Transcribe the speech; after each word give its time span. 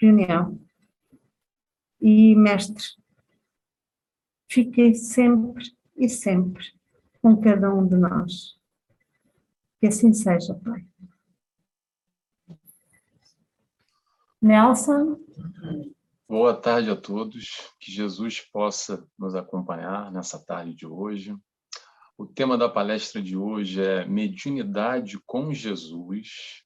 reunião. 0.00 0.60
E, 2.00 2.34
mestre, 2.34 2.84
fiquei 4.50 4.94
sempre 4.94 5.64
e 5.96 6.08
sempre 6.08 6.64
com 7.22 7.40
cada 7.40 7.72
um 7.72 7.86
de 7.86 7.96
nós. 7.96 8.58
Que 9.80 9.86
assim 9.86 10.12
seja, 10.12 10.54
Pai. 10.54 10.84
Nelson. 14.40 15.18
Boa 16.28 16.54
tarde 16.54 16.90
a 16.90 16.96
todos. 16.96 17.70
Que 17.80 17.90
Jesus 17.90 18.40
possa 18.40 19.06
nos 19.18 19.34
acompanhar 19.34 20.12
nessa 20.12 20.38
tarde 20.38 20.74
de 20.74 20.86
hoje. 20.86 21.34
O 22.18 22.26
tema 22.26 22.58
da 22.58 22.68
palestra 22.68 23.22
de 23.22 23.36
hoje 23.36 23.82
é 23.82 24.04
Mediunidade 24.04 25.18
com 25.24 25.52
Jesus. 25.52 26.62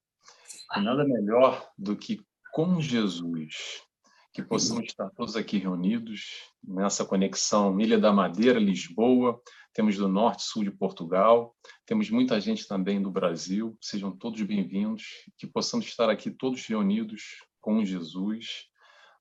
E 0.77 0.81
nada 0.81 1.05
melhor 1.05 1.71
do 1.79 1.97
que 1.97 2.21
com 2.59 2.81
Jesus, 2.81 3.85
que 4.33 4.43
possamos 4.43 4.87
estar 4.87 5.09
todos 5.11 5.37
aqui 5.37 5.59
reunidos 5.59 6.51
nessa 6.61 7.05
conexão 7.05 7.81
Ilha 7.81 7.97
da 7.97 8.13
Madeira, 8.13 8.59
Lisboa, 8.59 9.41
temos 9.73 9.97
do 9.97 10.09
norte, 10.09 10.43
sul 10.43 10.65
de 10.65 10.73
Portugal, 10.73 11.55
temos 11.87 12.11
muita 12.11 12.41
gente 12.41 12.67
também 12.67 13.01
do 13.01 13.13
Brasil, 13.13 13.79
sejam 13.81 14.11
todos 14.11 14.43
bem-vindos, 14.43 15.05
que 15.37 15.47
possamos 15.47 15.87
estar 15.87 16.11
aqui 16.11 16.33
todos 16.33 16.67
reunidos 16.67 17.23
com 17.61 17.85
Jesus. 17.85 18.65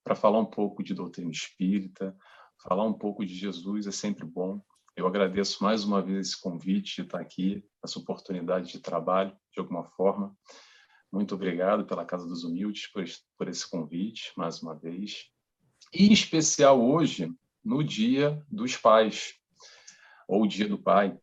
Para 0.04 0.16
falar 0.16 0.40
um 0.40 0.50
pouco 0.50 0.82
de 0.82 0.96
doutrina 0.96 1.30
espírita, 1.30 2.18
falar 2.64 2.86
um 2.86 2.94
pouco 2.94 3.24
de 3.24 3.36
Jesus 3.36 3.86
é 3.86 3.92
sempre 3.92 4.26
bom. 4.26 4.60
Eu 4.96 5.06
agradeço 5.06 5.64
mais 5.64 5.84
uma 5.84 6.02
vez 6.02 6.30
esse 6.30 6.42
convite 6.42 6.96
de 6.96 7.02
estar 7.04 7.20
aqui, 7.20 7.64
essa 7.84 8.00
oportunidade 8.00 8.72
de 8.72 8.80
trabalho, 8.80 9.32
de 9.54 9.60
alguma 9.60 9.84
forma. 9.84 10.36
Muito 11.12 11.36
obrigado 11.36 11.86
pela 11.86 12.06
Casa 12.06 12.28
dos 12.28 12.44
Humildes 12.44 12.88
por, 12.92 13.04
por 13.38 13.48
esse 13.48 13.70
convite, 13.70 14.32
mais 14.36 14.62
uma 14.62 14.76
vez. 14.76 15.30
E 15.94 16.08
em 16.08 16.12
especial 16.12 16.84
hoje, 16.84 17.32
no 17.64 17.84
Dia 17.84 18.44
dos 18.50 18.76
Pais, 18.76 19.36
ou 20.28 20.46
Dia 20.46 20.68
do 20.68 20.78
Pai, 20.78 21.18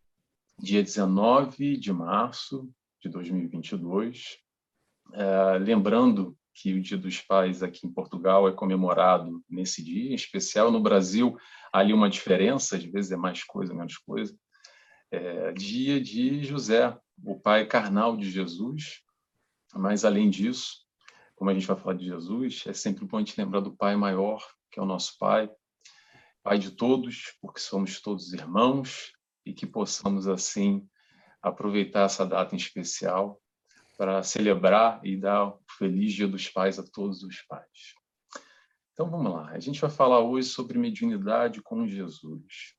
dia 0.58 0.82
19 0.82 1.76
de 1.76 1.92
março 1.92 2.70
de 3.02 3.08
2022. 3.08 4.38
É, 5.12 5.58
lembrando 5.58 6.36
que 6.54 6.72
o 6.72 6.80
Dia 6.80 6.96
dos 6.96 7.20
Pais 7.20 7.62
aqui 7.62 7.86
em 7.86 7.92
Portugal 7.92 8.48
é 8.48 8.52
comemorado 8.52 9.44
nesse 9.50 9.84
dia, 9.84 10.12
em 10.12 10.14
especial 10.14 10.70
no 10.70 10.80
Brasil, 10.80 11.36
há 11.72 11.80
ali 11.80 11.92
uma 11.92 12.08
diferença, 12.08 12.76
às 12.76 12.84
vezes 12.84 13.12
é 13.12 13.16
mais 13.16 13.42
coisa, 13.44 13.74
menos 13.74 13.98
coisa. 13.98 14.34
É, 15.10 15.52
dia 15.52 16.00
de 16.00 16.42
José, 16.42 16.96
o 17.22 17.38
pai 17.38 17.66
carnal 17.66 18.16
de 18.16 18.30
Jesus, 18.30 19.03
mas 19.76 20.04
além 20.04 20.30
disso, 20.30 20.84
como 21.34 21.50
a 21.50 21.54
gente 21.54 21.66
vai 21.66 21.76
falar 21.76 21.94
de 21.94 22.06
Jesus, 22.06 22.64
é 22.66 22.72
sempre 22.72 23.04
bom 23.04 23.16
a 23.16 23.20
gente 23.20 23.38
lembrar 23.38 23.60
do 23.60 23.74
Pai 23.74 23.96
maior, 23.96 24.44
que 24.70 24.78
é 24.78 24.82
o 24.82 24.86
nosso 24.86 25.16
Pai, 25.18 25.50
Pai 26.42 26.58
de 26.58 26.70
todos, 26.70 27.36
porque 27.40 27.60
somos 27.60 28.00
todos 28.00 28.32
irmãos, 28.32 29.12
e 29.44 29.52
que 29.52 29.66
possamos, 29.66 30.26
assim, 30.26 30.86
aproveitar 31.42 32.04
essa 32.04 32.24
data 32.24 32.54
em 32.54 32.58
especial 32.58 33.40
para 33.96 34.22
celebrar 34.22 35.00
e 35.04 35.16
dar 35.16 35.48
o 35.48 35.60
feliz 35.78 36.12
Dia 36.12 36.26
dos 36.26 36.48
Pais 36.48 36.78
a 36.78 36.82
todos 36.82 37.22
os 37.22 37.42
pais. 37.42 37.94
Então 38.92 39.10
vamos 39.10 39.32
lá, 39.32 39.50
a 39.50 39.58
gente 39.58 39.80
vai 39.80 39.90
falar 39.90 40.20
hoje 40.20 40.48
sobre 40.48 40.78
mediunidade 40.78 41.60
com 41.60 41.86
Jesus. 41.86 42.74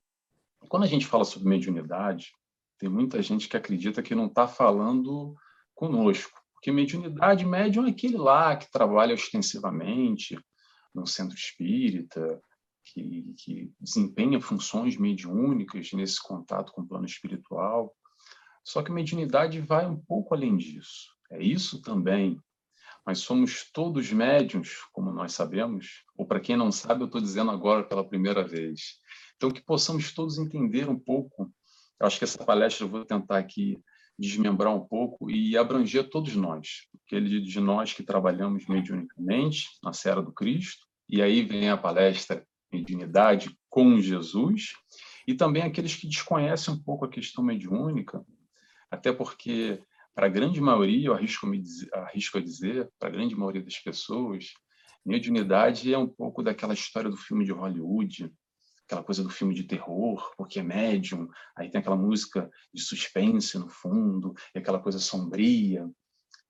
Quando 0.68 0.84
a 0.84 0.86
gente 0.86 1.06
fala 1.06 1.24
sobre 1.24 1.48
mediunidade, 1.48 2.32
tem 2.78 2.88
muita 2.88 3.22
gente 3.22 3.48
que 3.48 3.56
acredita 3.56 4.02
que 4.02 4.14
não 4.14 4.26
está 4.26 4.48
falando 4.48 5.34
conosco, 5.74 6.40
porque 6.56 6.72
mediunidade, 6.72 7.44
médium 7.44 7.86
é 7.86 7.90
aquele 7.90 8.16
lá 8.16 8.56
que 8.56 8.70
trabalha 8.70 9.14
ostensivamente 9.14 10.38
no 10.94 11.06
centro 11.06 11.36
espírita, 11.36 12.40
que, 12.82 13.34
que 13.36 13.72
desempenha 13.78 14.40
funções 14.40 14.96
mediúnicas 14.96 15.92
nesse 15.92 16.20
contato 16.20 16.72
com 16.72 16.82
o 16.82 16.88
plano 16.88 17.04
espiritual. 17.04 17.94
Só 18.64 18.82
que 18.82 18.90
mediunidade 18.90 19.60
vai 19.60 19.86
um 19.86 19.96
pouco 19.96 20.34
além 20.34 20.56
disso. 20.56 21.10
É 21.30 21.42
isso 21.42 21.82
também. 21.82 22.40
Mas 23.04 23.18
somos 23.18 23.70
todos 23.70 24.10
médiums, 24.10 24.78
como 24.92 25.12
nós 25.12 25.32
sabemos, 25.32 26.04
ou 26.16 26.26
para 26.26 26.40
quem 26.40 26.56
não 26.56 26.72
sabe, 26.72 27.02
eu 27.02 27.06
estou 27.06 27.20
dizendo 27.20 27.50
agora 27.50 27.84
pela 27.84 28.06
primeira 28.06 28.42
vez. 28.42 28.98
Então, 29.36 29.50
que 29.50 29.62
possamos 29.62 30.12
todos 30.12 30.38
entender 30.38 30.88
um 30.88 30.98
pouco. 30.98 31.52
Eu 32.00 32.06
acho 32.06 32.18
que 32.18 32.24
essa 32.24 32.44
palestra 32.44 32.84
eu 32.84 32.88
vou 32.88 33.04
tentar 33.04 33.38
aqui 33.38 33.78
desmembrar 34.18 34.74
um 34.74 34.80
pouco 34.80 35.30
e 35.30 35.56
abranger 35.56 36.08
todos 36.08 36.34
nós, 36.34 36.86
aqueles 37.04 37.44
de 37.44 37.60
nós 37.60 37.92
que 37.92 38.02
trabalhamos 38.02 38.66
mediunicamente 38.66 39.68
na 39.82 39.92
Serra 39.92 40.22
do 40.22 40.32
Cristo, 40.32 40.86
e 41.08 41.22
aí 41.22 41.42
vem 41.42 41.70
a 41.70 41.76
palestra 41.76 42.44
Mediunidade 42.72 43.56
com 43.70 44.00
Jesus, 44.00 44.72
e 45.26 45.34
também 45.34 45.62
aqueles 45.62 45.94
que 45.94 46.08
desconhecem 46.08 46.74
um 46.74 46.82
pouco 46.82 47.04
a 47.04 47.10
questão 47.10 47.44
mediúnica, 47.44 48.24
até 48.90 49.12
porque 49.12 49.80
para 50.14 50.26
a 50.26 50.30
grande 50.30 50.60
maioria, 50.60 51.08
eu 51.08 51.14
arrisco, 51.14 51.46
me 51.46 51.60
dizer, 51.60 51.94
arrisco 51.94 52.38
a 52.38 52.40
dizer, 52.40 52.90
para 52.98 53.08
a 53.08 53.12
grande 53.12 53.36
maioria 53.36 53.62
das 53.62 53.78
pessoas, 53.78 54.54
mediunidade 55.04 55.92
é 55.92 55.98
um 55.98 56.08
pouco 56.08 56.42
daquela 56.42 56.74
história 56.74 57.10
do 57.10 57.16
filme 57.16 57.44
de 57.44 57.52
Hollywood, 57.52 58.32
aquela 58.86 59.02
coisa 59.02 59.22
do 59.22 59.30
filme 59.30 59.54
de 59.54 59.64
terror, 59.64 60.32
porque 60.36 60.60
é 60.60 60.62
médium, 60.62 61.28
aí 61.56 61.68
tem 61.68 61.80
aquela 61.80 61.96
música 61.96 62.48
de 62.72 62.80
suspense 62.80 63.58
no 63.58 63.68
fundo, 63.68 64.32
e 64.54 64.58
aquela 64.58 64.78
coisa 64.78 64.98
sombria. 64.98 65.90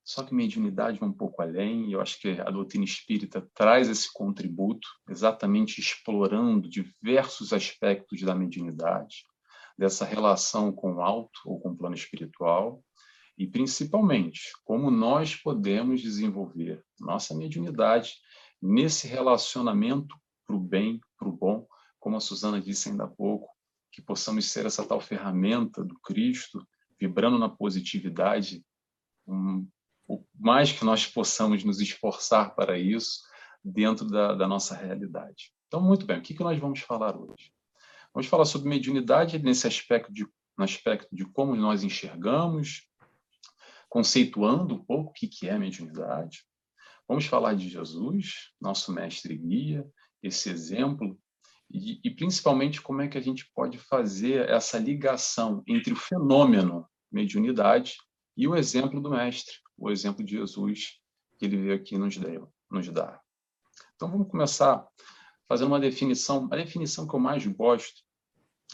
Só 0.04 0.22
que 0.22 0.34
mediunidade 0.34 1.00
vai 1.00 1.08
um 1.08 1.12
pouco 1.12 1.42
além, 1.42 1.88
e 1.88 1.92
eu 1.94 2.00
acho 2.00 2.20
que 2.20 2.38
a 2.40 2.50
doutrina 2.50 2.84
espírita 2.84 3.48
traz 3.54 3.88
esse 3.88 4.12
contributo, 4.12 4.86
exatamente 5.08 5.80
explorando 5.80 6.68
diversos 6.68 7.52
aspectos 7.52 8.20
da 8.20 8.34
mediunidade, 8.34 9.24
dessa 9.76 10.04
relação 10.04 10.70
com 10.70 10.96
o 10.96 11.00
alto 11.00 11.40
ou 11.44 11.58
com 11.58 11.70
o 11.70 11.76
plano 11.76 11.94
espiritual, 11.94 12.84
e 13.36 13.46
principalmente 13.46 14.52
como 14.64 14.90
nós 14.90 15.34
podemos 15.34 16.00
desenvolver 16.00 16.82
nossa 17.00 17.34
mediunidade 17.34 18.14
nesse 18.62 19.06
relacionamento 19.06 20.14
para 20.46 20.56
o 20.56 20.60
bem, 20.60 21.00
para 21.18 21.28
o 21.28 21.32
bom, 21.32 21.66
como 22.06 22.18
a 22.18 22.20
Suzana 22.20 22.60
disse 22.60 22.88
ainda 22.88 23.02
há 23.02 23.08
pouco, 23.08 23.50
que 23.90 24.00
possamos 24.00 24.48
ser 24.48 24.64
essa 24.64 24.86
tal 24.86 25.00
ferramenta 25.00 25.82
do 25.82 25.98
Cristo, 25.98 26.64
vibrando 27.00 27.36
na 27.36 27.48
positividade, 27.48 28.64
um, 29.26 29.68
o 30.06 30.24
mais 30.32 30.70
que 30.70 30.84
nós 30.84 31.04
possamos 31.04 31.64
nos 31.64 31.80
esforçar 31.80 32.54
para 32.54 32.78
isso 32.78 33.22
dentro 33.60 34.06
da, 34.06 34.36
da 34.36 34.46
nossa 34.46 34.76
realidade. 34.76 35.52
Então, 35.66 35.80
muito 35.80 36.06
bem, 36.06 36.20
o 36.20 36.22
que, 36.22 36.32
que 36.32 36.44
nós 36.44 36.56
vamos 36.60 36.78
falar 36.78 37.16
hoje? 37.16 37.50
Vamos 38.14 38.28
falar 38.28 38.44
sobre 38.44 38.68
mediunidade 38.68 39.40
nesse 39.40 39.66
aspecto 39.66 40.12
de, 40.12 40.24
no 40.56 40.62
aspecto 40.62 41.08
de 41.10 41.24
como 41.24 41.56
nós 41.56 41.82
enxergamos, 41.82 42.88
conceituando 43.88 44.76
um 44.76 44.84
pouco 44.84 45.10
o 45.10 45.12
que, 45.12 45.26
que 45.26 45.48
é 45.48 45.58
mediunidade. 45.58 46.44
Vamos 47.08 47.26
falar 47.26 47.54
de 47.54 47.68
Jesus, 47.68 48.52
nosso 48.60 48.92
mestre 48.92 49.34
e 49.34 49.38
guia, 49.38 49.90
esse 50.22 50.48
exemplo 50.48 51.18
e, 51.70 52.00
e, 52.04 52.10
principalmente 52.10 52.80
como 52.80 53.02
é 53.02 53.08
que 53.08 53.18
a 53.18 53.20
gente 53.20 53.50
pode 53.54 53.78
fazer 53.78 54.48
essa 54.48 54.78
ligação 54.78 55.62
entre 55.66 55.92
o 55.92 55.96
fenômeno 55.96 56.88
mediunidade 57.10 57.96
e 58.36 58.46
o 58.46 58.54
exemplo 58.54 59.00
do 59.00 59.10
mestre, 59.10 59.54
o 59.76 59.90
exemplo 59.90 60.24
de 60.24 60.36
Jesus 60.36 61.00
que 61.38 61.44
ele 61.44 61.56
veio 61.56 61.74
aqui 61.74 61.98
nos, 61.98 62.16
deu, 62.16 62.52
nos 62.70 62.88
dar. 62.88 63.20
Então 63.94 64.10
vamos 64.10 64.28
começar 64.28 64.86
fazendo 65.48 65.68
uma 65.68 65.80
definição, 65.80 66.48
a 66.50 66.56
definição 66.56 67.06
que 67.06 67.14
eu 67.14 67.20
mais 67.20 67.46
gosto 67.46 68.02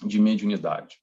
de 0.04 0.20
mediunidade. 0.20 1.00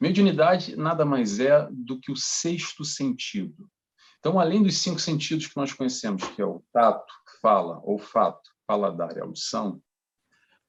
Mediunidade 0.00 0.76
nada 0.76 1.04
mais 1.04 1.38
é 1.38 1.68
do 1.70 2.00
que 2.00 2.10
o 2.10 2.16
sexto 2.16 2.84
sentido. 2.84 3.70
Então, 4.18 4.38
além 4.38 4.62
dos 4.62 4.78
cinco 4.78 5.00
sentidos 5.00 5.46
que 5.46 5.56
nós 5.56 5.72
conhecemos, 5.72 6.22
que 6.28 6.42
é 6.42 6.44
o 6.44 6.62
tato, 6.72 7.12
fala, 7.40 7.80
olfato, 7.84 8.50
paladar 8.66 9.16
e 9.16 9.20
audição, 9.20 9.82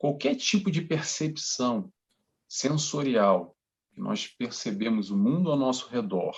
qualquer 0.01 0.33
tipo 0.33 0.71
de 0.71 0.81
percepção 0.81 1.93
sensorial 2.47 3.55
que 3.93 4.01
nós 4.01 4.25
percebemos 4.25 5.11
o 5.11 5.17
mundo 5.17 5.51
ao 5.51 5.55
nosso 5.55 5.87
redor, 5.89 6.35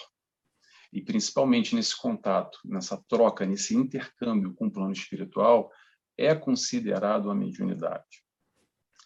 e 0.92 1.02
principalmente 1.02 1.74
nesse 1.74 1.96
contato, 1.96 2.60
nessa 2.66 3.02
troca, 3.08 3.46
nesse 3.46 3.74
intercâmbio 3.74 4.54
com 4.54 4.68
o 4.68 4.72
plano 4.72 4.92
espiritual, 4.92 5.72
é 6.18 6.36
considerado 6.36 7.32
a 7.32 7.36
mediunidade. 7.36 8.26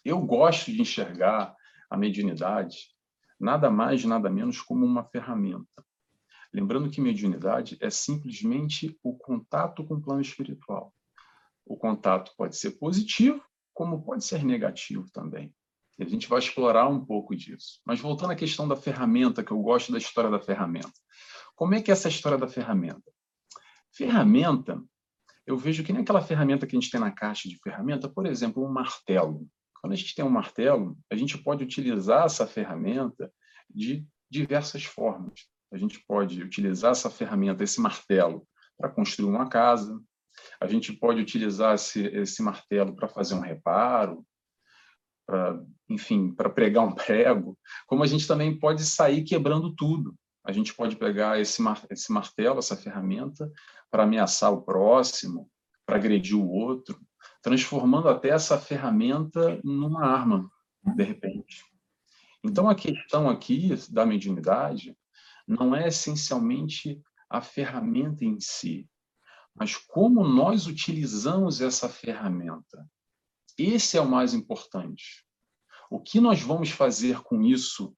Eu 0.04 0.20
gosto 0.22 0.72
de 0.72 0.82
enxergar 0.82 1.54
a 1.88 1.96
mediunidade 1.96 2.78
nada 3.38 3.70
mais, 3.70 4.04
nada 4.04 4.28
menos 4.28 4.60
como 4.60 4.84
uma 4.84 5.04
ferramenta. 5.04 5.86
Lembrando 6.52 6.90
que 6.90 7.00
mediunidade 7.00 7.78
é 7.80 7.90
simplesmente 7.90 8.98
o 9.04 9.16
contato 9.16 9.86
com 9.86 9.94
o 9.94 10.02
plano 10.02 10.20
espiritual. 10.20 10.92
O 11.64 11.76
contato 11.76 12.32
pode 12.36 12.56
ser 12.56 12.72
positivo 12.72 13.40
como 13.78 14.02
pode 14.02 14.24
ser 14.24 14.44
negativo 14.44 15.08
também. 15.12 15.54
E 15.96 16.02
a 16.02 16.08
gente 16.08 16.28
vai 16.28 16.40
explorar 16.40 16.88
um 16.88 17.04
pouco 17.04 17.36
disso. 17.36 17.80
Mas 17.86 18.00
voltando 18.00 18.32
à 18.32 18.34
questão 18.34 18.66
da 18.66 18.74
ferramenta, 18.74 19.44
que 19.44 19.52
eu 19.52 19.62
gosto 19.62 19.92
da 19.92 19.98
história 19.98 20.28
da 20.28 20.40
ferramenta. 20.40 20.90
Como 21.54 21.76
é 21.76 21.80
que 21.80 21.88
é 21.88 21.92
essa 21.92 22.08
história 22.08 22.36
da 22.36 22.48
ferramenta? 22.48 23.08
Ferramenta 23.94 24.82
eu 25.46 25.56
vejo 25.56 25.84
que 25.84 25.92
nem 25.92 26.02
aquela 26.02 26.20
ferramenta 26.20 26.66
que 26.66 26.76
a 26.76 26.80
gente 26.80 26.90
tem 26.90 27.00
na 27.00 27.12
caixa 27.12 27.48
de 27.48 27.56
ferramenta, 27.62 28.08
por 28.08 28.26
exemplo, 28.26 28.66
um 28.66 28.68
martelo. 28.68 29.48
Quando 29.80 29.92
a 29.92 29.96
gente 29.96 30.12
tem 30.12 30.24
um 30.24 30.28
martelo, 30.28 30.98
a 31.08 31.14
gente 31.14 31.38
pode 31.38 31.62
utilizar 31.62 32.26
essa 32.26 32.48
ferramenta 32.48 33.32
de 33.70 34.04
diversas 34.28 34.84
formas. 34.84 35.46
A 35.72 35.78
gente 35.78 36.04
pode 36.04 36.42
utilizar 36.42 36.90
essa 36.90 37.08
ferramenta, 37.08 37.62
esse 37.62 37.80
martelo, 37.80 38.44
para 38.76 38.90
construir 38.90 39.30
uma 39.30 39.48
casa. 39.48 40.02
A 40.60 40.66
gente 40.66 40.92
pode 40.92 41.20
utilizar 41.20 41.74
esse, 41.74 42.06
esse 42.06 42.42
martelo 42.42 42.94
para 42.94 43.08
fazer 43.08 43.34
um 43.34 43.40
reparo, 43.40 44.24
para, 45.26 45.62
enfim, 45.88 46.32
para 46.32 46.50
pregar 46.50 46.84
um 46.84 46.94
prego. 46.94 47.58
Como 47.86 48.02
a 48.02 48.06
gente 48.06 48.26
também 48.26 48.58
pode 48.58 48.84
sair 48.84 49.24
quebrando 49.24 49.74
tudo. 49.74 50.14
A 50.44 50.52
gente 50.52 50.74
pode 50.74 50.96
pegar 50.96 51.38
esse, 51.38 51.60
mar, 51.60 51.84
esse 51.90 52.10
martelo, 52.10 52.58
essa 52.58 52.76
ferramenta, 52.76 53.50
para 53.90 54.04
ameaçar 54.04 54.52
o 54.52 54.62
próximo, 54.62 55.50
para 55.84 55.96
agredir 55.96 56.36
o 56.36 56.48
outro, 56.48 56.98
transformando 57.42 58.08
até 58.08 58.30
essa 58.30 58.58
ferramenta 58.58 59.60
numa 59.62 60.06
arma, 60.06 60.50
de 60.96 61.02
repente. 61.02 61.64
Então, 62.42 62.68
a 62.68 62.74
questão 62.74 63.28
aqui 63.28 63.74
da 63.90 64.06
mediunidade 64.06 64.96
não 65.46 65.74
é 65.74 65.88
essencialmente 65.88 67.00
a 67.28 67.40
ferramenta 67.40 68.24
em 68.24 68.38
si, 68.40 68.88
mas 69.54 69.76
como 69.76 70.26
nós 70.26 70.66
utilizamos 70.66 71.60
essa 71.60 71.88
ferramenta. 71.88 72.88
Esse 73.56 73.96
é 73.96 74.00
o 74.00 74.08
mais 74.08 74.34
importante. 74.34 75.24
O 75.90 76.00
que 76.00 76.20
nós 76.20 76.40
vamos 76.40 76.70
fazer 76.70 77.20
com 77.22 77.42
isso, 77.42 77.96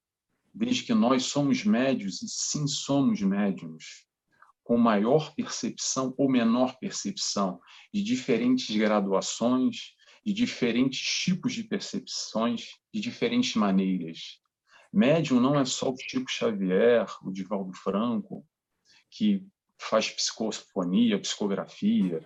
desde 0.54 0.84
que 0.84 0.94
nós 0.94 1.24
somos 1.24 1.64
médios, 1.64 2.22
e 2.22 2.28
sim 2.28 2.66
somos 2.66 3.20
médiums, 3.20 4.06
com 4.62 4.78
maior 4.78 5.34
percepção 5.34 6.14
ou 6.16 6.30
menor 6.30 6.78
percepção, 6.78 7.60
de 7.92 8.02
diferentes 8.02 8.74
graduações, 8.74 9.94
de 10.24 10.32
diferentes 10.32 11.00
tipos 11.00 11.52
de 11.52 11.64
percepções, 11.64 12.68
de 12.92 13.00
diferentes 13.00 13.54
maneiras. 13.56 14.38
Médium 14.92 15.40
não 15.40 15.58
é 15.58 15.64
só 15.64 15.90
o 15.90 15.96
Chico 15.96 16.30
Xavier, 16.30 17.06
o 17.22 17.30
Divaldo 17.30 17.72
Franco, 17.72 18.46
que 19.10 19.44
faz 19.80 20.10
psicofonia, 20.10 21.18
psicografia, 21.18 22.22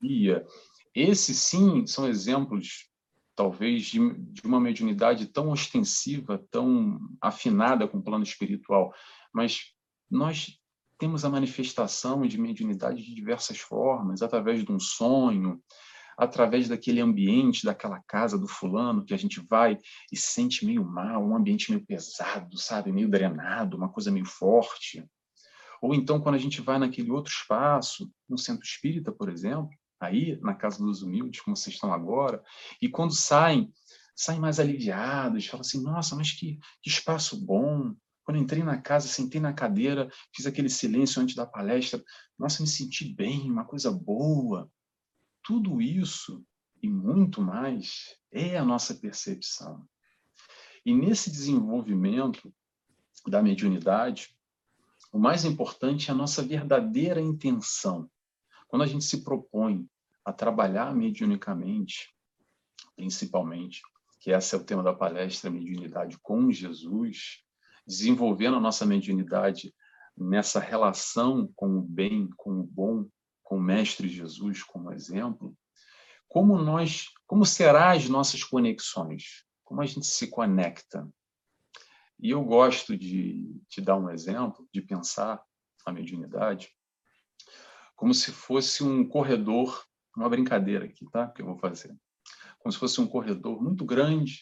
guia. 0.00 0.46
Esses, 0.94 1.38
sim, 1.38 1.86
são 1.86 2.08
exemplos, 2.08 2.88
talvez, 3.36 3.84
de, 3.84 3.98
de 4.14 4.42
uma 4.44 4.58
mediunidade 4.58 5.26
tão 5.26 5.50
ostensiva, 5.50 6.42
tão 6.50 6.98
afinada 7.20 7.86
com 7.86 7.98
o 7.98 8.02
plano 8.02 8.24
espiritual. 8.24 8.92
Mas 9.32 9.72
nós 10.10 10.58
temos 10.98 11.24
a 11.24 11.30
manifestação 11.30 12.22
de 12.26 12.38
mediunidade 12.38 13.02
de 13.02 13.14
diversas 13.14 13.58
formas, 13.58 14.22
através 14.22 14.64
de 14.64 14.72
um 14.72 14.80
sonho, 14.80 15.62
através 16.16 16.68
daquele 16.68 17.00
ambiente, 17.00 17.64
daquela 17.64 18.00
casa 18.06 18.38
do 18.38 18.46
fulano, 18.46 19.04
que 19.04 19.14
a 19.14 19.16
gente 19.16 19.40
vai 19.48 19.78
e 20.12 20.16
se 20.16 20.32
sente 20.32 20.66
meio 20.66 20.84
mal, 20.84 21.24
um 21.24 21.34
ambiente 21.34 21.70
meio 21.70 21.84
pesado, 21.84 22.58
sabe, 22.58 22.92
meio 22.92 23.08
drenado, 23.08 23.76
uma 23.76 23.88
coisa 23.88 24.10
meio 24.10 24.26
forte. 24.26 25.02
Ou 25.80 25.94
então, 25.94 26.20
quando 26.20 26.34
a 26.34 26.38
gente 26.38 26.60
vai 26.60 26.78
naquele 26.78 27.10
outro 27.10 27.32
espaço, 27.32 28.10
no 28.28 28.36
centro 28.36 28.64
espírita, 28.64 29.10
por 29.10 29.28
exemplo, 29.28 29.70
aí, 29.98 30.38
na 30.40 30.54
Casa 30.54 30.78
dos 30.78 31.02
Humildes, 31.02 31.40
como 31.40 31.56
vocês 31.56 31.74
estão 31.74 31.92
agora, 31.92 32.42
e 32.80 32.88
quando 32.88 33.14
saem, 33.14 33.72
saem 34.14 34.40
mais 34.40 34.60
aliviados, 34.60 35.46
falam 35.46 35.60
assim, 35.60 35.82
nossa, 35.82 36.16
mas 36.16 36.32
que, 36.32 36.58
que 36.82 36.90
espaço 36.90 37.44
bom, 37.44 37.94
quando 38.24 38.38
entrei 38.38 38.62
na 38.62 38.80
casa, 38.80 39.08
sentei 39.08 39.40
na 39.40 39.52
cadeira, 39.52 40.10
fiz 40.34 40.46
aquele 40.46 40.68
silêncio 40.68 41.20
antes 41.20 41.34
da 41.34 41.46
palestra, 41.46 42.02
nossa, 42.38 42.62
me 42.62 42.68
senti 42.68 43.12
bem, 43.12 43.50
uma 43.50 43.64
coisa 43.64 43.90
boa. 43.90 44.70
Tudo 45.42 45.80
isso 45.80 46.44
e 46.82 46.88
muito 46.88 47.42
mais 47.42 48.16
é 48.30 48.56
a 48.56 48.64
nossa 48.64 48.94
percepção. 48.94 49.86
E 50.84 50.94
nesse 50.94 51.30
desenvolvimento 51.30 52.54
da 53.26 53.42
mediunidade, 53.42 54.34
o 55.12 55.18
mais 55.18 55.44
importante 55.44 56.10
é 56.10 56.12
a 56.12 56.16
nossa 56.16 56.42
verdadeira 56.42 57.20
intenção. 57.20 58.08
Quando 58.68 58.82
a 58.82 58.86
gente 58.86 59.04
se 59.04 59.24
propõe 59.24 59.88
a 60.24 60.32
trabalhar 60.32 60.94
mediunicamente, 60.94 62.14
principalmente, 62.94 63.82
que 64.20 64.30
esse 64.30 64.54
é 64.54 64.58
o 64.58 64.64
tema 64.64 64.82
da 64.82 64.92
palestra 64.92 65.50
Mediunidade 65.50 66.18
com 66.22 66.52
Jesus, 66.52 67.42
desenvolvendo 67.86 68.56
a 68.56 68.60
nossa 68.60 68.86
mediunidade 68.86 69.74
nessa 70.16 70.60
relação 70.60 71.50
com 71.56 71.78
o 71.78 71.82
bem, 71.82 72.28
com 72.36 72.60
o 72.60 72.62
bom, 72.62 73.08
com 73.42 73.56
o 73.56 73.62
Mestre 73.62 74.08
Jesus 74.08 74.62
como 74.62 74.92
exemplo, 74.92 75.56
como 76.28 76.56
nós, 76.56 77.06
como 77.26 77.44
será 77.44 77.90
as 77.90 78.08
nossas 78.08 78.44
conexões? 78.44 79.44
Como 79.64 79.80
a 79.80 79.86
gente 79.86 80.06
se 80.06 80.28
conecta? 80.28 81.08
E 82.20 82.30
eu 82.30 82.44
gosto 82.44 82.96
de 82.96 83.60
te 83.68 83.80
dar 83.80 83.96
um 83.96 84.10
exemplo, 84.10 84.68
de 84.72 84.82
pensar 84.82 85.42
a 85.86 85.92
mediunidade 85.92 86.70
como 88.00 88.14
se 88.14 88.32
fosse 88.32 88.82
um 88.82 89.06
corredor, 89.06 89.84
uma 90.16 90.26
brincadeira 90.26 90.86
aqui, 90.86 91.04
tá? 91.10 91.28
Que 91.28 91.42
eu 91.42 91.46
vou 91.46 91.58
fazer. 91.58 91.94
Como 92.58 92.72
se 92.72 92.78
fosse 92.78 92.98
um 92.98 93.06
corredor 93.06 93.62
muito 93.62 93.84
grande, 93.84 94.40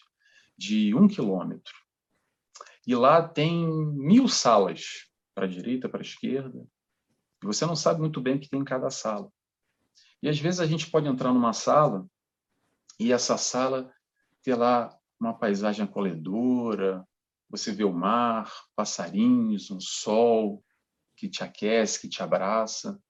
de 0.57 0.95
um 0.95 1.09
quilômetro. 1.09 1.75
E 2.87 2.95
lá 2.95 3.21
tem 3.21 3.67
mil 3.67 4.29
salas, 4.29 5.09
para 5.35 5.45
a 5.45 5.49
direita, 5.49 5.89
para 5.89 5.99
a 5.99 6.03
esquerda. 6.03 6.65
E 7.43 7.47
você 7.47 7.67
não 7.67 7.75
sabe 7.75 7.99
muito 7.99 8.21
bem 8.21 8.37
o 8.37 8.41
que 8.41 8.49
tem 8.49 8.61
em 8.61 8.65
cada 8.65 8.91
sala. 8.91 9.29
E 10.23 10.29
às 10.29 10.39
vezes 10.39 10.61
a 10.61 10.67
gente 10.67 10.89
pode 10.89 11.09
entrar 11.09 11.33
numa 11.33 11.53
sala 11.53 12.09
e 12.97 13.13
essa 13.13 13.37
sala 13.37 13.93
ter 14.41 14.55
lá 14.55 14.97
uma 15.19 15.37
paisagem 15.37 15.85
acolhedora, 15.85 17.05
você 17.49 17.73
vê 17.73 17.85
o 17.85 17.93
mar, 17.93 18.53
passarinhos, 18.77 19.71
um 19.71 19.81
sol 19.81 20.65
que 21.17 21.29
te 21.29 21.43
aquece, 21.43 22.01
que 22.01 22.09
te 22.09 22.23
abraça. 22.23 23.01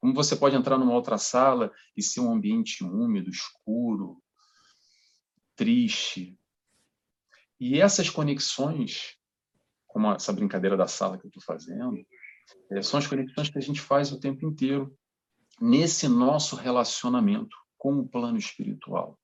Como 0.00 0.14
você 0.14 0.34
pode 0.34 0.56
entrar 0.56 0.78
numa 0.78 0.94
outra 0.94 1.18
sala 1.18 1.72
e 1.96 2.02
ser 2.02 2.20
um 2.20 2.32
ambiente 2.32 2.82
úmido, 2.82 3.30
escuro, 3.30 4.22
triste. 5.54 6.38
E 7.60 7.80
essas 7.80 8.10
conexões 8.10 9.16
como 9.92 10.10
essa 10.10 10.32
brincadeira 10.32 10.76
da 10.76 10.86
sala 10.88 11.18
que 11.18 11.26
eu 11.26 11.28
estou 11.28 11.42
fazendo, 11.42 12.04
é, 12.70 12.82
são 12.82 12.98
as 12.98 13.06
conexões 13.06 13.50
que 13.50 13.58
a 13.58 13.62
gente 13.62 13.80
faz 13.80 14.10
o 14.10 14.18
tempo 14.18 14.44
inteiro 14.46 14.96
nesse 15.60 16.08
nosso 16.08 16.56
relacionamento 16.56 17.54
com 17.76 17.98
o 17.98 18.08
plano 18.08 18.38
espiritual. 18.38 19.18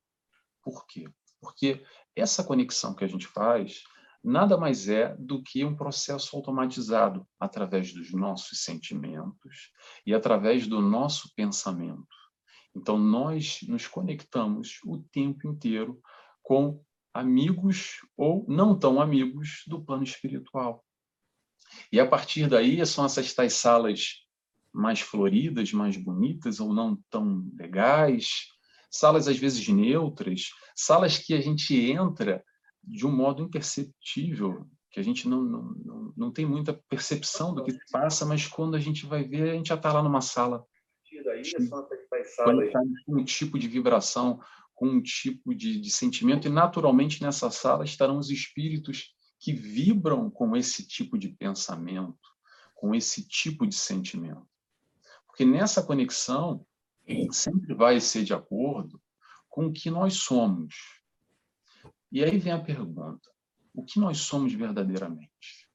Por 0.63 0.87
quê? 0.87 1.09
Porque 1.41 1.83
essa 2.15 2.45
conexão 2.45 2.95
que 2.95 3.03
a 3.03 3.09
gente 3.09 3.27
faz 3.27 3.83
nada 4.23 4.57
mais 4.57 4.89
é 4.89 5.15
do 5.19 5.43
que 5.43 5.65
um 5.65 5.77
processo 5.77 6.37
automatizado 6.37 7.27
através 7.39 7.93
dos 7.93 8.13
nossos 8.13 8.63
sentimentos 8.63 9.71
e 10.05 10.15
através 10.15 10.67
do 10.67 10.81
nosso 10.81 11.33
pensamento. 11.35 12.07
Então, 12.75 12.99
nós 12.99 13.61
nos 13.67 13.87
conectamos 13.87 14.79
o 14.85 14.99
tempo 15.11 15.49
inteiro 15.49 16.01
com 16.43 16.83
amigos 17.13 17.97
ou 18.17 18.45
não 18.49 18.79
tão 18.79 19.01
amigos 19.01 19.63
do 19.67 19.83
plano 19.83 20.05
espiritual. 20.05 20.85
E 21.93 21.99
a 21.99 22.07
partir 22.07 22.49
daí 22.49 22.85
são 22.87 23.05
essas 23.05 23.33
tais 23.35 23.55
salas 23.55 24.27
mais 24.73 25.01
floridas, 25.01 25.73
mais 25.73 25.97
bonitas 25.97 26.61
ou 26.61 26.73
não 26.73 26.97
tão 27.11 27.51
legais, 27.55 28.49
salas 28.91 29.27
às 29.29 29.37
vezes 29.37 29.67
neutras, 29.69 30.51
salas 30.75 31.19
que 31.19 31.35
a 31.35 31.41
gente 31.41 31.75
entra 31.75 32.45
de 32.89 33.07
um 33.07 33.13
modo 33.15 33.43
imperceptível, 33.43 34.67
que 34.91 34.99
a 34.99 35.03
gente 35.03 35.29
não, 35.29 35.43
não, 35.43 35.63
não, 35.85 36.13
não 36.17 36.33
tem 36.33 36.47
muita 36.47 36.73
percepção 36.89 37.55
do 37.55 37.63
que 37.63 37.77
passa, 37.93 38.25
mas 38.25 38.47
quando 38.47 38.75
a 38.75 38.81
gente 38.81 39.07
vai 39.07 39.23
ver, 39.25 39.51
a 39.51 39.55
gente 39.55 39.69
já 39.69 39.75
está 39.75 39.93
lá 39.93 40.03
numa 40.03 40.21
sala. 40.21 40.65
Daí, 41.25 41.43
com 43.05 43.21
um 43.21 43.25
tipo 43.25 43.59
de 43.59 43.69
vibração, 43.69 44.41
com 44.75 44.87
um 44.87 45.03
tipo 45.03 45.55
de, 45.55 45.81
de 45.81 45.91
sentimento, 45.91 46.47
e 46.47 46.51
naturalmente 46.51 47.23
nessa 47.23 47.51
sala 47.51 47.85
estarão 47.85 48.19
os 48.19 48.31
espíritos 48.31 49.15
que 49.39 49.53
vibram 49.53 50.31
com 50.31 50.57
esse 50.57 50.87
tipo 50.87 51.19
de 51.19 51.29
pensamento, 51.29 52.19
com 52.75 52.95
esse 52.95 53.27
tipo 53.27 53.67
de 53.67 53.75
sentimento. 53.75 54.47
Porque 55.27 55.45
nessa 55.45 55.83
conexão 55.83 56.65
sempre 57.31 57.75
vai 57.75 58.01
ser 58.01 58.25
de 58.25 58.35
acordo 58.35 59.01
com 59.49 59.67
o 59.67 59.73
que 59.73 59.91
nós 59.91 60.15
somos. 60.15 60.75
E 62.11 62.25
aí 62.25 62.39
vem 62.39 62.53
a 62.53 62.61
pergunta: 62.61 63.31
o 63.75 63.85
que 63.85 64.01
nós 64.01 64.19
somos 64.19 64.53
verdadeiramente? 64.53 65.69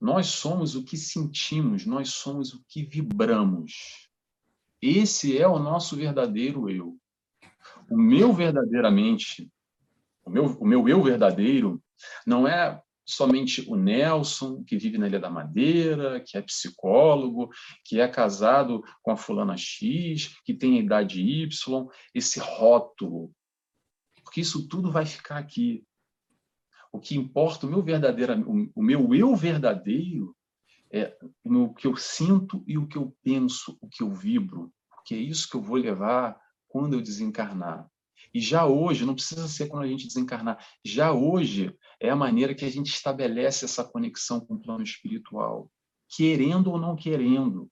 Nós 0.00 0.26
somos 0.26 0.76
o 0.76 0.84
que 0.84 0.96
sentimos, 0.96 1.84
nós 1.84 2.10
somos 2.10 2.54
o 2.54 2.64
que 2.68 2.84
vibramos. 2.84 4.08
Esse 4.80 5.36
é 5.36 5.46
o 5.46 5.58
nosso 5.58 5.96
verdadeiro 5.96 6.70
eu. 6.70 6.96
O 7.90 7.96
meu 7.96 8.32
verdadeiramente, 8.32 9.50
o 10.24 10.30
meu, 10.30 10.44
o 10.60 10.66
meu 10.66 10.88
eu 10.88 11.02
verdadeiro, 11.02 11.82
não 12.24 12.46
é 12.46 12.80
somente 13.04 13.68
o 13.68 13.74
Nelson, 13.74 14.62
que 14.62 14.76
vive 14.76 14.98
na 14.98 15.08
Ilha 15.08 15.18
da 15.18 15.30
Madeira, 15.30 16.20
que 16.20 16.36
é 16.36 16.42
psicólogo, 16.42 17.48
que 17.82 17.98
é 17.98 18.06
casado 18.06 18.84
com 19.02 19.10
a 19.10 19.16
fulana 19.16 19.56
X, 19.56 20.36
que 20.44 20.52
tem 20.52 20.76
a 20.76 20.82
idade 20.82 21.22
Y, 21.22 21.86
esse 22.14 22.38
rótulo. 22.38 23.32
Porque 24.28 24.42
isso 24.42 24.68
tudo 24.68 24.92
vai 24.92 25.06
ficar 25.06 25.38
aqui. 25.38 25.82
O 26.92 27.00
que 27.00 27.16
importa, 27.16 27.66
o 27.66 27.70
meu 27.70 27.82
verdadeiro, 27.82 28.70
o 28.74 28.82
meu 28.82 29.14
eu 29.14 29.34
verdadeiro 29.34 30.36
é 30.92 31.16
o 31.42 31.72
que 31.72 31.86
eu 31.86 31.96
sinto 31.96 32.62
e 32.66 32.76
o 32.76 32.86
que 32.86 32.98
eu 32.98 33.16
penso, 33.22 33.78
o 33.80 33.88
que 33.88 34.02
eu 34.02 34.12
vibro, 34.12 34.70
porque 34.90 35.14
é 35.14 35.18
isso 35.18 35.48
que 35.48 35.56
eu 35.56 35.62
vou 35.62 35.78
levar 35.78 36.38
quando 36.66 36.92
eu 36.92 37.00
desencarnar. 37.00 37.88
E 38.34 38.38
já 38.38 38.66
hoje, 38.66 39.06
não 39.06 39.14
precisa 39.14 39.48
ser 39.48 39.66
quando 39.66 39.84
a 39.84 39.88
gente 39.88 40.06
desencarnar, 40.06 40.62
já 40.84 41.10
hoje 41.10 41.74
é 41.98 42.10
a 42.10 42.16
maneira 42.16 42.54
que 42.54 42.66
a 42.66 42.70
gente 42.70 42.88
estabelece 42.88 43.64
essa 43.64 43.82
conexão 43.82 44.40
com 44.40 44.56
o 44.56 44.60
plano 44.60 44.82
espiritual, 44.84 45.70
querendo 46.06 46.70
ou 46.70 46.78
não 46.78 46.94
querendo. 46.94 47.70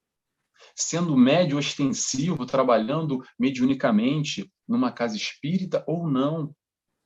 Sendo 0.75 1.15
médio 1.15 1.55
ostensivo, 1.59 2.47
trabalhando 2.47 3.23
mediunicamente 3.37 4.51
numa 4.67 4.91
casa 4.91 5.15
espírita 5.15 5.83
ou 5.87 6.07
não. 6.07 6.55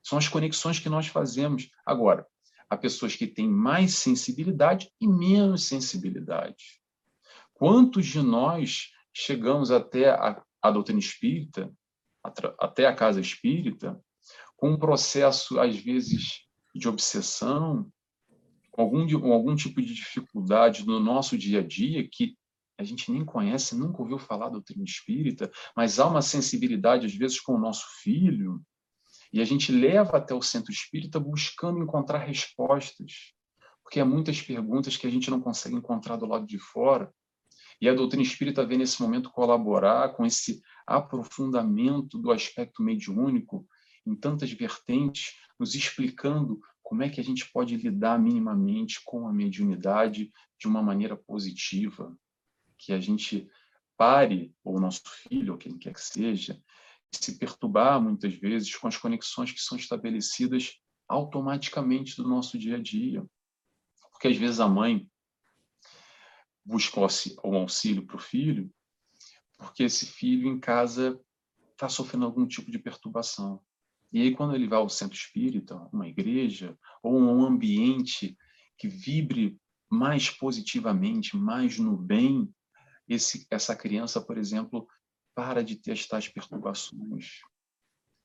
São 0.04 0.18
as 0.18 0.28
conexões 0.28 0.80
que 0.80 0.90
nós 0.90 1.08
fazemos. 1.08 1.70
Agora, 1.86 2.26
há 2.70 2.76
pessoas 2.76 3.16
que 3.16 3.28
têm 3.28 3.48
mais 3.48 3.96
sensibilidade 3.96 4.90
e 5.00 5.08
menos 5.08 5.66
sensibilidade. 5.66 6.82
Quantos 7.54 8.08
de 8.08 8.22
nós 8.22 8.90
chegamos 9.14 9.72
até 9.72 10.10
a, 10.10 10.42
a 10.62 10.72
doutrina 10.72 11.00
espírita 11.00 11.72
até 12.60 12.86
a 12.86 12.96
casa 12.96 13.20
espírita, 13.20 14.00
com 14.56 14.72
um 14.72 14.78
processo, 14.78 15.60
às 15.60 15.76
vezes, 15.76 16.42
de 16.76 16.88
obsessão, 16.88 17.92
algum, 18.78 19.34
algum 19.34 19.56
tipo 19.56 19.82
de 19.82 19.94
dificuldade 19.94 20.86
no 20.86 21.00
nosso 21.00 21.38
dia 21.38 21.60
a 21.60 21.64
dia, 21.68 22.08
que 22.08 22.36
a 22.82 22.84
gente 22.84 23.12
nem 23.12 23.24
conhece, 23.24 23.76
nunca 23.76 24.02
ouviu 24.02 24.18
falar 24.18 24.46
da 24.46 24.54
doutrina 24.54 24.84
espírita, 24.84 25.52
mas 25.76 26.00
há 26.00 26.08
uma 26.08 26.22
sensibilidade, 26.22 27.06
às 27.06 27.14
vezes, 27.14 27.40
com 27.40 27.54
o 27.54 27.60
nosso 27.60 27.86
filho, 28.02 28.62
e 29.32 29.40
a 29.40 29.46
gente 29.46 29.72
leva 29.72 30.18
até 30.18 30.34
o 30.34 30.42
centro 30.42 30.72
espírita 30.72 31.20
buscando 31.20 31.80
encontrar 31.80 32.18
respostas, 32.20 33.34
porque 33.84 34.00
há 34.00 34.06
muitas 34.06 34.42
perguntas 34.42 34.98
que 34.98 35.08
a 35.08 35.10
gente 35.10 35.30
não 35.30 35.40
consegue 35.40 35.76
encontrar 35.76 36.18
do 36.18 36.26
lado 36.26 36.46
de 36.46 36.58
fora, 36.58 37.14
e 37.80 37.88
a 37.88 37.94
doutrina 37.94 38.24
espírita 38.24 38.66
vem 38.66 38.78
nesse 38.78 39.02
momento 39.02 39.32
colaborar 39.32 40.10
com 40.14 40.26
esse 40.26 40.62
aprofundamento 40.86 42.18
do 42.18 42.32
aspecto 42.32 42.84
mediúnico 42.84 43.68
em 44.06 44.16
tantas 44.16 44.52
vertentes, 44.52 45.34
nos 45.60 45.76
explicando 45.76 46.60
como 46.82 47.04
é 47.04 47.10
que 47.10 47.22
a 47.22 47.24
gente 47.24 47.50
pode 47.52 47.78
lidar 47.78 48.20
minimamente 48.20 49.00
com 49.06 49.28
a 49.28 49.34
mediunidade 49.34 50.32
de 50.60 50.68
uma 50.68 50.84
maneira 50.84 51.16
positiva, 51.16 52.16
que 52.82 52.92
a 52.92 53.00
gente 53.00 53.48
pare, 53.96 54.54
ou 54.64 54.80
nosso 54.80 55.04
filho, 55.06 55.54
ou 55.54 55.60
quem 55.60 55.78
quer 55.78 55.94
que 55.94 56.02
seja, 56.02 56.60
se 57.12 57.38
perturbar 57.38 58.02
muitas 58.02 58.34
vezes 58.34 58.76
com 58.76 58.88
as 58.88 58.98
conexões 58.98 59.52
que 59.52 59.62
são 59.62 59.78
estabelecidas 59.78 60.80
automaticamente 61.08 62.16
do 62.16 62.28
nosso 62.28 62.58
dia 62.58 62.78
a 62.78 62.82
dia. 62.82 63.24
Porque 64.12 64.28
às 64.28 64.38
vezes 64.38 64.60
a 64.60 64.68
mãe 64.68 65.08
busca 66.66 67.00
um 67.44 67.56
auxílio 67.56 68.06
para 68.06 68.16
o 68.16 68.20
filho, 68.20 68.72
porque 69.58 69.84
esse 69.84 70.06
filho 70.06 70.48
em 70.48 70.60
casa 70.60 71.20
está 71.72 71.90
sofrendo 71.90 72.26
algum 72.26 72.48
tipo 72.48 72.72
de 72.72 72.80
perturbação. 72.80 73.62
E 74.12 74.22
aí, 74.22 74.36
quando 74.36 74.56
ele 74.56 74.68
vai 74.68 74.80
ao 74.80 74.90
centro 74.90 75.16
espírita, 75.16 75.76
uma 75.94 76.08
igreja, 76.08 76.78
ou 77.02 77.18
um 77.18 77.46
ambiente 77.46 78.38
que 78.78 78.88
vibre 78.88 79.58
mais 79.90 80.30
positivamente, 80.30 81.38
mais 81.38 81.78
no 81.78 81.96
bem, 81.96 82.54
esse, 83.14 83.46
essa 83.50 83.76
criança, 83.76 84.22
por 84.22 84.38
exemplo, 84.38 84.88
para 85.36 85.64
de 85.64 85.76
ter 85.76 85.92
as 85.92 86.08
tais 86.08 86.28
perturbações. 86.28 87.40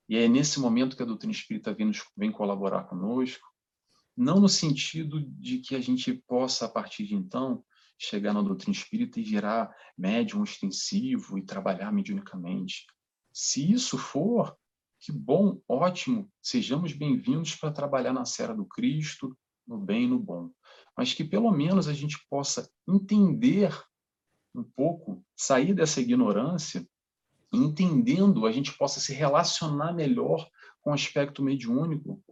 E 0.09 0.17
é 0.17 0.29
nesse 0.29 0.61
momento 0.61 0.97
que 0.97 1.03
a 1.03 1.07
doutrina 1.07 1.33
espírita 1.33 1.75
vem, 1.75 1.87
nos, 1.87 2.05
vem 2.17 2.31
colaborar 2.31 2.85
conosco, 2.85 3.47
não 4.17 4.41
no 4.41 4.49
sentido 4.49 5.21
de 5.21 5.59
que 5.59 5.75
a 5.75 5.81
gente 5.81 6.15
possa, 6.27 6.67
a 6.67 6.69
partir 6.69 7.05
de 7.07 7.15
então, 7.15 7.65
chegar 7.99 8.33
na 8.33 8.43
doutrina 8.43 8.73
espírita 8.73 9.19
e 9.19 9.25
virar 9.25 9.75
médium 9.99 10.45
extensivo 10.45 11.37
e 11.39 11.43
trabalhar 11.43 11.93
mediunicamente. 11.93 12.87
Se 13.33 13.71
isso 13.71 13.99
for, 13.99 14.57
que 15.01 15.11
bom, 15.13 15.61
ótimo, 15.69 16.31
sejamos 16.41 16.93
bem-vindos 16.93 17.55
para 17.57 17.73
trabalhar 17.73 18.13
na 18.13 18.25
Serra 18.25 18.55
do 18.55 18.65
Cristo, 18.65 19.37
no 19.67 19.79
bem 19.79 20.05
e 20.05 20.09
no 20.09 20.19
bom. 20.19 20.51
Mas 20.97 21.13
que 21.13 21.25
pelo 21.25 21.51
menos 21.51 21.89
a 21.89 21.93
gente 21.93 22.17
possa 22.31 22.71
entender 22.89 23.77
um 24.61 24.65
pouco, 24.65 25.25
sair 25.37 25.75
dessa 25.75 26.01
ignorância, 26.01 26.87
entendendo, 27.53 28.47
a 28.47 28.53
gente 28.53 28.77
possa 28.77 29.01
se 29.01 29.13
relacionar 29.13 29.93
melhor 29.93 30.49
com 30.81 30.91
o 30.91 30.95
aspecto 30.95 31.43
mediúnico, 31.43 32.23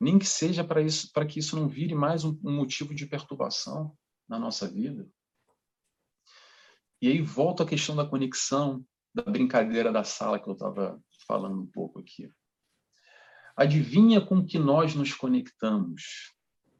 nem 0.00 0.18
que 0.18 0.26
seja 0.26 0.64
para 0.64 0.82
isso, 0.82 1.12
para 1.12 1.26
que 1.26 1.38
isso 1.38 1.56
não 1.56 1.68
vire 1.68 1.94
mais 1.94 2.24
um, 2.24 2.38
um 2.44 2.56
motivo 2.56 2.94
de 2.94 3.06
perturbação 3.06 3.96
na 4.28 4.38
nossa 4.38 4.68
vida. 4.68 5.08
E 7.00 7.08
aí 7.08 7.20
volta 7.20 7.62
a 7.62 7.66
questão 7.66 7.94
da 7.94 8.06
conexão, 8.06 8.84
da 9.14 9.22
brincadeira 9.22 9.92
da 9.92 10.04
sala 10.04 10.38
que 10.38 10.48
eu 10.48 10.54
estava 10.54 11.00
falando 11.26 11.60
um 11.60 11.66
pouco 11.66 12.00
aqui. 12.00 12.30
Adivinha 13.56 14.20
com 14.20 14.44
que 14.44 14.58
nós 14.58 14.94
nos 14.94 15.14
conectamos? 15.14 16.33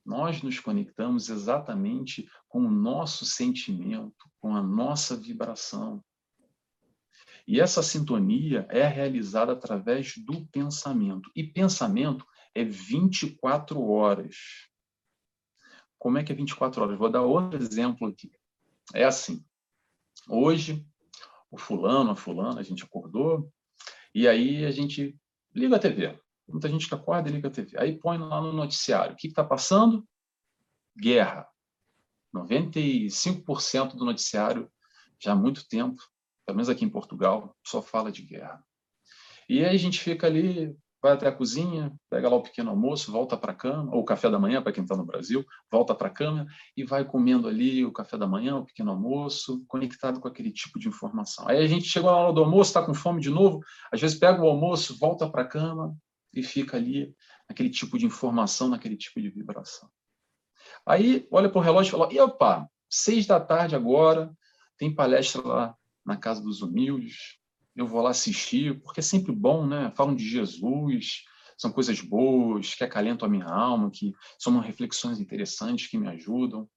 Nós 0.05 0.43
nos 0.43 0.61
conectamos 0.61 1.29
exatamente 1.29 2.29
com 2.49 2.61
o 2.61 2.71
nosso 2.71 3.25
sentimento, 3.25 4.31
com 4.39 4.55
a 4.55 4.63
nossa 4.63 5.17
vibração. 5.17 6.05
E 7.47 7.61
essa 7.61 7.83
sintonia 7.83 8.67
é 8.71 8.87
realizada 8.87 9.53
através 9.53 10.17
do 10.17 10.47
pensamento. 10.47 11.31
E 11.35 11.43
pensamento 11.43 12.27
é 12.55 12.65
24 12.65 13.83
horas. 13.83 14.37
Como 15.99 16.19
é 16.19 16.25
que 16.25 16.33
é 16.33 16.35
24 16.35 16.83
horas? 16.83 16.99
Vou 16.99 17.11
dar 17.11 17.23
outro 17.23 17.59
exemplo 17.61 18.09
aqui. 18.09 18.31
É 18.95 19.05
assim. 19.05 19.45
Hoje, 20.29 20.87
o 21.51 21.59
fulano, 21.59 22.11
a 22.11 22.17
fulana, 22.17 22.61
a 22.61 22.63
gente 22.63 22.85
acordou, 22.85 23.51
e 24.15 24.29
aí 24.29 24.65
a 24.65 24.71
gente 24.71 25.19
liga 25.55 25.77
a 25.77 25.79
TV. 25.79 26.19
Muita 26.49 26.69
gente 26.69 26.89
que 26.89 26.95
acorda 26.95 27.29
e 27.29 27.33
liga 27.33 27.49
a 27.49 27.51
TV. 27.51 27.79
Aí 27.79 27.99
põe 27.99 28.19
lá 28.19 28.41
no 28.41 28.53
noticiário. 28.53 29.15
O 29.15 29.17
que 29.17 29.29
está 29.29 29.45
passando? 29.45 30.07
Guerra. 30.97 31.49
95% 32.35 33.95
do 33.95 34.05
noticiário, 34.05 34.71
já 35.21 35.33
há 35.33 35.37
muito 35.37 35.67
tempo, 35.69 36.03
pelo 36.45 36.57
menos 36.57 36.69
aqui 36.69 36.85
em 36.85 36.91
Portugal, 36.91 37.57
só 37.65 37.81
fala 37.81 38.11
de 38.11 38.23
guerra. 38.23 38.63
E 39.49 39.65
aí 39.65 39.75
a 39.75 39.79
gente 39.79 40.01
fica 40.01 40.27
ali 40.27 40.77
vai 41.05 41.13
até 41.13 41.29
a 41.29 41.33
cozinha, 41.33 41.93
pega 42.09 42.31
lá 42.31 42.37
o 42.37 42.43
pequeno 42.43 42.71
almoço, 42.71 43.13
volta 43.13 43.37
para 43.37 43.53
a 43.53 43.55
cama, 43.55 43.95
ou 43.95 44.01
o 44.01 44.05
café 44.07 44.31
da 44.31 44.39
manhã, 44.39 44.63
para 44.63 44.73
quem 44.73 44.83
está 44.83 44.97
no 44.97 45.05
Brasil, 45.05 45.45
volta 45.71 45.95
para 45.95 46.09
a 46.09 46.11
cama 46.11 46.47
e 46.75 46.83
vai 46.83 47.05
comendo 47.05 47.47
ali 47.47 47.85
o 47.85 47.93
café 47.93 48.17
da 48.17 48.27
manhã, 48.27 48.57
o 48.57 48.65
pequeno 48.65 48.91
almoço, 48.91 49.63
conectado 49.69 50.19
com 50.19 50.27
aquele 50.27 50.51
tipo 50.51 50.79
de 50.79 50.89
informação. 50.89 51.47
Aí 51.47 51.59
a 51.59 51.67
gente 51.67 51.85
chegou 51.85 52.11
na 52.11 52.17
hora 52.17 52.33
do 52.33 52.41
almoço, 52.41 52.71
está 52.71 52.83
com 52.83 52.95
fome 52.95 53.21
de 53.21 53.29
novo, 53.29 53.61
às 53.93 54.01
vezes 54.01 54.19
pega 54.19 54.43
o 54.43 54.49
almoço, 54.49 54.99
volta 54.99 55.29
para 55.29 55.43
a 55.43 55.47
cama 55.47 55.95
e 56.41 56.43
fica 56.43 56.77
ali 56.77 57.15
naquele 57.49 57.71
tipo 57.71 57.99
de 57.99 58.07
informação, 58.07 58.69
naquele 58.69 58.97
tipo 58.97 59.21
de 59.21 59.31
vibração. 59.31 59.89
Aí 60.87 61.27
olha 61.31 61.49
para 61.49 61.59
o 61.59 61.63
relógio 61.63 61.91
e 61.91 61.93
fala: 61.93 62.13
e 62.13 62.21
opa, 62.21 62.69
seis 62.89 63.27
da 63.27 63.41
tarde 63.41 63.75
agora, 63.77 64.33
tem 64.77 64.95
palestra 64.95 65.43
lá 65.43 65.77
na 66.05 66.17
Casa 66.17 66.43
dos 66.43 66.63
Humildes, 66.63 67.39
eu 67.75 67.87
vou 67.87 68.03
lá 68.03 68.11
assistir, 68.11 68.81
porque 68.83 69.01
é 69.01 69.03
sempre 69.03 69.33
bom, 69.33 69.67
né? 69.67 69.93
Falam 69.97 70.15
de 70.15 70.29
Jesus, 70.29 71.25
são 71.59 71.73
coisas 71.73 72.01
boas, 72.01 72.75
que 72.75 72.85
acalentam 72.85 73.27
a 73.27 73.31
minha 73.31 73.47
alma, 73.47 73.91
que 73.91 74.13
são 74.39 74.59
reflexões 74.61 75.19
interessantes 75.19 75.89
que 75.89 75.99
me 75.99 76.09
ajudam. 76.09 76.69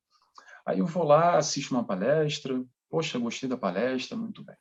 Aí 0.65 0.79
eu 0.79 0.85
vou 0.85 1.03
lá, 1.03 1.37
assisto 1.37 1.73
uma 1.73 1.85
palestra, 1.85 2.63
poxa, 2.89 3.19
gostei 3.19 3.47
da 3.47 3.57
palestra, 3.57 4.17
muito 4.17 4.43
bem. 4.43 4.55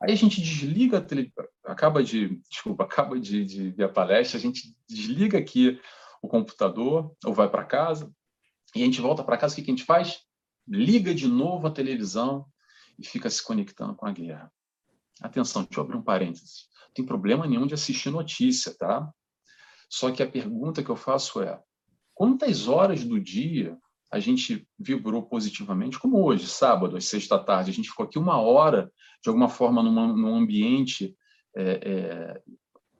Aí 0.00 0.12
a 0.12 0.16
gente 0.16 0.40
desliga 0.40 0.98
a 0.98 1.00
tele... 1.00 1.32
acaba 1.66 2.02
de, 2.02 2.40
desculpa, 2.48 2.84
acaba 2.84 3.18
de, 3.18 3.44
de 3.44 3.70
ver 3.70 3.84
a 3.84 3.88
palestra, 3.88 4.38
a 4.38 4.40
gente 4.40 4.74
desliga 4.88 5.38
aqui 5.38 5.80
o 6.22 6.28
computador 6.28 7.14
ou 7.24 7.34
vai 7.34 7.48
para 7.48 7.64
casa 7.64 8.10
e 8.74 8.82
a 8.82 8.84
gente 8.84 9.00
volta 9.00 9.22
para 9.22 9.36
casa, 9.36 9.54
o 9.54 9.56
que 9.56 9.62
a 9.62 9.74
gente 9.74 9.84
faz? 9.84 10.20
Liga 10.66 11.14
de 11.14 11.28
novo 11.28 11.66
a 11.66 11.70
televisão 11.70 12.46
e 12.98 13.06
fica 13.06 13.30
se 13.30 13.42
conectando 13.42 13.94
com 13.94 14.06
a 14.06 14.12
guerra. 14.12 14.52
Atenção, 15.20 15.62
deixa 15.62 15.80
eu 15.80 15.84
abrir 15.84 15.96
um 15.96 16.02
parênteses. 16.02 16.68
Não 16.88 16.94
tem 16.94 17.04
problema 17.04 17.46
nenhum 17.46 17.66
de 17.66 17.74
assistir 17.74 18.10
notícia, 18.10 18.74
tá? 18.76 19.08
Só 19.88 20.10
que 20.10 20.22
a 20.22 20.28
pergunta 20.28 20.82
que 20.82 20.90
eu 20.90 20.96
faço 20.96 21.40
é: 21.40 21.60
quantas 22.12 22.68
horas 22.68 23.04
do 23.04 23.20
dia 23.20 23.78
a 24.10 24.18
gente 24.18 24.68
vibrou 24.78 25.22
positivamente, 25.22 25.98
como 25.98 26.22
hoje, 26.22 26.46
sábado, 26.46 26.96
às 26.96 27.06
seis 27.06 27.26
da 27.26 27.38
tarde, 27.38 27.70
a 27.70 27.74
gente 27.74 27.88
ficou 27.88 28.04
aqui 28.06 28.18
uma 28.18 28.40
hora, 28.40 28.90
de 29.22 29.28
alguma 29.28 29.48
forma, 29.48 29.82
numa, 29.82 30.06
num 30.08 30.36
ambiente 30.36 31.16
é, 31.56 31.90
é, 31.90 32.42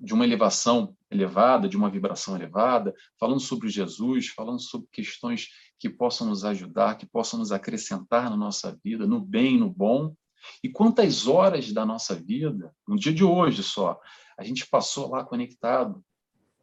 de 0.01 0.15
uma 0.15 0.25
elevação 0.25 0.97
elevada, 1.11 1.69
de 1.69 1.77
uma 1.77 1.91
vibração 1.91 2.35
elevada, 2.35 2.95
falando 3.19 3.41
sobre 3.41 3.69
Jesus, 3.69 4.29
falando 4.29 4.61
sobre 4.61 4.89
questões 4.91 5.49
que 5.79 5.89
possam 5.89 6.27
nos 6.27 6.45
ajudar, 6.45 6.97
que 6.97 7.07
possam 7.07 7.39
nos 7.39 7.53
acrescentar 7.53 8.31
na 8.31 8.37
nossa 8.37 8.79
vida, 8.83 9.07
no 9.07 9.21
bem, 9.21 9.59
no 9.59 9.71
bom. 9.71 10.15
E 10.63 10.69
quantas 10.69 11.27
horas 11.27 11.73
da 11.73 11.85
nossa 11.85 12.15
vida, 12.15 12.75
no 12.87 12.97
dia 12.97 13.13
de 13.13 13.25
hoje 13.25 13.63
só, 13.63 14.01
a 14.39 14.45
gente 14.45 14.67
passou 14.67 15.11
lá 15.11 15.25
conectado 15.25 16.05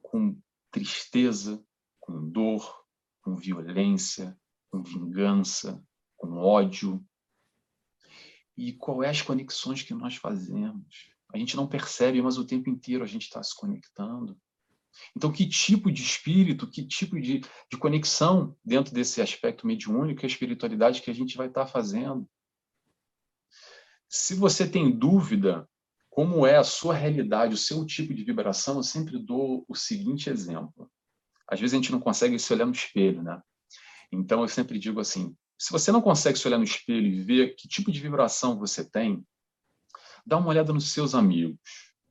com 0.01 0.37
tristeza, 0.71 1.63
com 1.99 2.29
dor, 2.29 2.83
com 3.21 3.35
violência, 3.35 4.37
com 4.71 4.81
vingança, 4.81 5.83
com 6.17 6.37
ódio. 6.37 7.03
E 8.55 8.73
qual 8.73 9.03
é 9.03 9.09
as 9.09 9.21
conexões 9.21 9.81
que 9.81 9.93
nós 9.93 10.15
fazemos? 10.15 11.12
A 11.33 11.37
gente 11.37 11.55
não 11.55 11.67
percebe, 11.67 12.21
mas 12.21 12.37
o 12.37 12.45
tempo 12.45 12.69
inteiro 12.69 13.03
a 13.03 13.07
gente 13.07 13.23
está 13.23 13.41
se 13.41 13.55
conectando. 13.55 14.37
Então, 15.17 15.31
que 15.31 15.47
tipo 15.47 15.91
de 15.91 16.03
espírito, 16.03 16.69
que 16.69 16.85
tipo 16.85 17.19
de, 17.19 17.39
de 17.39 17.77
conexão 17.77 18.55
dentro 18.63 18.93
desse 18.93 19.21
aspecto 19.21 19.65
mediúnico 19.65 20.23
e 20.23 20.27
espiritualidade 20.27 21.01
que 21.01 21.09
a 21.09 21.13
gente 21.13 21.35
vai 21.35 21.47
estar 21.47 21.65
tá 21.65 21.71
fazendo? 21.71 22.29
Se 24.07 24.35
você 24.35 24.69
tem 24.69 24.91
dúvida 24.91 25.67
como 26.11 26.45
é 26.45 26.57
a 26.57 26.63
sua 26.63 26.93
realidade, 26.93 27.55
o 27.55 27.57
seu 27.57 27.83
tipo 27.83 28.13
de 28.13 28.23
vibração, 28.23 28.75
eu 28.75 28.83
sempre 28.83 29.17
dou 29.17 29.65
o 29.67 29.73
seguinte 29.73 30.29
exemplo. 30.29 30.87
Às 31.47 31.59
vezes 31.59 31.73
a 31.73 31.77
gente 31.77 31.91
não 31.91 31.99
consegue 31.99 32.37
se 32.37 32.53
olhar 32.53 32.67
no 32.67 32.71
espelho, 32.71 33.23
né? 33.23 33.41
Então 34.11 34.41
eu 34.41 34.47
sempre 34.47 34.77
digo 34.77 34.99
assim: 34.99 35.35
se 35.57 35.71
você 35.71 35.91
não 35.91 36.01
consegue 36.01 36.37
se 36.37 36.47
olhar 36.47 36.59
no 36.59 36.63
espelho 36.63 37.07
e 37.07 37.21
ver 37.21 37.55
que 37.55 37.67
tipo 37.67 37.91
de 37.91 37.99
vibração 37.99 38.59
você 38.59 38.87
tem, 38.87 39.25
dá 40.25 40.37
uma 40.37 40.49
olhada 40.49 40.73
nos 40.73 40.91
seus 40.91 41.13
amigos. 41.15 41.59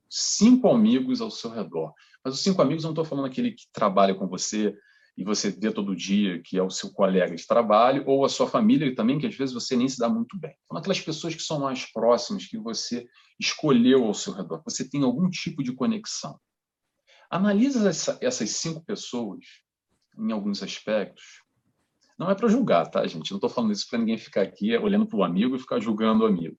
Cinco 0.08 0.68
amigos 0.68 1.20
ao 1.20 1.30
seu 1.30 1.50
redor. 1.50 1.92
Mas 2.24 2.34
os 2.34 2.40
cinco 2.40 2.60
amigos, 2.62 2.84
não 2.84 2.90
estou 2.90 3.04
falando 3.04 3.26
aquele 3.26 3.52
que 3.52 3.64
trabalha 3.72 4.14
com 4.14 4.28
você 4.28 4.76
e 5.16 5.24
você 5.24 5.50
vê 5.50 5.70
todo 5.70 5.96
dia, 5.96 6.40
que 6.42 6.56
é 6.56 6.62
o 6.62 6.70
seu 6.70 6.90
colega 6.90 7.34
de 7.34 7.46
trabalho, 7.46 8.04
ou 8.06 8.24
a 8.24 8.28
sua 8.28 8.46
família 8.46 8.94
também, 8.94 9.18
que 9.18 9.26
às 9.26 9.34
vezes 9.34 9.54
você 9.54 9.76
nem 9.76 9.88
se 9.88 9.98
dá 9.98 10.08
muito 10.08 10.38
bem. 10.38 10.54
São 10.68 10.78
aquelas 10.78 11.00
pessoas 11.00 11.34
que 11.34 11.42
são 11.42 11.60
mais 11.60 11.90
próximas, 11.92 12.46
que 12.46 12.56
você 12.56 13.06
escolheu 13.38 14.04
ao 14.04 14.14
seu 14.14 14.32
redor, 14.32 14.62
você 14.64 14.88
tem 14.88 15.02
algum 15.02 15.28
tipo 15.28 15.62
de 15.62 15.72
conexão. 15.72 16.38
Analisa 17.30 17.88
essa, 17.88 18.18
essas 18.20 18.50
cinco 18.50 18.82
pessoas 18.84 19.44
em 20.18 20.32
alguns 20.32 20.62
aspectos. 20.62 21.42
Não 22.18 22.30
é 22.30 22.34
para 22.34 22.48
julgar, 22.48 22.86
tá, 22.86 23.06
gente? 23.06 23.30
Não 23.30 23.38
estou 23.38 23.50
falando 23.50 23.72
isso 23.72 23.86
para 23.88 23.98
ninguém 23.98 24.18
ficar 24.18 24.42
aqui 24.42 24.76
olhando 24.76 25.06
para 25.06 25.18
o 25.18 25.24
amigo 25.24 25.56
e 25.56 25.58
ficar 25.58 25.80
julgando 25.80 26.24
o 26.24 26.26
amigo. 26.26 26.56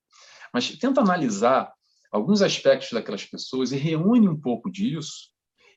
Mas 0.54 0.70
tenta 0.78 1.02
analisar 1.02 1.74
alguns 2.12 2.44
aspectos 2.44 2.92
daquelas 2.92 3.26
pessoas 3.26 3.72
e 3.72 3.78
reúne 3.78 4.30
um 4.30 4.40
pouco 4.40 4.72
disso. 4.72 5.34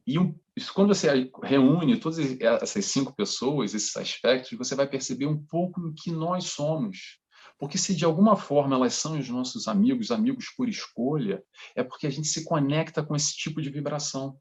E 0.07 0.19
um, 0.19 0.39
quando 0.75 0.95
você 0.95 1.31
reúne 1.43 1.99
todas 1.99 2.19
essas 2.41 2.85
cinco 2.85 3.15
pessoas, 3.17 3.75
esses 3.75 3.97
aspectos, 3.97 4.57
você 4.57 4.75
vai 4.75 4.87
perceber 4.87 5.27
um 5.27 5.43
pouco 5.47 5.81
o 5.81 5.95
que 5.95 6.13
nós 6.13 6.45
somos. 6.51 7.19
Porque 7.59 7.79
se 7.79 7.97
de 7.97 8.05
alguma 8.05 8.37
forma 8.37 8.77
elas 8.77 8.95
são 8.95 9.19
os 9.19 9.29
nossos 9.29 9.67
amigos, 9.67 10.11
amigos 10.11 10.53
por 10.57 10.69
escolha, 10.69 11.43
é 11.75 11.83
porque 11.83 12.07
a 12.07 12.11
gente 12.11 12.29
se 12.29 12.45
conecta 12.45 13.03
com 13.03 13.17
esse 13.17 13.35
tipo 13.35 13.63
de 13.63 13.71
vibração. 13.71 14.39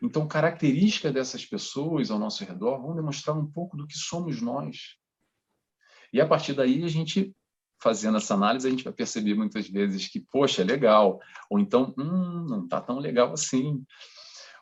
Então, 0.00 0.28
características 0.28 1.12
dessas 1.12 1.44
pessoas 1.44 2.10
ao 2.10 2.18
nosso 2.18 2.44
redor 2.44 2.80
vão 2.80 2.94
demonstrar 2.94 3.36
um 3.36 3.50
pouco 3.50 3.76
do 3.76 3.86
que 3.86 3.96
somos 3.96 4.40
nós. 4.40 4.96
E 6.12 6.20
a 6.20 6.26
partir 6.26 6.52
daí 6.52 6.84
a 6.84 6.88
gente 6.88 7.34
fazendo 7.78 8.16
essa 8.16 8.34
análise, 8.34 8.66
a 8.66 8.70
gente 8.70 8.84
vai 8.84 8.92
perceber 8.92 9.34
muitas 9.34 9.68
vezes 9.68 10.08
que, 10.08 10.20
poxa, 10.20 10.62
é 10.62 10.64
legal, 10.64 11.20
ou 11.50 11.58
então, 11.58 11.94
hum, 11.98 12.46
não 12.48 12.64
está 12.64 12.80
tão 12.80 12.98
legal 12.98 13.32
assim. 13.32 13.84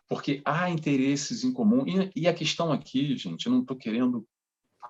Porque 0.09 0.43
há 0.45 0.69
interesses 0.69 1.45
em 1.45 1.53
comum. 1.53 1.85
E, 1.87 2.11
e 2.15 2.29
a 2.29 2.35
questão 2.35 2.73
aqui, 2.73 3.17
gente, 3.17 3.47
eu 3.47 3.53
não 3.53 3.61
estou 3.61 3.77
querendo 3.77 4.27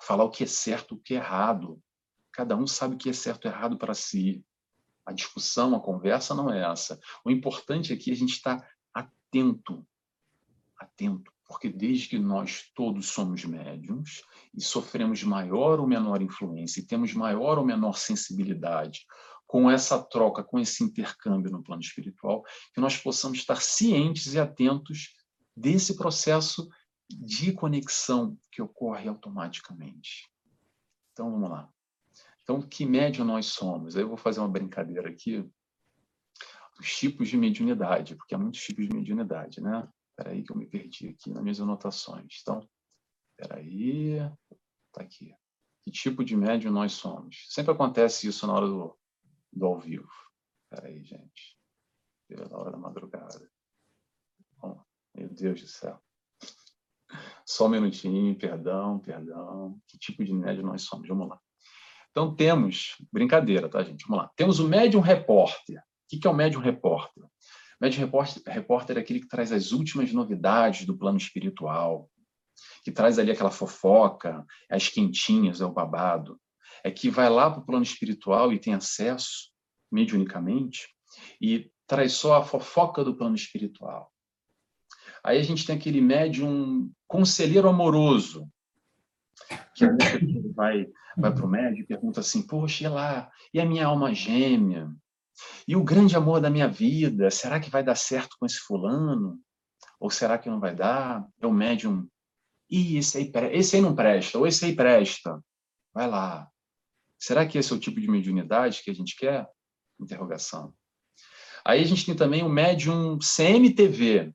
falar 0.02 0.24
o 0.24 0.30
que 0.30 0.44
é 0.44 0.46
certo, 0.46 0.94
o 0.94 0.98
que 0.98 1.14
é 1.14 1.18
errado. 1.18 1.80
Cada 2.32 2.56
um 2.56 2.66
sabe 2.66 2.96
o 2.96 2.98
que 2.98 3.08
é 3.08 3.12
certo 3.12 3.46
e 3.46 3.48
errado 3.48 3.78
para 3.78 3.94
si. 3.94 4.44
A 5.06 5.12
discussão, 5.12 5.74
a 5.74 5.80
conversa 5.80 6.34
não 6.34 6.52
é 6.52 6.70
essa. 6.70 6.98
O 7.24 7.30
importante 7.30 7.92
aqui 7.92 8.10
é 8.10 8.14
a 8.14 8.16
gente 8.16 8.32
estar 8.32 8.58
tá 8.58 8.68
atento, 8.92 9.86
atento 10.78 11.34
porque 11.46 11.68
desde 11.68 12.08
que 12.08 12.18
nós 12.18 12.70
todos 12.74 13.06
somos 13.06 13.44
médiums 13.44 14.22
e 14.56 14.62
sofremos 14.62 15.22
maior 15.22 15.80
ou 15.80 15.86
menor 15.86 16.22
influência 16.22 16.80
e 16.80 16.86
temos 16.86 17.12
maior 17.14 17.58
ou 17.58 17.64
menor 17.64 17.96
sensibilidade 17.96 19.04
com 19.46 19.70
essa 19.70 20.02
troca, 20.02 20.42
com 20.42 20.58
esse 20.58 20.82
intercâmbio 20.82 21.50
no 21.50 21.62
plano 21.62 21.82
espiritual, 21.82 22.42
que 22.72 22.80
nós 22.80 22.96
possamos 22.96 23.38
estar 23.38 23.60
cientes 23.60 24.34
e 24.34 24.38
atentos 24.38 25.14
desse 25.56 25.96
processo 25.96 26.68
de 27.08 27.52
conexão 27.52 28.36
que 28.50 28.62
ocorre 28.62 29.08
automaticamente. 29.08 30.30
Então, 31.12 31.30
vamos 31.30 31.50
lá. 31.50 31.68
Então, 32.42 32.60
que 32.60 32.84
médium 32.84 33.24
nós 33.24 33.46
somos? 33.46 33.96
Eu 33.96 34.08
vou 34.08 34.16
fazer 34.16 34.40
uma 34.40 34.48
brincadeira 34.48 35.08
aqui 35.08 35.48
dos 36.76 36.96
tipos 36.96 37.28
de 37.28 37.36
mediunidade, 37.36 38.16
porque 38.16 38.34
há 38.34 38.38
muitos 38.38 38.60
tipos 38.60 38.86
de 38.86 38.94
mediunidade, 38.94 39.60
né? 39.60 39.88
Espera 40.10 40.30
aí 40.30 40.42
que 40.42 40.52
eu 40.52 40.56
me 40.56 40.66
perdi 40.66 41.08
aqui 41.08 41.30
nas 41.30 41.42
minhas 41.42 41.60
anotações. 41.60 42.40
Então, 42.42 42.68
espera 43.30 43.60
aí. 43.60 44.18
Está 44.94 45.02
aqui. 45.02 45.34
Que 45.82 45.90
tipo 45.90 46.24
de 46.24 46.36
médium 46.36 46.70
nós 46.70 46.92
somos? 46.92 47.46
Sempre 47.48 47.72
acontece 47.72 48.28
isso 48.28 48.46
na 48.46 48.52
hora 48.54 48.66
do, 48.66 48.96
do 49.52 49.66
ao 49.66 49.80
vivo. 49.80 50.08
Espera 50.62 50.86
aí, 50.88 51.02
gente. 51.02 51.58
Pela 52.28 52.56
hora 52.56 52.70
da 52.70 52.78
madrugada. 52.78 53.50
Bom, 54.56 54.80
meu 55.12 55.28
Deus 55.28 55.60
do 55.60 55.66
céu. 55.66 56.00
Só 57.44 57.66
um 57.66 57.70
minutinho, 57.70 58.38
perdão, 58.38 59.00
perdão. 59.00 59.76
Que 59.88 59.98
tipo 59.98 60.24
de 60.24 60.32
médium 60.32 60.66
nós 60.66 60.82
somos? 60.82 61.08
Vamos 61.08 61.28
lá. 61.28 61.40
Então, 62.12 62.34
temos, 62.36 62.96
brincadeira, 63.12 63.68
tá, 63.68 63.82
gente? 63.82 64.06
Vamos 64.06 64.22
lá. 64.22 64.30
Temos 64.36 64.60
o 64.60 64.68
médium 64.68 65.00
repórter. 65.00 65.80
O 65.80 66.20
que 66.20 66.24
é 66.24 66.30
o 66.30 66.34
médium 66.34 66.60
repórter? 66.60 67.24
Médium 67.80 68.04
repórter, 68.04 68.42
repórter 68.46 68.96
é 68.96 69.00
aquele 69.00 69.20
que 69.20 69.28
traz 69.28 69.50
as 69.50 69.72
últimas 69.72 70.12
novidades 70.12 70.86
do 70.86 70.96
plano 70.96 71.18
espiritual, 71.18 72.08
que 72.82 72.92
traz 72.92 73.18
ali 73.18 73.30
aquela 73.30 73.50
fofoca, 73.50 74.44
as 74.70 74.88
quentinhas, 74.88 75.60
é 75.60 75.64
o 75.64 75.72
babado. 75.72 76.40
É 76.82 76.90
que 76.90 77.10
vai 77.10 77.30
lá 77.30 77.50
para 77.50 77.60
o 77.60 77.66
plano 77.66 77.82
espiritual 77.82 78.52
e 78.52 78.58
tem 78.58 78.74
acesso, 78.74 79.50
mediunicamente, 79.90 80.88
e 81.40 81.70
traz 81.86 82.12
só 82.12 82.36
a 82.36 82.44
fofoca 82.44 83.04
do 83.04 83.16
plano 83.16 83.34
espiritual. 83.34 84.12
Aí 85.22 85.38
a 85.38 85.42
gente 85.42 85.64
tem 85.64 85.76
aquele 85.76 86.00
médium 86.00 86.90
conselheiro 87.06 87.68
amoroso, 87.68 88.46
que 89.74 89.86
vai, 90.54 90.86
vai 91.16 91.34
para 91.34 91.44
o 91.44 91.48
médium 91.48 91.82
e 91.82 91.86
pergunta 91.86 92.20
assim, 92.20 92.46
poxa, 92.46 92.84
e 92.84 92.88
lá? 92.88 93.30
E 93.52 93.60
a 93.60 93.64
minha 93.64 93.86
alma 93.86 94.14
gêmea? 94.14 94.90
E 95.66 95.74
o 95.74 95.82
grande 95.82 96.16
amor 96.16 96.40
da 96.40 96.50
minha 96.50 96.68
vida, 96.68 97.30
será 97.30 97.58
que 97.58 97.70
vai 97.70 97.82
dar 97.82 97.96
certo 97.96 98.36
com 98.38 98.46
esse 98.46 98.58
fulano? 98.58 99.38
Ou 99.98 100.10
será 100.10 100.38
que 100.38 100.48
não 100.48 100.60
vai 100.60 100.74
dar? 100.74 101.26
É 101.40 101.46
o 101.46 101.52
médium. 101.52 102.06
Ih, 102.74 102.98
esse 102.98 103.18
aí, 103.18 103.32
esse 103.52 103.76
aí 103.76 103.82
não 103.82 103.94
presta, 103.94 104.36
ou 104.36 104.46
esse 104.46 104.64
aí 104.64 104.74
presta. 104.74 105.40
Vai 105.92 106.08
lá. 106.08 106.48
Será 107.18 107.46
que 107.46 107.56
esse 107.56 107.72
é 107.72 107.76
o 107.76 107.78
tipo 107.78 108.00
de 108.00 108.08
mediunidade 108.08 108.82
que 108.82 108.90
a 108.90 108.94
gente 108.94 109.16
quer? 109.16 109.48
Interrogação. 110.00 110.74
Aí 111.64 111.80
a 111.80 111.86
gente 111.86 112.04
tem 112.04 112.16
também 112.16 112.42
o 112.42 112.48
médium 112.48 113.18
CMTV. 113.18 114.32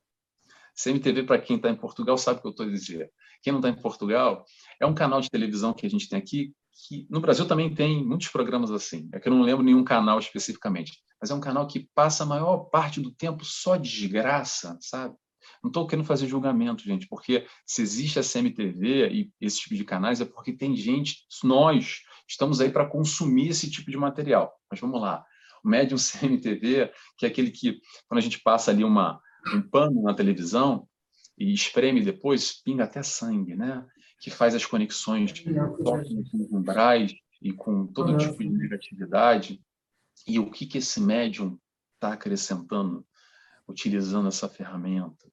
CMTV, 0.82 1.24
para 1.24 1.42
quem 1.42 1.58
está 1.58 1.70
em 1.70 1.76
Portugal, 1.76 2.18
sabe 2.18 2.40
o 2.40 2.42
que 2.42 2.48
eu 2.48 2.52
estou 2.52 2.70
dizer. 2.70 3.12
Quem 3.44 3.52
não 3.52 3.60
está 3.60 3.70
em 3.70 3.82
Portugal, 3.82 4.46
é 4.80 4.86
um 4.86 4.94
canal 4.94 5.20
de 5.20 5.30
televisão 5.30 5.74
que 5.74 5.86
a 5.86 5.90
gente 5.90 6.08
tem 6.08 6.18
aqui 6.18 6.54
que 6.88 7.06
no 7.10 7.20
Brasil 7.20 7.46
também 7.46 7.74
tem 7.74 8.06
muitos 8.06 8.30
programas 8.30 8.72
assim. 8.72 9.10
É 9.12 9.20
que 9.20 9.28
eu 9.28 9.34
não 9.34 9.42
lembro 9.42 9.64
nenhum 9.64 9.84
canal 9.84 10.18
especificamente, 10.18 10.94
mas 11.20 11.30
é 11.30 11.34
um 11.34 11.42
canal 11.42 11.68
que 11.68 11.90
passa 11.94 12.24
a 12.24 12.26
maior 12.26 12.70
parte 12.70 13.02
do 13.02 13.12
tempo 13.12 13.44
só 13.44 13.76
de 13.76 13.90
desgraça, 13.90 14.78
sabe? 14.80 15.16
Não 15.62 15.70
estou 15.70 15.86
querendo 15.86 16.06
fazer 16.06 16.28
julgamento, 16.28 16.84
gente, 16.84 17.08
porque 17.08 17.46
se 17.66 17.82
existe 17.82 18.20
a 18.20 18.24
CMTV 18.24 19.10
e 19.10 19.32
esse 19.42 19.60
tipo 19.60 19.76
de 19.76 19.84
canais 19.84 20.22
é 20.22 20.26
porque 20.26 20.54
tem 20.54 20.76
gente, 20.76 21.26
nós 21.44 22.02
estamos 22.28 22.62
aí 22.62 22.72
para 22.72 22.86
consumir 22.86 23.50
esse 23.50 23.70
tipo 23.70 23.92
de 23.92 23.98
material. 23.98 24.54
Mas 24.70 24.80
vamos 24.80 25.02
lá. 25.02 25.26
O 25.64 25.68
médium 25.70 25.98
CMTV, 26.00 26.92
que 27.18 27.26
é 27.26 27.30
aquele 27.30 27.52
que, 27.52 27.82
quando 28.08 28.20
a 28.20 28.24
gente 28.24 28.40
passa 28.40 28.72
ali 28.72 28.84
uma, 28.84 29.20
um 29.54 29.62
pano 29.62 30.02
na 30.02 30.14
televisão 30.14 30.88
e 31.38 31.54
espreme 31.54 32.02
depois, 32.02 32.62
pinga 32.64 32.86
até 32.86 33.04
sangue, 33.04 33.56
né? 33.56 33.86
que 34.20 34.30
faz 34.30 34.54
as 34.54 34.66
conexões 34.66 35.32
com 35.40 36.58
umbrais 36.58 37.14
e 37.42 37.54
com 37.54 37.88
todo 37.88 38.18
tipo 38.18 38.38
de 38.38 38.50
negatividade, 38.50 39.62
e 40.28 40.38
o 40.40 40.52
que, 40.52 40.66
que 40.66 40.80
esse 40.80 41.00
médium 41.00 41.58
está 41.96 42.14
acrescentando 42.14 43.06
utilizando 43.68 44.28
essa 44.28 44.50
ferramenta. 44.50 45.32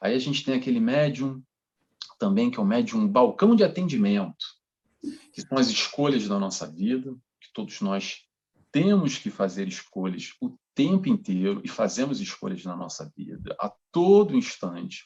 Aí 0.00 0.14
a 0.14 0.18
gente 0.18 0.44
tem 0.44 0.54
aquele 0.54 0.80
médium 0.80 1.42
também, 2.18 2.50
que 2.50 2.58
é 2.58 2.62
o 2.62 2.66
médium 2.66 3.06
balcão 3.06 3.54
de 3.54 3.64
atendimento, 3.64 4.44
que 5.32 5.42
são 5.42 5.58
as 5.58 5.68
escolhas 5.68 6.26
da 6.26 6.38
nossa 6.38 6.70
vida, 6.70 7.14
que 7.40 7.52
todos 7.52 7.80
nós 7.80 8.26
temos 8.72 9.18
que 9.18 9.30
fazer 9.30 9.68
escolhas 9.68 10.32
o 10.40 10.56
tempo 10.74 11.08
inteiro 11.08 11.62
e 11.64 11.68
fazemos 11.68 12.20
escolhas 12.20 12.64
na 12.64 12.76
nossa 12.76 13.10
vida. 13.16 13.56
a 13.60 13.72
todo 13.90 14.36
instante. 14.36 15.04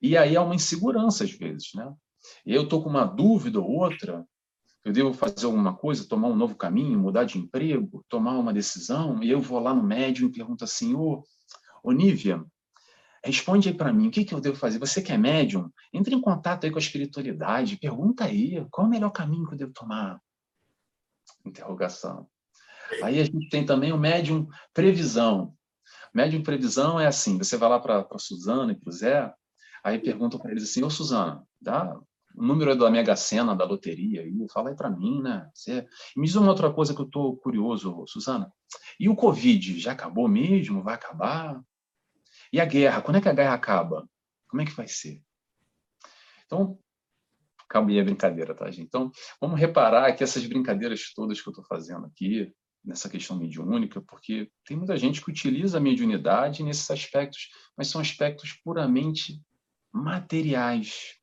E 0.00 0.16
aí 0.16 0.36
há 0.36 0.42
uma 0.42 0.54
insegurança 0.54 1.24
às 1.24 1.32
vezes, 1.32 1.70
né? 1.74 1.92
Eu 2.46 2.62
estou 2.64 2.82
com 2.82 2.88
uma 2.88 3.04
dúvida 3.04 3.60
ou 3.60 3.68
outra, 3.68 4.24
eu 4.84 4.92
devo 4.92 5.12
fazer 5.12 5.46
alguma 5.46 5.74
coisa, 5.74 6.08
tomar 6.08 6.28
um 6.28 6.36
novo 6.36 6.56
caminho, 6.56 6.98
mudar 6.98 7.24
de 7.24 7.38
emprego, 7.38 8.04
tomar 8.08 8.38
uma 8.38 8.52
decisão, 8.52 9.22
e 9.22 9.30
eu 9.30 9.40
vou 9.40 9.60
lá 9.60 9.74
no 9.74 9.82
médium 9.82 10.28
e 10.28 10.32
pergunto 10.32 10.64
assim, 10.64 10.94
ô, 10.94 11.24
ô 11.82 11.92
Nívia, 11.92 12.44
responde 13.24 13.68
aí 13.68 13.74
para 13.74 13.92
mim, 13.92 14.08
o 14.08 14.10
que, 14.10 14.24
que 14.24 14.34
eu 14.34 14.40
devo 14.40 14.56
fazer? 14.56 14.78
Você 14.78 15.00
que 15.00 15.12
é 15.12 15.18
médium, 15.18 15.70
entre 15.92 16.14
em 16.14 16.20
contato 16.20 16.64
aí 16.64 16.70
com 16.70 16.78
a 16.78 16.80
espiritualidade, 16.80 17.76
pergunta 17.76 18.24
aí, 18.24 18.66
qual 18.70 18.86
é 18.86 18.88
o 18.88 18.90
melhor 18.90 19.10
caminho 19.10 19.46
que 19.46 19.54
eu 19.54 19.58
devo 19.58 19.72
tomar? 19.72 20.20
Interrogação. 21.44 22.26
Aí 23.02 23.20
a 23.20 23.24
gente 23.24 23.48
tem 23.48 23.64
também 23.64 23.92
o 23.92 23.98
médium 23.98 24.48
previsão. 24.74 25.54
Médium 26.12 26.42
previsão 26.42 27.00
é 27.00 27.06
assim, 27.06 27.38
você 27.38 27.56
vai 27.56 27.68
lá 27.68 27.80
para 27.80 28.06
a 28.10 28.18
Suzana 28.18 28.72
e 28.72 28.76
para 28.76 28.90
o 28.90 28.92
Zé, 28.92 29.32
aí 29.82 29.98
perguntam 29.98 30.38
para 30.38 30.50
eles 30.50 30.64
assim, 30.64 30.82
ô 30.82 30.90
Suzana, 30.90 31.42
dá 31.60 31.96
o 32.34 32.42
número 32.42 32.76
da 32.76 32.90
Mega 32.90 33.14
Sena, 33.14 33.54
da 33.54 33.64
loteria, 33.64 34.22
aí, 34.22 34.32
fala 34.52 34.70
aí 34.70 34.76
para 34.76 34.90
mim, 34.90 35.22
né? 35.22 35.48
Você... 35.54 35.86
Me 36.16 36.26
diz 36.26 36.34
uma 36.34 36.50
outra 36.50 36.72
coisa 36.72 36.94
que 36.94 37.00
eu 37.00 37.06
estou 37.06 37.36
curioso, 37.36 38.04
Suzana. 38.06 38.52
E 38.98 39.08
o 39.08 39.16
Covid, 39.16 39.78
já 39.78 39.92
acabou 39.92 40.28
mesmo? 40.28 40.82
Vai 40.82 40.94
acabar? 40.94 41.62
E 42.52 42.60
a 42.60 42.64
guerra, 42.64 43.00
quando 43.00 43.16
é 43.16 43.20
que 43.20 43.28
a 43.28 43.32
guerra 43.32 43.54
acaba? 43.54 44.08
Como 44.46 44.60
é 44.60 44.66
que 44.66 44.72
vai 44.72 44.86
ser? 44.86 45.22
Então, 46.44 46.78
calma 47.68 47.90
aí 47.90 47.98
a 47.98 48.04
brincadeira, 48.04 48.54
tá, 48.54 48.70
gente? 48.70 48.86
Então, 48.86 49.10
vamos 49.40 49.58
reparar 49.58 50.12
que 50.12 50.22
essas 50.22 50.44
brincadeiras 50.46 51.12
todas 51.14 51.40
que 51.40 51.48
eu 51.48 51.52
estou 51.52 51.64
fazendo 51.64 52.04
aqui, 52.04 52.52
nessa 52.84 53.08
questão 53.08 53.38
mediúnica, 53.38 54.02
porque 54.02 54.50
tem 54.66 54.76
muita 54.76 54.96
gente 54.96 55.22
que 55.22 55.30
utiliza 55.30 55.78
a 55.78 55.80
mediunidade 55.80 56.62
nesses 56.62 56.90
aspectos, 56.90 57.48
mas 57.76 57.88
são 57.88 58.00
aspectos 58.00 58.52
puramente 58.62 59.40
materiais, 59.90 61.14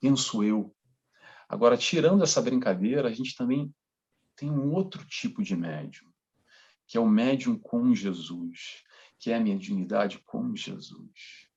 penso 0.00 0.44
eu. 0.44 0.74
Agora, 1.48 1.76
tirando 1.76 2.22
essa 2.22 2.42
brincadeira, 2.42 3.08
a 3.08 3.12
gente 3.12 3.34
também 3.34 3.74
tem 4.36 4.50
um 4.50 4.72
outro 4.72 5.04
tipo 5.06 5.42
de 5.42 5.56
médium, 5.56 6.08
que 6.86 6.96
é 6.96 7.00
o 7.00 7.08
médium 7.08 7.58
com 7.58 7.94
Jesus, 7.94 8.84
que 9.18 9.30
é 9.30 9.36
a 9.36 9.40
mediunidade 9.40 10.18
com 10.24 10.54
Jesus. 10.54 11.48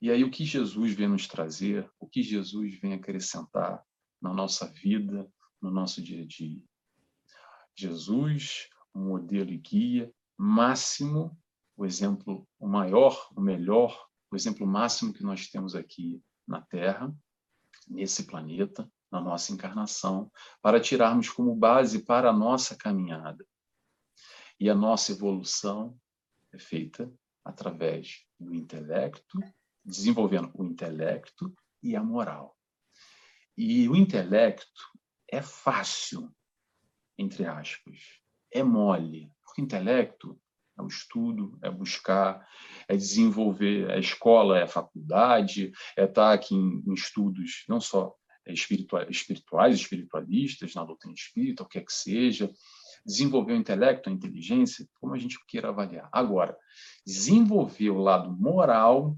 E 0.00 0.10
aí, 0.10 0.24
o 0.24 0.30
que 0.30 0.44
Jesus 0.44 0.92
vem 0.94 1.08
nos 1.08 1.28
trazer, 1.28 1.88
o 2.00 2.08
que 2.08 2.22
Jesus 2.22 2.78
vem 2.80 2.94
acrescentar 2.94 3.84
na 4.20 4.34
nossa 4.34 4.66
vida, 4.66 5.30
no 5.60 5.70
nosso 5.70 6.02
dia 6.02 6.22
a 6.22 6.26
dia? 6.26 6.62
Jesus, 7.76 8.68
um 8.94 9.08
modelo 9.08 9.50
e 9.50 9.58
guia 9.58 10.12
máximo, 10.36 11.38
o 11.76 11.86
exemplo, 11.86 12.48
o 12.58 12.66
maior, 12.66 13.28
o 13.36 13.40
melhor, 13.40 14.08
o 14.30 14.34
exemplo 14.34 14.66
máximo 14.66 15.12
que 15.12 15.22
nós 15.22 15.48
temos 15.48 15.74
aqui 15.76 16.20
na 16.46 16.60
Terra, 16.60 17.14
nesse 17.88 18.24
planeta, 18.24 18.90
na 19.10 19.20
nossa 19.20 19.52
encarnação, 19.52 20.30
para 20.60 20.80
tirarmos 20.80 21.28
como 21.28 21.54
base 21.54 22.04
para 22.04 22.30
a 22.30 22.32
nossa 22.32 22.76
caminhada. 22.76 23.46
E 24.58 24.68
a 24.68 24.74
nossa 24.74 25.12
evolução 25.12 25.96
é 26.52 26.58
feita 26.58 27.12
através 27.44 28.24
do 28.38 28.54
intelecto, 28.54 29.38
desenvolvendo 29.84 30.50
o 30.54 30.64
intelecto 30.64 31.52
e 31.82 31.96
a 31.96 32.02
moral. 32.02 32.56
E 33.56 33.88
o 33.88 33.96
intelecto 33.96 34.82
é 35.28 35.42
fácil, 35.42 36.30
entre 37.18 37.44
aspas, 37.44 37.98
é 38.52 38.62
mole. 38.62 39.32
O 39.56 39.60
intelecto 39.60 40.40
é 40.78 40.82
o 40.82 40.86
estudo, 40.86 41.58
é 41.62 41.70
buscar, 41.70 42.46
é 42.88 42.96
desenvolver. 42.96 43.90
A 43.90 43.98
escola 43.98 44.58
é 44.58 44.62
a 44.62 44.68
faculdade, 44.68 45.72
é 45.96 46.04
estar 46.04 46.32
aqui 46.32 46.54
em, 46.54 46.82
em 46.86 46.94
estudos 46.94 47.64
não 47.68 47.80
só 47.80 48.14
espirituais, 48.46 49.08
espirituais, 49.10 49.76
espiritualistas, 49.76 50.74
na 50.74 50.84
doutrina 50.84 51.14
espírita, 51.14 51.62
o 51.62 51.68
que 51.68 51.78
é 51.78 51.82
que 51.82 51.92
seja, 51.92 52.52
desenvolver 53.04 53.52
o 53.52 53.56
intelecto, 53.56 54.08
a 54.08 54.12
inteligência, 54.12 54.88
como 55.00 55.14
a 55.14 55.18
gente 55.18 55.38
queira 55.46 55.68
avaliar. 55.68 56.08
Agora, 56.12 56.56
desenvolver 57.04 57.90
o 57.90 57.98
lado 57.98 58.32
moral, 58.32 59.16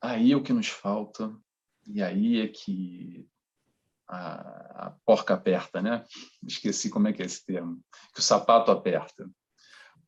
aí 0.00 0.32
é 0.32 0.36
o 0.36 0.42
que 0.42 0.52
nos 0.52 0.68
falta, 0.68 1.34
e 1.86 2.02
aí 2.02 2.40
é 2.40 2.48
que 2.48 3.28
a, 4.08 4.86
a, 4.86 4.90
porca 5.04 5.34
aperta, 5.34 5.80
né? 5.80 6.04
Esqueci 6.46 6.90
como 6.90 7.08
é 7.08 7.12
que 7.12 7.22
é 7.22 7.26
esse 7.26 7.44
termo. 7.44 7.82
Que 8.14 8.20
o 8.20 8.22
sapato 8.22 8.70
aperta. 8.70 9.30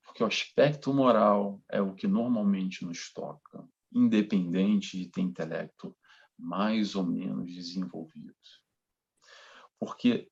Porque 0.03 0.23
o 0.23 0.27
aspecto 0.27 0.93
moral 0.93 1.63
é 1.69 1.81
o 1.81 1.95
que 1.95 2.07
normalmente 2.07 2.85
nos 2.85 3.13
toca, 3.13 3.67
independente 3.93 4.99
de 4.99 5.09
ter 5.11 5.21
intelecto 5.21 5.97
mais 6.39 6.95
ou 6.95 7.05
menos 7.05 7.53
desenvolvido. 7.53 8.35
Porque 9.79 10.31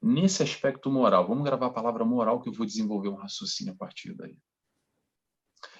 nesse 0.00 0.42
aspecto 0.42 0.90
moral, 0.90 1.26
vamos 1.26 1.44
gravar 1.44 1.66
a 1.66 1.72
palavra 1.72 2.04
moral 2.04 2.40
que 2.40 2.48
eu 2.48 2.52
vou 2.52 2.66
desenvolver 2.66 3.08
um 3.08 3.16
raciocínio 3.16 3.72
a 3.72 3.76
partir 3.76 4.14
daí. 4.14 4.38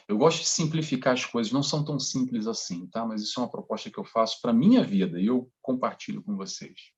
Eu 0.09 0.17
gosto 0.17 0.41
de 0.41 0.49
simplificar 0.49 1.15
as 1.15 1.25
coisas, 1.25 1.53
não 1.53 1.63
são 1.63 1.85
tão 1.85 1.99
simples 1.99 2.47
assim, 2.47 2.87
tá? 2.87 3.05
Mas 3.05 3.23
isso 3.23 3.41
é 3.41 3.43
uma 3.43 3.51
proposta 3.51 3.91
que 3.91 3.99
eu 3.99 4.05
faço 4.05 4.41
para 4.41 4.53
minha 4.53 4.85
vida 4.85 5.21
e 5.21 5.27
eu 5.27 5.51
compartilho 5.61 6.23
com 6.23 6.37
vocês 6.37 6.97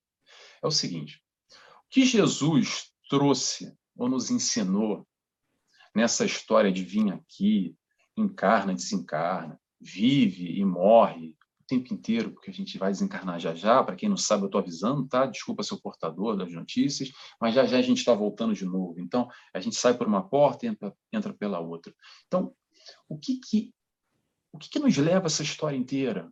é 0.61 0.67
o 0.67 0.71
seguinte: 0.71 1.21
o 1.85 1.89
que 1.89 2.05
Jesus 2.05 2.91
trouxe 3.09 3.75
ou 3.95 4.07
nos 4.07 4.29
ensinou 4.29 5.07
nessa 5.95 6.25
história 6.25 6.71
de 6.71 6.83
vir 6.83 7.11
aqui, 7.11 7.75
encarna, 8.15 8.73
desencarna, 8.73 9.59
vive 9.79 10.59
e 10.59 10.63
morre 10.63 11.35
tempo 11.69 11.93
inteiro, 11.93 12.31
porque 12.31 12.49
a 12.49 12.53
gente 12.53 12.77
vai 12.77 12.91
desencarnar 12.91 13.39
já 13.39 13.55
já. 13.55 13.83
Para 13.83 13.95
quem 13.95 14.09
não 14.09 14.17
sabe, 14.17 14.43
eu 14.43 14.47
estou 14.47 14.59
avisando, 14.59 15.07
tá? 15.07 15.25
Desculpa 15.25 15.63
ser 15.63 15.75
o 15.75 15.81
portador 15.81 16.35
das 16.35 16.51
notícias, 16.51 17.11
mas 17.39 17.55
já 17.55 17.65
já 17.65 17.77
a 17.77 17.81
gente 17.81 17.99
está 17.99 18.13
voltando 18.13 18.53
de 18.53 18.65
novo. 18.65 18.99
Então, 18.99 19.27
a 19.53 19.59
gente 19.59 19.75
sai 19.75 19.97
por 19.97 20.07
uma 20.07 20.27
porta 20.27 20.65
e 20.65 20.69
entra, 20.69 20.93
entra 21.13 21.33
pela 21.33 21.59
outra. 21.59 21.93
Então, 22.27 22.53
o 23.07 23.17
que 23.17 23.39
que 23.39 23.73
o 24.51 24.57
que, 24.57 24.67
que 24.67 24.79
nos 24.79 24.97
leva 24.97 25.27
essa 25.27 25.43
história 25.43 25.77
inteira? 25.77 26.31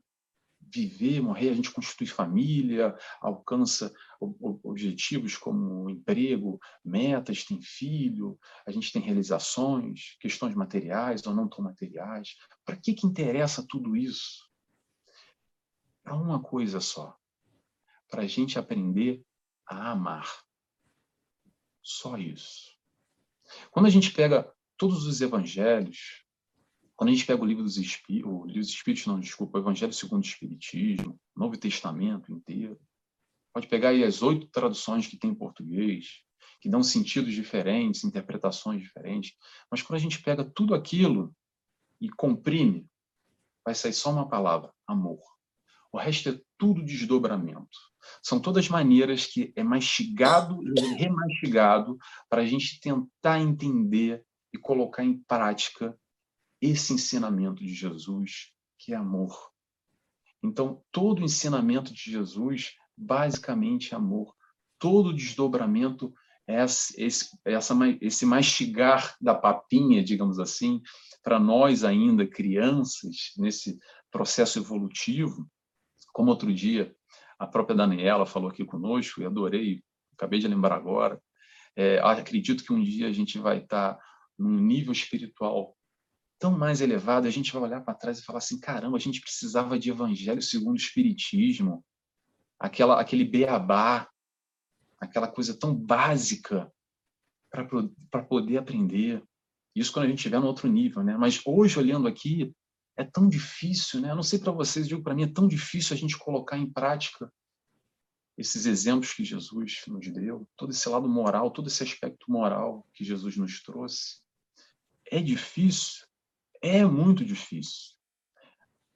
viver, 0.74 1.22
morrer, 1.22 1.50
a 1.50 1.54
gente 1.54 1.72
constitui 1.72 2.08
família, 2.08 2.96
alcança 3.22 3.94
objetivos 4.20 5.38
como 5.38 5.90
emprego, 5.90 6.60
metas, 6.84 7.44
tem 7.44 7.62
filho, 7.62 8.38
a 8.66 8.72
gente 8.72 8.92
tem 8.92 9.02
realizações, 9.02 10.18
questões 10.20 10.56
materiais 10.56 11.26
ou 11.26 11.34
não 11.34 11.48
tão 11.48 11.64
materiais. 11.64 12.36
Para 12.66 12.76
que, 12.76 12.94
que 12.94 13.08
interessa 13.08 13.66
tudo 13.68 13.96
isso? 13.96 14.47
Para 16.08 16.16
uma 16.16 16.42
coisa 16.42 16.80
só, 16.80 17.18
para 18.10 18.22
a 18.22 18.28
gente 18.28 18.58
aprender 18.58 19.22
a 19.68 19.92
amar. 19.92 20.42
Só 21.82 22.18
isso. 22.18 22.72
Quando 23.72 23.88
a 23.88 23.90
gente 23.90 24.14
pega 24.14 24.50
todos 24.78 25.06
os 25.06 25.20
evangelhos, 25.20 26.24
quando 26.96 27.10
a 27.10 27.14
gente 27.14 27.26
pega 27.26 27.44
o 27.44 27.46
livro 27.46 27.62
dos 27.62 27.76
Espíritos, 27.76 28.32
o 28.32 28.46
livro 28.46 28.62
dos 28.62 28.70
Espíritos, 28.70 29.06
não, 29.06 29.20
desculpa, 29.20 29.58
o 29.58 29.62
Evangelho 29.62 29.92
segundo 29.92 30.24
o 30.24 30.26
Espiritismo, 30.26 31.20
Novo 31.36 31.58
Testamento 31.58 32.32
inteiro, 32.32 32.80
pode 33.54 33.68
pegar 33.68 33.90
aí 33.90 34.06
as 34.06 34.22
oito 34.22 34.48
traduções 34.48 35.08
que 35.08 35.18
tem 35.18 35.32
em 35.32 35.36
português, 35.36 36.24
que 36.62 36.70
dão 36.70 36.82
sentidos 36.84 37.34
diferentes, 37.34 38.06
interpretações 38.06 38.82
diferentes, 38.82 39.36
mas 39.70 39.82
quando 39.82 39.98
a 39.98 40.02
gente 40.02 40.24
pega 40.24 40.46
tudo 40.46 40.74
aquilo 40.74 41.36
e 42.00 42.10
comprime, 42.10 42.90
vai 43.66 43.76
sair 43.76 43.92
só 43.92 44.10
uma 44.10 44.30
palavra, 44.30 44.74
amor. 44.88 45.37
O 45.92 45.98
resto 45.98 46.30
é 46.30 46.40
tudo 46.58 46.84
desdobramento. 46.84 47.78
São 48.22 48.40
todas 48.40 48.70
maneiras 48.70 49.26
que 49.26 49.54
é 49.56 49.64
mastigado 49.64 50.60
e 50.64 50.82
remastigado 50.96 51.98
para 52.30 52.42
a 52.42 52.46
gente 52.46 52.80
tentar 52.80 53.40
entender 53.40 54.24
e 54.54 54.58
colocar 54.58 55.04
em 55.04 55.18
prática 55.24 55.98
esse 56.62 56.94
ensinamento 56.94 57.64
de 57.64 57.74
Jesus, 57.74 58.52
que 58.80 58.94
é 58.94 58.96
amor. 58.96 59.36
Então, 60.44 60.82
todo 60.92 61.24
ensinamento 61.24 61.94
de 61.94 62.12
Jesus, 62.12 62.74
basicamente, 62.96 63.94
é 63.94 63.98
amor. 63.98 64.34
Todo 64.80 65.14
desdobramento 65.14 66.14
é 66.48 66.64
esse, 66.64 67.38
essa, 67.44 67.76
esse 68.00 68.26
mastigar 68.26 69.16
da 69.20 69.36
papinha, 69.36 70.04
digamos 70.04 70.40
assim, 70.40 70.82
para 71.22 71.40
nós 71.40 71.84
ainda 71.84 72.26
crianças, 72.26 73.34
nesse 73.38 73.78
processo 74.10 74.60
evolutivo, 74.60 75.46
como 76.14 76.30
outro 76.30 76.54
dia 76.54 76.96
a 77.40 77.46
própria 77.46 77.76
Daniela 77.76 78.26
falou 78.26 78.50
aqui 78.50 78.66
conosco, 78.66 79.22
e 79.22 79.26
adorei, 79.26 79.84
acabei 80.14 80.40
de 80.40 80.48
lembrar 80.48 80.76
agora, 80.76 81.22
é, 81.76 82.00
acredito 82.00 82.64
que 82.64 82.74
um 82.74 82.82
dia 82.82 83.08
a 83.08 83.12
gente 83.12 83.38
vai 83.38 83.60
estar 83.60 84.00
num 84.38 84.58
nível 84.58 84.92
espiritual 84.92 85.78
tão 86.40 86.58
mais 86.58 86.82
elevado, 86.82 87.28
a 87.28 87.32
gente 87.32 87.52
vai 87.54 87.64
olhar 87.64 87.82
para 87.82 87.94
trás 87.94 88.20
e 88.20 88.24
falar 88.24 88.40
assim: 88.40 88.60
caramba, 88.60 88.98
a 88.98 89.00
gente 89.00 89.22
precisava 89.22 89.78
de 89.78 89.90
evangelho 89.90 90.42
segundo 90.42 90.74
o 90.74 90.78
Espiritismo, 90.78 91.84
aquela, 92.60 93.00
aquele 93.00 93.24
beabá, 93.24 94.08
aquela 95.00 95.28
coisa 95.28 95.58
tão 95.58 95.76
básica 95.76 96.72
para 97.52 98.24
poder 98.24 98.58
aprender. 98.58 99.24
Isso 99.76 99.92
quando 99.92 100.06
a 100.06 100.10
gente 100.10 100.18
estiver 100.18 100.40
no 100.40 100.48
outro 100.48 100.68
nível, 100.68 101.04
né? 101.04 101.16
Mas 101.18 101.40
hoje, 101.46 101.78
olhando 101.78 102.08
aqui, 102.08 102.52
é 102.98 103.04
tão 103.04 103.30
difícil, 103.30 104.02
né? 104.02 104.10
Eu 104.12 104.16
não 104.16 104.24
sei 104.24 104.40
para 104.40 104.52
vocês, 104.52 104.88
digo 104.88 105.04
para 105.04 105.14
mim, 105.14 105.24
é 105.24 105.32
tão 105.32 105.48
difícil 105.48 105.96
a 105.96 105.98
gente 105.98 106.18
colocar 106.18 106.58
em 106.58 106.70
prática 106.70 107.32
esses 108.36 108.66
exemplos 108.66 109.14
que 109.14 109.24
Jesus 109.24 109.84
nos 109.88 110.08
deu, 110.12 110.48
todo 110.58 110.72
esse 110.72 110.90
lado 110.90 111.08
moral, 111.08 111.52
todo 111.52 111.68
esse 111.68 111.84
aspecto 111.84 112.30
moral 112.30 112.88
que 112.94 113.04
Jesus 113.04 113.38
nos 113.38 113.62
trouxe. 113.62 114.22
É 115.06 115.22
difícil, 115.22 116.06
é 116.62 116.84
muito 116.84 117.24
difícil. 117.24 117.96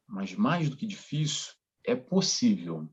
Mas 0.07 0.33
mais 0.33 0.69
do 0.69 0.75
que 0.75 0.85
difícil, 0.85 1.53
é 1.83 1.95
possível. 1.95 2.91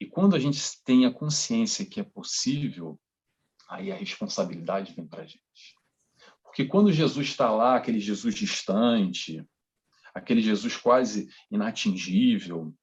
E 0.00 0.06
quando 0.06 0.34
a 0.34 0.38
gente 0.38 0.60
tem 0.84 1.06
a 1.06 1.12
consciência 1.12 1.84
que 1.84 2.00
é 2.00 2.04
possível, 2.04 2.98
aí 3.68 3.92
a 3.92 3.96
responsabilidade 3.96 4.94
vem 4.94 5.06
para 5.06 5.22
a 5.22 5.26
gente. 5.26 5.76
Porque 6.42 6.64
quando 6.64 6.92
Jesus 6.92 7.28
está 7.28 7.50
lá, 7.50 7.76
aquele 7.76 8.00
Jesus 8.00 8.34
distante, 8.34 9.46
aquele 10.14 10.40
Jesus 10.40 10.76
quase 10.76 11.28
inatingível, 11.50 12.74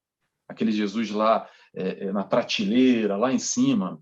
aquele 0.48 0.72
Jesus 0.72 1.10
lá 1.10 1.48
é, 1.74 2.06
é, 2.06 2.12
na 2.12 2.24
prateleira, 2.24 3.16
lá 3.16 3.32
em 3.32 3.38
cima, 3.38 4.00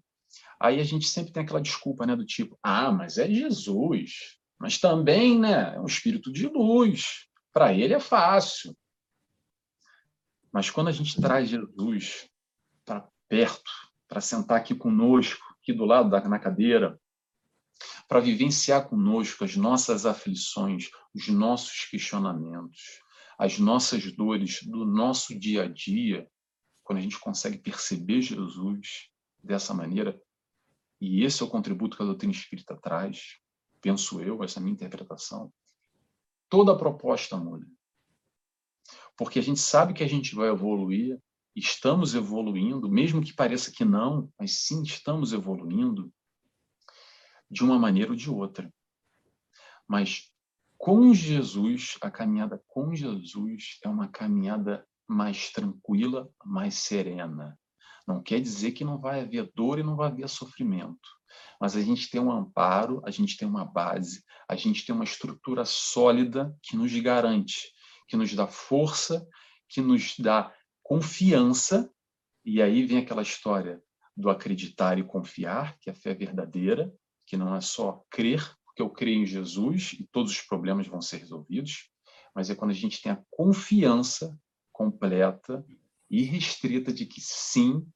aí 0.60 0.80
a 0.80 0.84
gente 0.84 1.06
sempre 1.06 1.32
tem 1.32 1.42
aquela 1.42 1.60
desculpa, 1.60 2.06
né, 2.06 2.14
do 2.14 2.24
tipo, 2.24 2.58
ah, 2.62 2.92
mas 2.92 3.18
é 3.18 3.28
Jesus, 3.28 4.38
mas 4.58 4.78
também, 4.78 5.38
né, 5.38 5.74
é 5.74 5.80
um 5.80 5.87
espírito 5.87 6.32
de 6.32 6.46
luz, 6.46 7.26
para 7.52 7.72
ele 7.72 7.94
é 7.94 8.00
fácil. 8.00 8.76
Mas 10.52 10.70
quando 10.70 10.88
a 10.88 10.92
gente 10.92 11.20
traz 11.20 11.48
Jesus 11.48 12.28
para 12.84 13.08
perto, 13.28 13.70
para 14.08 14.20
sentar 14.20 14.58
aqui 14.58 14.74
conosco, 14.74 15.44
aqui 15.60 15.72
do 15.72 15.84
lado 15.84 16.08
da 16.08 16.20
na 16.28 16.38
cadeira, 16.38 16.98
para 18.06 18.20
vivenciar 18.20 18.88
conosco 18.88 19.44
as 19.44 19.56
nossas 19.56 20.06
aflições, 20.06 20.90
os 21.14 21.28
nossos 21.28 21.87
questionamentos, 21.87 23.00
as 23.38 23.59
nossas 23.59 24.12
dores 24.12 24.61
do 24.62 24.85
nosso 24.85 25.38
dia 25.38 25.64
a 25.64 25.68
dia, 25.68 26.29
quando 26.83 26.99
a 26.99 27.03
gente 27.03 27.18
consegue 27.18 27.59
perceber 27.59 28.23
Jesus 28.23 29.09
dessa 29.42 29.75
maneira, 29.75 30.20
e 31.01 31.25
esse 31.25 31.42
é 31.42 31.47
o 31.47 31.51
contributo 31.51 31.97
que 31.97 32.03
a 32.03 32.07
doutrina 32.07 32.33
espírita 32.33 32.77
traz, 32.77 33.38
penso 33.81 34.20
eu, 34.20 34.42
essa 34.42 34.59
é 34.59 34.62
minha 34.62 34.73
interpretação, 34.73 35.53
toda 36.49 36.73
a 36.73 36.79
proposta 36.79 37.37
muda. 37.37 37.66
Porque 39.16 39.38
a 39.38 39.42
gente 39.42 39.61
sabe 39.61 39.94
que 39.94 40.03
a 40.03 40.09
gente 40.09 40.35
vai 40.35 40.49
evoluir, 40.49 41.20
estamos 41.55 42.14
evoluindo, 42.14 42.88
mesmo 42.88 43.23
que 43.23 43.33
pareça 43.33 43.70
que 43.70 43.85
não, 43.85 44.33
mas 44.38 44.64
sim 44.64 44.83
estamos 44.83 45.33
evoluindo 45.33 46.12
de 47.51 47.62
uma 47.62 47.79
maneira 47.79 48.11
ou 48.11 48.16
de 48.16 48.31
outra. 48.31 48.73
Mas 49.87 50.34
com 50.85 51.14
Jesus, 51.14 51.97
a 52.03 52.11
caminhada 52.11 52.62
com 52.68 52.94
Jesus 52.94 53.79
é 53.83 53.88
uma 53.88 54.07
caminhada 54.07 54.87
mais 55.09 55.51
tranquila, 55.51 56.29
mais 56.44 56.75
serena. 56.75 57.59
Não 58.07 58.23
quer 58.23 58.38
dizer 58.38 58.73
que 58.73 58.85
não 58.85 59.01
vai 59.01 59.23
haver 59.23 59.51
dor 59.55 59.79
e 59.79 59.83
não 59.83 59.97
vai 59.97 60.09
haver 60.09 60.29
sofrimento, 60.29 61.09
mas 61.59 61.75
a 61.75 61.81
gente 61.81 62.11
tem 62.11 62.20
um 62.20 62.31
amparo, 62.31 63.01
a 63.03 63.11
gente 63.11 63.35
tem 63.38 63.49
uma 63.49 63.64
base, 63.64 64.23
a 64.47 64.55
gente 64.55 64.85
tem 64.85 64.94
uma 64.94 65.05
estrutura 65.05 65.64
sólida 65.64 66.55
que 66.62 66.77
nos 66.77 66.94
garante, 67.01 67.73
que 68.07 68.14
nos 68.14 68.35
dá 68.35 68.47
força, 68.47 69.27
que 69.70 69.81
nos 69.81 70.14
dá 70.18 70.55
confiança, 70.83 71.90
e 72.44 72.61
aí 72.61 72.85
vem 72.85 72.99
aquela 72.99 73.23
história 73.23 73.83
do 74.14 74.29
acreditar 74.29 74.99
e 74.99 75.03
confiar, 75.03 75.79
que 75.79 75.88
é 75.88 75.94
a 75.94 75.97
fé 75.97 76.12
verdadeira, 76.12 76.92
que 77.27 77.38
não 77.38 77.57
é 77.57 77.62
só 77.62 78.05
crer, 78.11 78.55
porque 78.74 78.82
eu 78.82 78.90
creio 78.90 79.22
em 79.22 79.26
Jesus 79.26 79.92
e 79.92 80.04
todos 80.10 80.32
os 80.32 80.42
problemas 80.42 80.88
vão 80.88 81.00
ser 81.00 81.18
resolvidos, 81.18 81.90
mas 82.34 82.50
é 82.50 82.56
quando 82.56 82.72
a 82.72 82.74
gente 82.74 83.00
tem 83.00 83.12
a 83.12 83.22
confiança 83.30 84.37
completa 84.72 85.64
e 86.10 86.22
restrita 86.22 86.92
de 86.92 87.06
que 87.06 87.20
sim, 87.20 87.87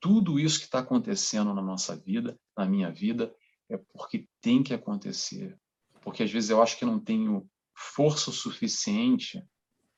tudo 0.00 0.40
isso 0.40 0.58
que 0.58 0.64
está 0.64 0.78
acontecendo 0.78 1.52
na 1.52 1.60
nossa 1.60 1.94
vida, 1.94 2.38
na 2.56 2.64
minha 2.64 2.90
vida, 2.90 3.34
é 3.68 3.76
porque 3.76 4.26
tem 4.40 4.62
que 4.62 4.72
acontecer. 4.72 5.58
Porque 6.00 6.22
às 6.22 6.30
vezes 6.30 6.48
eu 6.48 6.62
acho 6.62 6.78
que 6.78 6.86
não 6.86 6.98
tenho 6.98 7.46
força 7.74 8.32
suficiente, 8.32 9.44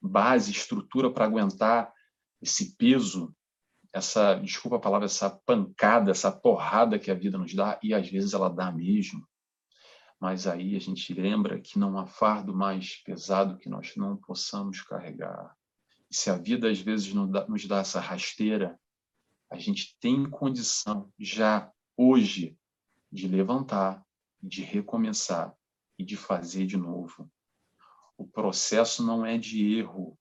base, 0.03 0.51
estrutura 0.51 1.13
para 1.13 1.27
aguentar 1.27 1.93
esse 2.43 2.75
peso, 2.77 3.33
essa, 3.93 4.35
desculpa 4.35 4.79
a 4.79 4.81
palavra, 4.81 5.07
essa 5.07 5.31
pancada, 5.31 6.11
essa 6.11 6.33
porrada 6.33 6.99
que 6.99 7.11
a 7.11 7.15
vida 7.15 7.39
nos 7.39 7.55
dá, 7.55 7.79
e 7.81 7.95
às 7.95 8.09
vezes 8.09 8.33
ela 8.33 8.49
dá 8.49 8.73
mesmo. 8.73 9.25
Mas 10.21 10.47
aí 10.47 10.75
a 10.75 10.81
gente 10.81 11.15
lembra 11.15 11.61
que 11.61 11.79
não 11.79 11.97
há 11.99 12.07
fardo 12.07 12.55
mais 12.55 12.97
pesado 13.03 13.57
que 13.57 13.69
nós 13.69 13.95
não 13.97 14.17
possamos 14.17 14.83
carregar. 14.83 15.57
E 16.11 16.17
se 16.17 16.31
a 16.31 16.37
vida 16.37 16.69
às 16.69 16.81
vezes 16.81 17.13
nos 17.15 17.67
dá, 17.67 17.79
essa 17.79 18.01
rasteira, 18.01 18.79
a 19.51 19.59
gente 19.59 19.97
tem 20.01 20.29
condição 20.29 21.13
já 21.19 21.71
hoje 21.97 22.57
de 23.11 23.29
levantar, 23.29 24.05
de 24.43 24.63
recomeçar 24.63 25.55
e 25.99 26.05
de 26.05 26.17
fazer 26.17 26.67
de 26.67 26.77
novo. 26.77 27.31
O 28.17 28.27
processo 28.27 29.05
não 29.05 29.25
é 29.25 29.39
de 29.39 29.79
erro, 29.79 30.19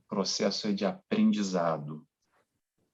o 0.00 0.08
processo 0.08 0.66
é 0.66 0.72
de 0.72 0.84
aprendizado. 0.84 2.06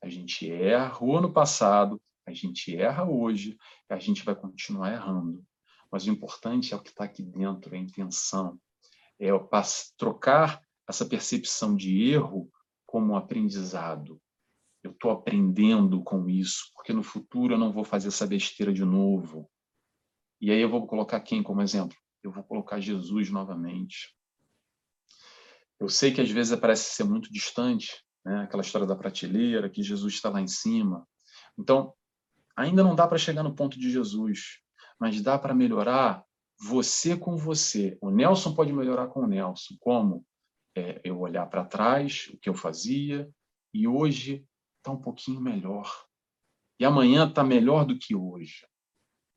A 0.02 0.09
gente 0.09 0.46
errou 0.46 1.20
no 1.20 1.33
passado, 1.33 2.00
a 2.26 2.33
gente 2.33 2.76
erra 2.76 3.04
hoje, 3.04 3.57
a 3.88 3.98
gente 3.98 4.22
vai 4.22 4.35
continuar 4.35 4.92
errando. 4.92 5.44
Mas 5.94 6.09
o 6.09 6.11
importante 6.11 6.74
é 6.74 6.76
o 6.76 6.83
que 6.83 6.88
está 6.90 7.04
aqui 7.04 7.22
dentro, 7.22 7.72
é 7.72 7.78
a 7.78 7.80
intenção. 7.80 8.61
É 9.16 9.28
trocar 9.96 10.61
essa 10.88 11.07
percepção 11.07 11.76
de 11.76 12.11
erro 12.11 12.50
como 12.85 13.12
um 13.12 13.16
aprendizado. 13.16 14.20
Eu 14.83 14.90
estou 14.90 15.12
aprendendo 15.12 16.02
com 16.02 16.28
isso, 16.28 16.64
porque 16.74 16.92
no 16.92 17.04
futuro 17.04 17.54
eu 17.54 17.59
não 17.59 17.72
vou 17.72 17.85
fazer 17.85 18.09
essa 18.09 18.26
besteira 18.26 18.72
de 18.72 18.85
novo. 18.85 19.48
E 20.40 20.50
aí 20.50 20.61
eu 20.61 20.68
vou 20.68 20.85
colocar 20.85 21.20
quem 21.20 21.44
como 21.44 21.62
exemplo? 21.62 21.96
Eu 22.24 22.33
vou 22.33 22.42
colocar 22.42 22.80
Jesus 22.80 23.30
novamente. 23.30 24.12
Eu 25.78 25.88
sei 25.88 26.12
que 26.12 26.20
às 26.20 26.28
vezes 26.28 26.59
parece 26.59 26.92
ser 26.92 27.04
muito 27.04 27.33
distante, 27.33 28.04
né? 28.26 28.42
aquela 28.42 28.64
história 28.64 28.85
da 28.85 28.96
prateleira, 28.96 29.70
que 29.70 29.80
Jesus 29.80 30.14
está 30.14 30.28
lá 30.28 30.40
em 30.40 30.48
cima. 30.48 31.07
Então, 31.57 31.94
ainda 32.57 32.83
não 32.83 32.96
dá 32.96 33.07
para 33.07 33.16
chegar 33.16 33.44
no 33.44 33.54
ponto 33.54 33.78
de 33.78 33.92
Jesus, 33.92 34.63
mas 35.00 35.20
dá 35.20 35.38
para 35.38 35.54
melhorar 35.54 36.24
você 36.61 37.16
com 37.16 37.37
você. 37.37 37.98
O 38.00 38.11
Nelson 38.11 38.54
pode 38.54 38.72
melhorar 38.72 39.09
com 39.09 39.20
o 39.20 39.26
Nelson. 39.26 39.74
Como? 39.80 40.24
é, 40.74 41.00
eu 41.04 41.20
olhar 41.20 41.46
para 41.46 41.64
trás, 41.64 42.28
o 42.33 42.38
que 42.38 42.48
eu 42.48 42.54
fazia, 42.54 43.30
e 43.72 43.87
hoje 43.87 44.46
está 44.78 44.90
um 44.90 45.00
pouquinho 45.00 45.40
melhor. 45.40 45.90
E 46.78 46.85
amanhã 46.85 47.28
está 47.28 47.44
melhor 47.44 47.85
do 47.85 47.96
que 47.96 48.14
hoje. 48.14 48.66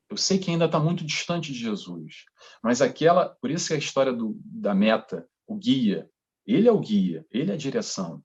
Eu 0.09 0.17
sei 0.17 0.39
que 0.39 0.49
ainda 0.49 0.65
está 0.65 0.79
muito 0.79 1.05
distante 1.05 1.51
de 1.51 1.59
Jesus, 1.59 2.25
mas 2.63 2.81
aquela, 2.81 3.29
por 3.29 3.51
isso 3.51 3.67
que 3.67 3.73
a 3.73 3.77
história 3.77 4.13
do, 4.13 4.39
da 4.43 4.73
meta, 4.73 5.27
o 5.45 5.55
guia, 5.55 6.09
ele 6.45 6.67
é 6.67 6.71
o 6.71 6.79
guia, 6.79 7.25
ele 7.29 7.51
é 7.51 7.53
a 7.53 7.57
direção. 7.57 8.23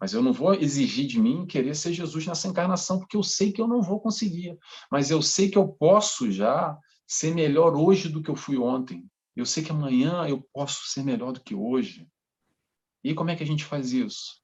Mas 0.00 0.12
eu 0.12 0.22
não 0.22 0.32
vou 0.32 0.54
exigir 0.54 1.06
de 1.06 1.20
mim 1.20 1.46
querer 1.46 1.74
ser 1.74 1.92
Jesus 1.92 2.26
nessa 2.26 2.46
encarnação, 2.46 2.98
porque 2.98 3.16
eu 3.16 3.22
sei 3.22 3.52
que 3.52 3.60
eu 3.60 3.66
não 3.66 3.82
vou 3.82 4.00
conseguir. 4.00 4.56
Mas 4.90 5.10
eu 5.10 5.20
sei 5.20 5.50
que 5.50 5.58
eu 5.58 5.68
posso 5.68 6.30
já 6.30 6.78
ser 7.06 7.34
melhor 7.34 7.74
hoje 7.74 8.08
do 8.08 8.22
que 8.22 8.30
eu 8.30 8.36
fui 8.36 8.56
ontem. 8.58 9.04
Eu 9.34 9.46
sei 9.46 9.62
que 9.62 9.72
amanhã 9.72 10.26
eu 10.28 10.46
posso 10.52 10.86
ser 10.88 11.02
melhor 11.02 11.32
do 11.32 11.40
que 11.40 11.54
hoje. 11.54 12.06
E 13.02 13.14
como 13.14 13.30
é 13.30 13.36
que 13.36 13.42
a 13.42 13.46
gente 13.46 13.64
faz 13.64 13.92
isso? 13.92 14.40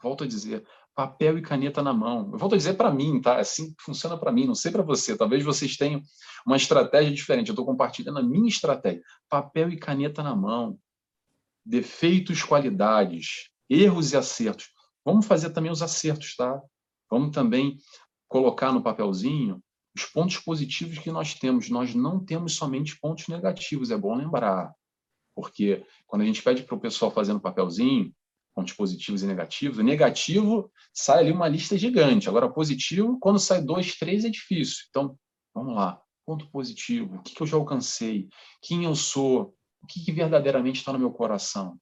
Volto 0.00 0.24
a 0.24 0.26
dizer, 0.26 0.66
papel 0.94 1.38
e 1.38 1.42
caneta 1.42 1.82
na 1.82 1.92
mão. 1.92 2.30
Eu 2.32 2.38
volto 2.38 2.54
a 2.54 2.58
dizer 2.58 2.74
para 2.74 2.92
mim, 2.92 3.20
tá? 3.20 3.36
É 3.36 3.40
assim 3.40 3.74
funciona 3.80 4.18
para 4.18 4.32
mim, 4.32 4.46
não 4.46 4.54
sei 4.54 4.70
para 4.70 4.82
você. 4.82 5.16
Talvez 5.16 5.42
vocês 5.42 5.76
tenham 5.76 6.02
uma 6.46 6.56
estratégia 6.56 7.12
diferente. 7.12 7.48
Eu 7.48 7.52
estou 7.52 7.64
compartilhando 7.64 8.18
a 8.18 8.22
minha 8.22 8.48
estratégia. 8.48 9.02
Papel 9.28 9.70
e 9.70 9.78
caneta 9.78 10.22
na 10.22 10.34
mão. 10.34 10.78
Defeitos, 11.64 12.42
qualidades, 12.42 13.48
erros 13.70 14.12
e 14.12 14.16
acertos. 14.16 14.70
Vamos 15.04 15.26
fazer 15.26 15.50
também 15.50 15.70
os 15.70 15.82
acertos, 15.82 16.36
tá? 16.36 16.60
Vamos 17.10 17.34
também 17.34 17.76
colocar 18.28 18.72
no 18.72 18.82
papelzinho 18.82 19.62
os 19.94 20.06
pontos 20.06 20.38
positivos 20.38 20.98
que 20.98 21.10
nós 21.10 21.34
temos. 21.34 21.68
Nós 21.68 21.94
não 21.94 22.24
temos 22.24 22.54
somente 22.54 22.98
pontos 22.98 23.28
negativos, 23.28 23.90
é 23.90 23.96
bom 23.96 24.14
lembrar. 24.14 24.72
Porque 25.34 25.84
quando 26.06 26.22
a 26.22 26.24
gente 26.24 26.42
pede 26.42 26.62
para 26.62 26.74
o 26.74 26.80
pessoal 26.80 27.10
fazer 27.10 27.32
no 27.32 27.40
papelzinho, 27.40 28.12
pontos 28.54 28.74
positivos 28.74 29.22
e 29.22 29.26
negativos, 29.26 29.78
o 29.78 29.82
negativo 29.82 30.70
sai 30.92 31.20
ali 31.20 31.32
uma 31.32 31.48
lista 31.48 31.76
gigante. 31.76 32.28
Agora, 32.28 32.50
positivo, 32.50 33.18
quando 33.18 33.38
sai 33.38 33.62
dois, 33.62 33.96
três, 33.96 34.24
é 34.24 34.30
difícil. 34.30 34.84
Então, 34.90 35.18
vamos 35.54 35.74
lá. 35.74 36.00
Ponto 36.24 36.48
positivo. 36.50 37.16
O 37.16 37.22
que, 37.22 37.40
eu 37.40 37.46
já 37.46 37.56
alcancei? 37.56 38.28
Quem 38.60 38.84
eu 38.84 38.94
sou? 38.94 39.54
O 39.82 39.86
que 39.86 40.12
verdadeiramente 40.12 40.78
está 40.78 40.92
no 40.92 40.98
meu 40.98 41.10
coração? 41.10 41.76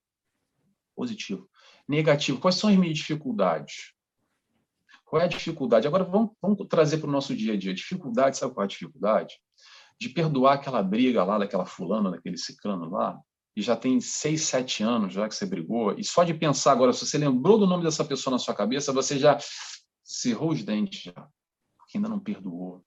Positivo. 0.96 1.49
Negativo. 1.90 2.40
Quais 2.40 2.54
são 2.54 2.70
as 2.70 2.76
minhas 2.76 2.96
dificuldades? 2.96 3.92
Qual 5.04 5.20
é 5.20 5.24
a 5.24 5.28
dificuldade? 5.28 5.86
Agora, 5.86 6.04
vamos, 6.04 6.30
vamos 6.40 6.66
trazer 6.68 6.98
para 6.98 7.08
o 7.08 7.12
nosso 7.12 7.34
dia 7.34 7.54
a 7.54 7.56
dia. 7.56 7.74
Dificuldade, 7.74 8.38
sabe 8.38 8.54
qual 8.54 8.62
é 8.62 8.66
a 8.66 8.68
dificuldade? 8.68 9.34
de 10.00 10.08
perdoar 10.08 10.54
aquela 10.54 10.82
briga 10.82 11.22
lá 11.22 11.38
daquela 11.38 11.66
fulana, 11.66 12.10
daquele 12.10 12.38
ciclano 12.38 12.88
lá, 12.88 13.20
e 13.54 13.60
já 13.60 13.76
tem 13.76 14.00
seis, 14.00 14.42
sete 14.42 14.82
anos 14.82 15.12
já 15.12 15.28
que 15.28 15.34
você 15.34 15.44
brigou, 15.44 15.92
e 15.98 16.02
só 16.02 16.24
de 16.24 16.32
pensar 16.32 16.72
agora, 16.72 16.92
se 16.92 17.06
você 17.06 17.18
lembrou 17.18 17.58
do 17.58 17.66
nome 17.66 17.84
dessa 17.84 18.04
pessoa 18.04 18.32
na 18.32 18.38
sua 18.38 18.54
cabeça, 18.54 18.92
você 18.92 19.18
já 19.18 19.36
cerrou 20.02 20.52
os 20.52 20.62
dentes 20.62 21.02
já, 21.02 21.28
porque 21.76 21.98
ainda 21.98 22.08
não 22.08 22.18
perdoou. 22.18 22.82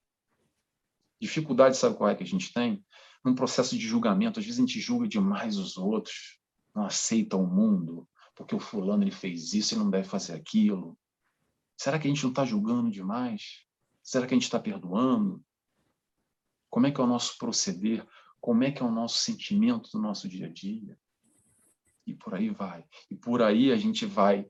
Dificuldade, 1.21 1.77
sabe 1.77 1.95
qual 1.95 2.09
é 2.09 2.15
que 2.15 2.23
a 2.23 2.27
gente 2.27 2.51
tem? 2.51 2.83
Num 3.23 3.35
processo 3.35 3.77
de 3.77 3.87
julgamento, 3.87 4.39
às 4.39 4.45
vezes 4.45 4.59
a 4.59 4.65
gente 4.65 4.79
julga 4.79 5.07
demais 5.07 5.57
os 5.57 5.77
outros, 5.77 6.39
não 6.75 6.85
aceita 6.85 7.37
o 7.37 7.45
mundo, 7.45 8.07
porque 8.35 8.55
o 8.55 8.59
fulano 8.59 9.03
ele 9.03 9.11
fez 9.11 9.53
isso 9.53 9.75
e 9.75 9.77
não 9.77 9.89
deve 9.89 10.07
fazer 10.07 10.33
aquilo. 10.33 10.97
Será 11.77 11.99
que 11.99 12.07
a 12.07 12.09
gente 12.09 12.23
não 12.23 12.29
está 12.29 12.45
julgando 12.45 12.89
demais? 12.89 13.65
Será 14.01 14.27
que 14.27 14.33
a 14.33 14.37
gente 14.37 14.43
está 14.43 14.59
perdoando? 14.59 15.43
Como 16.69 16.87
é 16.87 16.91
que 16.91 16.99
é 16.99 17.03
o 17.03 17.07
nosso 17.07 17.37
proceder? 17.37 18.07
Como 18.41 18.63
é 18.63 18.71
que 18.71 18.81
é 18.81 18.85
o 18.85 18.91
nosso 18.91 19.19
sentimento 19.19 19.89
do 19.91 20.01
nosso 20.01 20.27
dia 20.27 20.47
a 20.47 20.49
dia? 20.51 20.99
E 22.05 22.13
por 22.13 22.35
aí 22.35 22.49
vai. 22.49 22.83
E 23.09 23.15
por 23.15 23.41
aí 23.41 23.71
a 23.71 23.77
gente 23.77 24.05
vai 24.05 24.49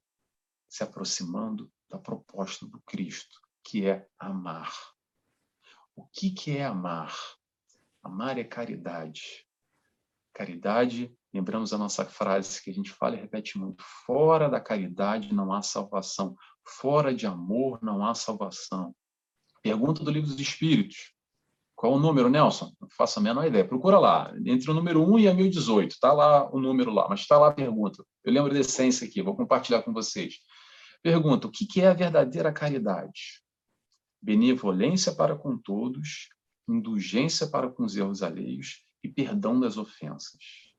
se 0.67 0.83
aproximando 0.83 1.71
da 1.89 1.99
proposta 1.99 2.65
do 2.65 2.81
Cristo, 2.81 3.39
que 3.63 3.85
é 3.85 4.07
amar. 4.17 4.73
O 5.95 6.07
que, 6.07 6.31
que 6.31 6.57
é 6.57 6.65
amar? 6.65 7.15
Amar 8.01 8.39
é 8.39 8.43
caridade. 8.43 9.47
Caridade, 10.33 11.15
lembramos 11.33 11.73
a 11.73 11.77
nossa 11.77 12.05
frase 12.05 12.61
que 12.61 12.69
a 12.69 12.73
gente 12.73 12.91
fala 12.91 13.15
e 13.15 13.19
repete 13.19 13.57
muito: 13.57 13.83
fora 14.05 14.49
da 14.49 14.59
caridade 14.59 15.33
não 15.33 15.51
há 15.51 15.61
salvação, 15.61 16.35
fora 16.79 17.13
de 17.13 17.25
amor 17.25 17.79
não 17.81 18.05
há 18.05 18.13
salvação. 18.13 18.95
Pergunta 19.61 20.03
do 20.03 20.11
Livro 20.11 20.29
dos 20.29 20.39
Espíritos. 20.39 21.13
Qual 21.75 21.93
o 21.93 21.99
número, 21.99 22.29
Nelson? 22.29 22.71
Não 22.79 22.87
faço 22.95 23.19
a 23.19 23.21
menor 23.21 23.45
ideia. 23.45 23.67
Procura 23.67 23.99
lá, 23.99 24.33
entre 24.45 24.69
o 24.69 24.73
número 24.73 25.03
1 25.03 25.19
e 25.19 25.27
a 25.27 25.33
1018. 25.33 25.91
Está 25.91 26.13
lá 26.13 26.49
o 26.53 26.59
número 26.59 26.91
lá, 26.91 27.07
mas 27.09 27.21
está 27.21 27.37
lá 27.37 27.49
a 27.49 27.53
pergunta. 27.53 28.03
Eu 28.23 28.31
lembro 28.31 28.53
da 28.53 28.59
essência 28.59 29.07
aqui, 29.07 29.21
vou 29.21 29.35
compartilhar 29.35 29.81
com 29.81 29.91
vocês. 29.91 30.35
Pergunta: 31.01 31.47
o 31.47 31.51
que 31.51 31.81
é 31.81 31.87
a 31.87 31.93
verdadeira 31.93 32.53
caridade? 32.53 33.41
Benevolência 34.21 35.13
para 35.13 35.35
com 35.35 35.57
todos, 35.57 36.29
indulgência 36.69 37.47
para 37.47 37.69
com 37.69 37.83
os 37.83 37.97
erros 37.97 38.23
alheios 38.23 38.85
e 39.03 39.09
perdão 39.09 39.59
das 39.59 39.77
ofensas. 39.77 40.72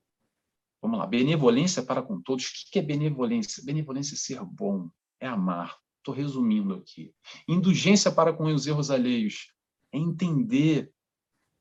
Vamos 0.85 0.99
lá, 0.99 1.07
benevolência 1.07 1.81
para 1.81 2.03
com 2.03 2.21
todos. 2.21 2.45
O 2.45 2.71
que 2.71 2.77
é 2.77 2.81
benevolência? 2.83 3.63
Benevolência 3.65 4.13
é 4.13 4.17
ser 4.17 4.45
bom, 4.45 4.87
é 5.19 5.25
amar. 5.25 5.75
Estou 5.97 6.13
resumindo 6.13 6.75
aqui. 6.75 7.11
Indulgência 7.47 8.11
para 8.11 8.31
com 8.31 8.43
os 8.43 8.67
erros 8.67 8.91
alheios 8.91 9.51
é 9.91 9.97
entender 9.97 10.93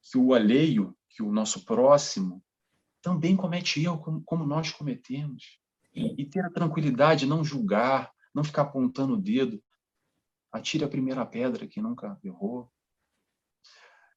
que 0.02 0.18
o 0.18 0.34
alheio, 0.34 0.94
que 1.08 1.22
o 1.22 1.32
nosso 1.32 1.64
próximo, 1.64 2.44
também 3.00 3.34
comete 3.34 3.82
erro 3.82 3.96
como, 3.96 4.22
como 4.24 4.44
nós 4.44 4.70
cometemos. 4.70 5.58
E 5.94 6.26
ter 6.26 6.44
a 6.44 6.50
tranquilidade, 6.50 7.24
não 7.24 7.42
julgar, 7.42 8.12
não 8.34 8.44
ficar 8.44 8.62
apontando 8.62 9.14
o 9.14 9.18
dedo. 9.18 9.58
Atire 10.52 10.84
a 10.84 10.88
primeira 10.88 11.24
pedra 11.24 11.66
que 11.66 11.80
nunca 11.80 12.20
errou. 12.22 12.70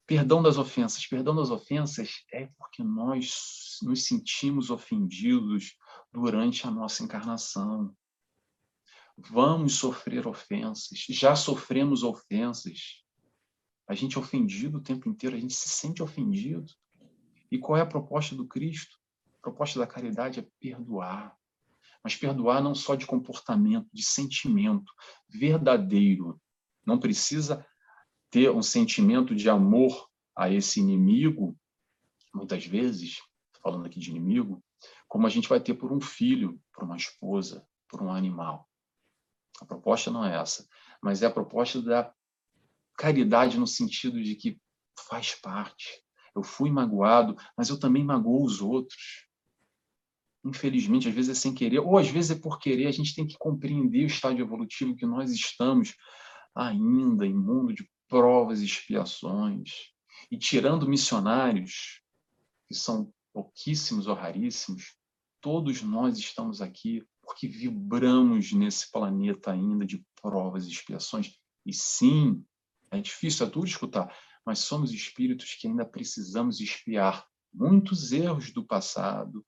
Perdão 0.08 0.42
das 0.42 0.58
ofensas. 0.58 1.06
Perdão 1.06 1.36
das 1.36 1.52
ofensas 1.52 2.24
é 2.32 2.48
porque 2.58 2.82
nós 2.82 3.78
nos 3.84 4.06
sentimos 4.06 4.70
ofendidos 4.70 5.76
durante 6.14 6.66
a 6.66 6.72
nossa 6.72 7.04
encarnação. 7.04 7.94
Vamos 9.18 9.76
sofrer 9.76 10.26
ofensas. 10.26 11.06
Já 11.10 11.36
sofremos 11.36 12.04
ofensas. 12.04 13.04
A 13.86 13.94
gente 13.94 14.18
é 14.18 14.20
ofendido 14.20 14.78
o 14.78 14.84
tempo 14.84 15.10
inteiro, 15.10 15.36
a 15.36 15.40
gente 15.40 15.54
se 15.54 15.68
sente 15.68 16.02
ofendido. 16.02 16.72
E 17.52 17.58
qual 17.58 17.78
é 17.78 17.82
a 17.82 17.86
proposta 17.86 18.34
do 18.34 18.48
Cristo? 18.48 18.98
A 19.40 19.42
proposta 19.42 19.78
da 19.78 19.88
caridade 19.88 20.40
é 20.40 20.48
perdoar. 20.60 21.36
Mas 22.02 22.16
perdoar 22.16 22.62
não 22.62 22.74
só 22.74 22.96
de 22.96 23.06
comportamento, 23.06 23.90
de 23.92 24.04
sentimento 24.04 24.94
verdadeiro. 25.28 26.40
Não 26.86 26.98
precisa 26.98 27.66
ter 28.30 28.52
um 28.52 28.62
sentimento 28.62 29.36
de 29.36 29.50
amor 29.50 30.08
a 30.36 30.50
esse 30.52 30.80
inimigo, 30.80 31.58
muitas 32.34 32.66
vezes, 32.66 33.18
falando 33.62 33.86
aqui 33.86 34.00
de 34.00 34.10
inimigo, 34.10 34.64
como 35.08 35.26
a 35.26 35.30
gente 35.30 35.50
vai 35.50 35.60
ter 35.60 35.74
por 35.74 35.92
um 35.92 36.02
filho, 36.02 36.60
por 36.74 36.84
uma 36.84 36.98
esposa, 36.98 37.66
por 37.90 38.02
um 38.02 38.12
animal. 38.12 38.68
A 39.60 39.66
proposta 39.66 40.12
não 40.12 40.24
é 40.24 40.36
essa, 40.36 40.68
mas 41.02 41.24
é 41.24 41.26
a 41.26 41.32
proposta 41.32 41.82
da 41.82 42.14
caridade 42.98 43.58
no 43.58 43.68
sentido 43.68 44.22
de 44.22 44.36
que 44.36 44.60
faz 45.08 45.34
parte. 45.36 46.04
Eu 46.36 46.44
fui 46.44 46.70
magoado, 46.70 47.36
mas 47.58 47.70
eu 47.70 47.80
também 47.80 48.04
magoo 48.04 48.44
os 48.44 48.62
outros. 48.62 49.28
Infelizmente, 50.46 51.08
às 51.08 51.16
vezes 51.16 51.32
é 51.32 51.40
sem 51.40 51.54
querer, 51.54 51.80
ou 51.80 51.98
às 51.98 52.08
vezes 52.08 52.32
é 52.32 52.40
por 52.40 52.60
querer, 52.60 52.88
a 52.88 52.92
gente 52.92 53.16
tem 53.16 53.26
que 53.26 53.38
compreender 53.38 54.04
o 54.04 54.08
estágio 54.08 54.46
evolutivo 54.46 54.96
que 54.96 55.06
nós 55.06 55.32
estamos 55.32 55.96
ainda 56.56 57.26
em 57.26 57.34
mundo 57.34 57.74
de 57.74 57.90
provas 58.08 58.62
e 58.62 58.66
expiações. 58.66 59.92
E 60.32 60.38
tirando 60.38 60.88
missionários, 60.88 62.02
que 62.68 62.76
são 62.76 63.14
pouquíssimos 63.34 64.08
ou 64.08 64.16
raríssimos, 64.16 64.96
todos 65.42 65.82
nós 65.82 66.18
estamos 66.18 66.62
aqui 66.62 67.06
porque 67.22 67.48
vibramos 67.48 68.54
nesse 68.54 68.90
planeta 68.90 69.52
ainda 69.52 69.86
de 69.86 70.04
provas 70.22 70.66
e 70.66 70.72
expiações. 70.72 71.38
E 71.66 71.74
sim, 71.74 72.44
é 72.90 73.02
difícil, 73.02 73.46
é 73.46 73.50
duro 73.50 73.68
escutar, 73.68 74.16
mas 74.46 74.60
somos 74.60 74.94
espíritos 74.94 75.54
que 75.56 75.68
ainda 75.68 75.86
precisamos 75.86 76.62
expiar 76.62 77.28
muitos 77.54 78.12
erros 78.12 78.52
do 78.52 78.66
passado 78.66 79.46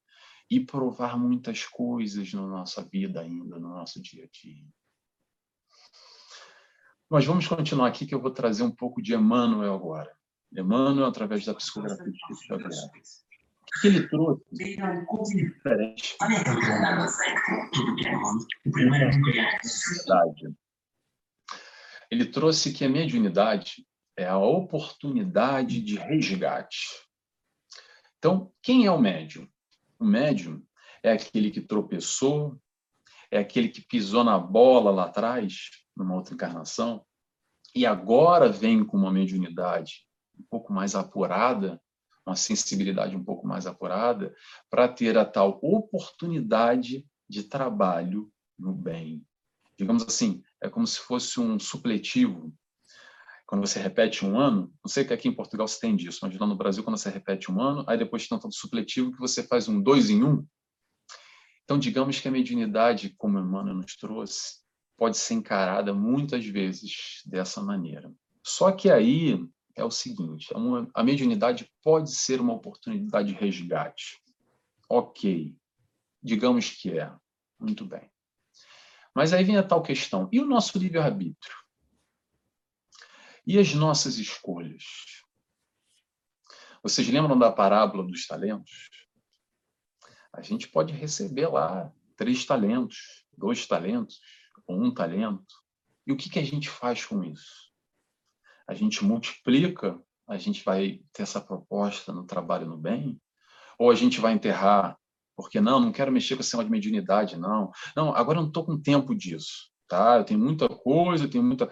e 0.50 0.60
provar 0.60 1.18
muitas 1.18 1.66
coisas 1.66 2.34
na 2.34 2.46
nossa 2.46 2.84
vida 2.84 3.22
ainda, 3.22 3.60
no 3.60 3.70
nosso 3.70 4.02
dia 4.02 4.26
a 4.26 4.28
dia. 4.28 4.68
Mas 7.10 7.26
vamos 7.26 7.48
continuar 7.48 7.88
aqui 7.88 8.06
que 8.06 8.14
eu 8.14 8.22
vou 8.22 8.32
trazer 8.32 8.64
um 8.64 8.72
pouco 8.72 9.02
de 9.02 9.16
Emmanuel 9.16 9.74
agora. 9.74 10.16
Emmanuel, 10.56 11.08
através 11.08 11.44
da 11.46 11.54
psicografia 11.54 12.06
de 12.06 12.18
Chico 12.18 12.44
Xavier. 12.46 12.70
O 12.70 13.82
que 13.82 13.88
ele 13.88 14.08
trouxe 14.08 14.44
diferente 14.52 16.16
ele 22.12 22.26
trouxe 22.26 22.74
que 22.74 22.84
a 22.84 22.90
mediunidade 22.90 23.86
é 24.18 24.28
a 24.28 24.38
oportunidade 24.38 25.82
de 25.82 25.96
resgate. 25.96 26.88
Então, 28.18 28.52
quem 28.62 28.86
é 28.86 28.92
o 28.92 29.00
médium? 29.00 29.48
O 30.00 30.06
médium 30.06 30.62
é 31.04 31.12
aquele 31.12 31.52
que 31.52 31.62
tropeçou, 31.62 32.60
é 33.32 33.38
aquele 33.38 33.70
que 33.70 33.82
pisou 33.82 34.24
na 34.24 34.38
bola 34.38 34.92
lá 34.92 35.06
atrás, 35.06 35.70
numa 36.00 36.16
outra 36.16 36.34
encarnação, 36.34 37.06
e 37.76 37.86
agora 37.86 38.50
vem 38.50 38.84
com 38.84 38.98
uma 38.98 39.12
mediunidade 39.12 40.08
um 40.40 40.44
pouco 40.50 40.74
mais 40.74 40.96
apurada, 40.96 41.80
uma 42.26 42.36
sensibilidade 42.36 43.16
um 43.16 43.24
pouco 43.24 43.46
mais 43.46 43.68
apurada, 43.68 44.34
para 44.70 44.88
ter 44.88 45.18
a 45.18 45.26
tal 45.26 45.60
oportunidade 45.62 47.06
de 47.30 47.44
trabalho 47.44 48.32
no 48.58 48.74
bem. 48.74 49.26
Digamos 49.78 50.04
assim, 50.04 50.42
é 50.62 50.70
como 50.70 50.88
se 50.88 51.00
fosse 51.00 51.40
um 51.40 51.60
supletivo. 51.60 52.54
Quando 53.46 53.66
você 53.66 53.80
repete 53.80 54.26
um 54.26 54.40
ano, 54.40 54.74
não 54.84 54.90
sei 54.90 55.04
que 55.04 55.14
aqui 55.14 55.28
em 55.28 55.36
Portugal 55.36 55.68
se 55.68 55.80
tem 55.80 55.96
disso, 55.96 56.20
mas 56.22 56.38
lá 56.38 56.46
no 56.46 56.56
Brasil, 56.56 56.84
quando 56.84 56.98
você 56.98 57.10
repete 57.10 57.52
um 57.52 57.62
ano, 57.62 57.84
aí 57.88 57.98
depois 57.98 58.28
tem 58.28 58.38
um 58.38 58.42
tal 58.42 58.52
supletivo 58.52 59.12
que 59.12 59.20
você 59.20 59.44
faz 59.44 59.68
um 59.68 59.82
dois 59.82 60.10
em 60.10 60.24
um. 60.24 60.46
Então, 61.64 61.80
digamos 61.80 62.20
que 62.20 62.28
a 62.28 62.32
mediunidade, 62.32 63.16
como 63.18 63.40
Emmanuel 63.40 63.76
nos 63.76 63.96
trouxe, 63.96 64.60
pode 65.00 65.18
ser 65.18 65.36
encarada 65.36 65.94
muitas 65.94 66.46
vezes 66.46 67.24
dessa 67.26 67.62
maneira. 67.62 68.14
Só 68.44 68.70
que 68.70 68.92
aí 68.92 69.40
é 69.74 69.84
o 69.84 69.90
seguinte: 69.90 70.50
a 70.94 71.04
mediunidade 71.04 71.72
pode 71.82 72.14
ser 72.14 72.42
uma 72.42 72.54
oportunidade 72.54 73.30
de 73.30 73.40
resgate. 73.40 74.22
Ok, 74.90 75.56
digamos 76.22 76.70
que 76.70 77.00
é. 77.00 77.16
Muito 77.58 77.86
bem. 77.86 78.12
Mas 79.16 79.32
aí 79.34 79.44
vem 79.44 79.58
a 79.58 79.64
tal 79.64 79.82
questão: 79.82 80.28
e 80.34 80.40
o 80.42 80.46
nosso 80.46 80.78
livre-arbítrio? 80.78 81.56
E 83.48 83.58
as 83.58 83.74
nossas 83.74 84.18
escolhas? 84.18 84.84
Vocês 86.84 87.08
lembram 87.08 87.40
da 87.40 87.52
parábola 87.52 88.06
dos 88.06 88.28
talentos? 88.28 88.90
A 90.34 90.42
gente 90.42 90.68
pode 90.68 90.94
receber 90.94 91.48
lá 91.48 91.92
três 92.16 92.46
talentos, 92.46 93.26
dois 93.38 93.66
talentos, 93.66 94.20
ou 94.70 94.80
um 94.82 94.94
talento. 94.94 95.56
E 96.06 96.12
o 96.12 96.18
que, 96.18 96.30
que 96.30 96.40
a 96.40 96.46
gente 96.46 96.70
faz 96.70 97.04
com 97.04 97.24
isso? 97.24 97.70
A 98.68 98.74
gente 98.74 99.04
multiplica, 99.04 100.00
a 100.28 100.38
gente 100.38 100.64
vai 100.64 101.02
ter 101.12 101.24
essa 101.24 101.42
proposta 101.42 102.14
no 102.14 102.26
trabalho 102.26 102.68
no 102.68 102.78
bem, 102.78 103.20
ou 103.80 103.90
a 103.90 103.96
gente 103.96 104.20
vai 104.20 104.34
enterrar 104.34 104.96
porque 105.36 105.62
não, 105.62 105.80
não 105.80 105.94
quero 105.94 106.12
mexer 106.12 106.36
com 106.36 106.42
esse 106.42 106.54
negócio 106.54 106.68
de 106.68 106.72
mediunidade, 106.72 107.38
não. 107.38 107.72
Não, 107.96 108.14
agora 108.14 108.38
eu 108.38 108.42
não 108.42 108.50
estou 108.50 108.66
com 108.66 108.78
tempo 108.78 109.16
disso, 109.16 109.72
tá? 109.88 110.18
Eu 110.18 110.26
tenho 110.26 110.40
muita 110.40 110.68
coisa, 110.68 111.24
eu 111.24 111.30
tenho 111.30 111.46
muita... 111.46 111.72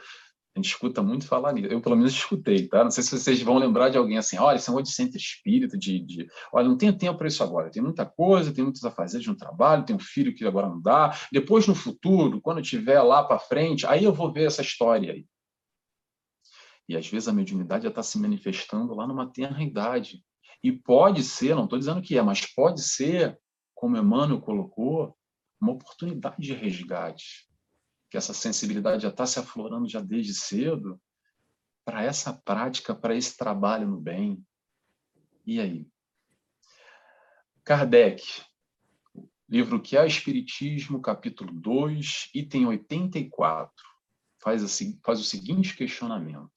A 0.57 0.59
gente 0.59 0.69
escuta 0.69 1.03
muito 1.03 1.27
falar 1.27 1.53
nisso. 1.53 1.67
Eu, 1.67 1.79
pelo 1.79 1.95
menos, 1.95 2.11
escutei, 2.11 2.67
tá? 2.67 2.83
Não 2.83 2.89
sei 2.89 3.03
se 3.03 3.11
vocês 3.11 3.39
vão 3.43 3.59
lembrar 3.59 3.89
de 3.89 3.97
alguém 3.97 4.17
assim, 4.17 4.39
olha, 4.39 4.55
esse 4.55 4.67
é 4.67 4.73
um 4.73 4.81
de 4.81 4.91
centro 4.91 5.15
espírita, 5.15 5.77
de, 5.77 5.99
de... 5.99 6.27
Olha, 6.51 6.67
não 6.67 6.75
tenho 6.75 6.97
tempo 6.97 7.15
para 7.15 7.27
isso 7.27 7.43
agora. 7.43 7.69
Tem 7.69 7.81
muita 7.81 8.07
coisa, 8.07 8.51
tem 8.51 8.63
muitos 8.63 8.83
afazeres 8.83 9.27
no 9.27 9.37
trabalho, 9.37 9.85
tem 9.85 9.95
um 9.95 9.99
filho 9.99 10.33
que 10.33 10.43
agora 10.47 10.67
não 10.67 10.81
dá. 10.81 11.15
Depois, 11.31 11.67
no 11.67 11.75
futuro, 11.75 12.41
quando 12.41 12.57
eu 12.57 12.63
estiver 12.63 12.99
lá 13.03 13.23
para 13.23 13.37
frente, 13.37 13.85
aí 13.85 14.03
eu 14.03 14.11
vou 14.11 14.33
ver 14.33 14.47
essa 14.47 14.63
história 14.63 15.13
aí. 15.13 15.27
E, 16.89 16.97
às 16.97 17.07
vezes, 17.07 17.27
a 17.27 17.33
mediunidade 17.33 17.83
já 17.83 17.89
está 17.89 18.01
se 18.01 18.17
manifestando 18.17 18.95
lá 18.95 19.05
numa 19.05 19.31
tenra 19.31 19.61
idade. 19.61 20.23
E 20.63 20.71
pode 20.71 21.21
ser, 21.21 21.53
não 21.53 21.65
estou 21.65 21.77
dizendo 21.77 22.01
que 22.01 22.17
é, 22.17 22.21
mas 22.23 22.51
pode 22.51 22.81
ser, 22.81 23.37
como 23.75 23.95
Emmanuel 23.95 24.41
colocou, 24.41 25.15
uma 25.61 25.73
oportunidade 25.73 26.41
de 26.41 26.53
resgate 26.53 27.46
que 28.09 28.17
essa 28.17 28.33
sensibilidade 28.33 29.03
já 29.03 29.09
está 29.09 29.25
se 29.25 29.39
aflorando 29.39 29.87
já 29.87 29.99
desde 29.99 30.33
cedo, 30.33 30.99
para 31.83 32.03
essa 32.03 32.33
prática, 32.33 32.93
para 32.93 33.15
esse 33.15 33.37
trabalho 33.37 33.87
no 33.87 33.99
bem. 33.99 34.45
E 35.45 35.59
aí? 35.59 35.87
Kardec, 37.63 38.23
livro 39.47 39.81
que 39.81 39.97
é 39.97 40.05
Espiritismo, 40.05 41.01
capítulo 41.01 41.51
2, 41.53 42.29
item 42.33 42.67
84, 42.67 43.73
faz, 44.37 44.63
assim, 44.63 44.99
faz 45.03 45.19
o 45.19 45.23
seguinte 45.23 45.75
questionamento. 45.75 46.51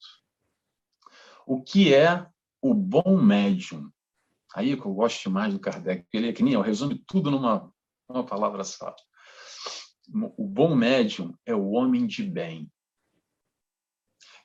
O 1.45 1.61
que 1.61 1.93
é 1.93 2.27
o 2.61 2.73
bom 2.73 3.21
médium? 3.21 3.91
Aí 4.53 4.75
que 4.75 4.85
eu 4.85 4.93
gosto 4.93 5.29
mais 5.29 5.53
do 5.53 5.59
Kardec, 5.59 6.05
ele 6.13 6.29
é 6.29 6.33
que 6.33 6.43
nem 6.43 6.53
eu, 6.53 6.61
resume 6.61 7.01
tudo 7.07 7.31
numa, 7.31 7.73
numa 8.07 8.25
palavra 8.25 8.63
só 8.63 8.93
o 10.13 10.47
bom 10.47 10.75
médium 10.75 11.33
é 11.45 11.55
o 11.55 11.71
homem 11.71 12.05
de 12.05 12.23
bem. 12.23 12.71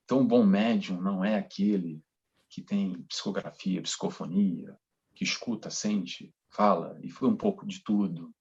Então, 0.05 0.21
o 0.21 0.27
bom 0.27 0.45
médium 0.47 1.01
não 1.01 1.25
é 1.25 1.37
aquele 1.37 2.01
que 2.49 2.62
tem 2.62 3.03
psicografia, 3.03 3.83
psicofonia, 3.83 4.79
que 5.14 5.25
escuta, 5.25 5.69
sente, 5.69 6.33
fala 6.51 6.99
e 7.03 7.11
foi 7.11 7.29
um 7.29 7.37
pouco 7.37 7.67
de 7.67 7.83
tudo. 7.83 8.33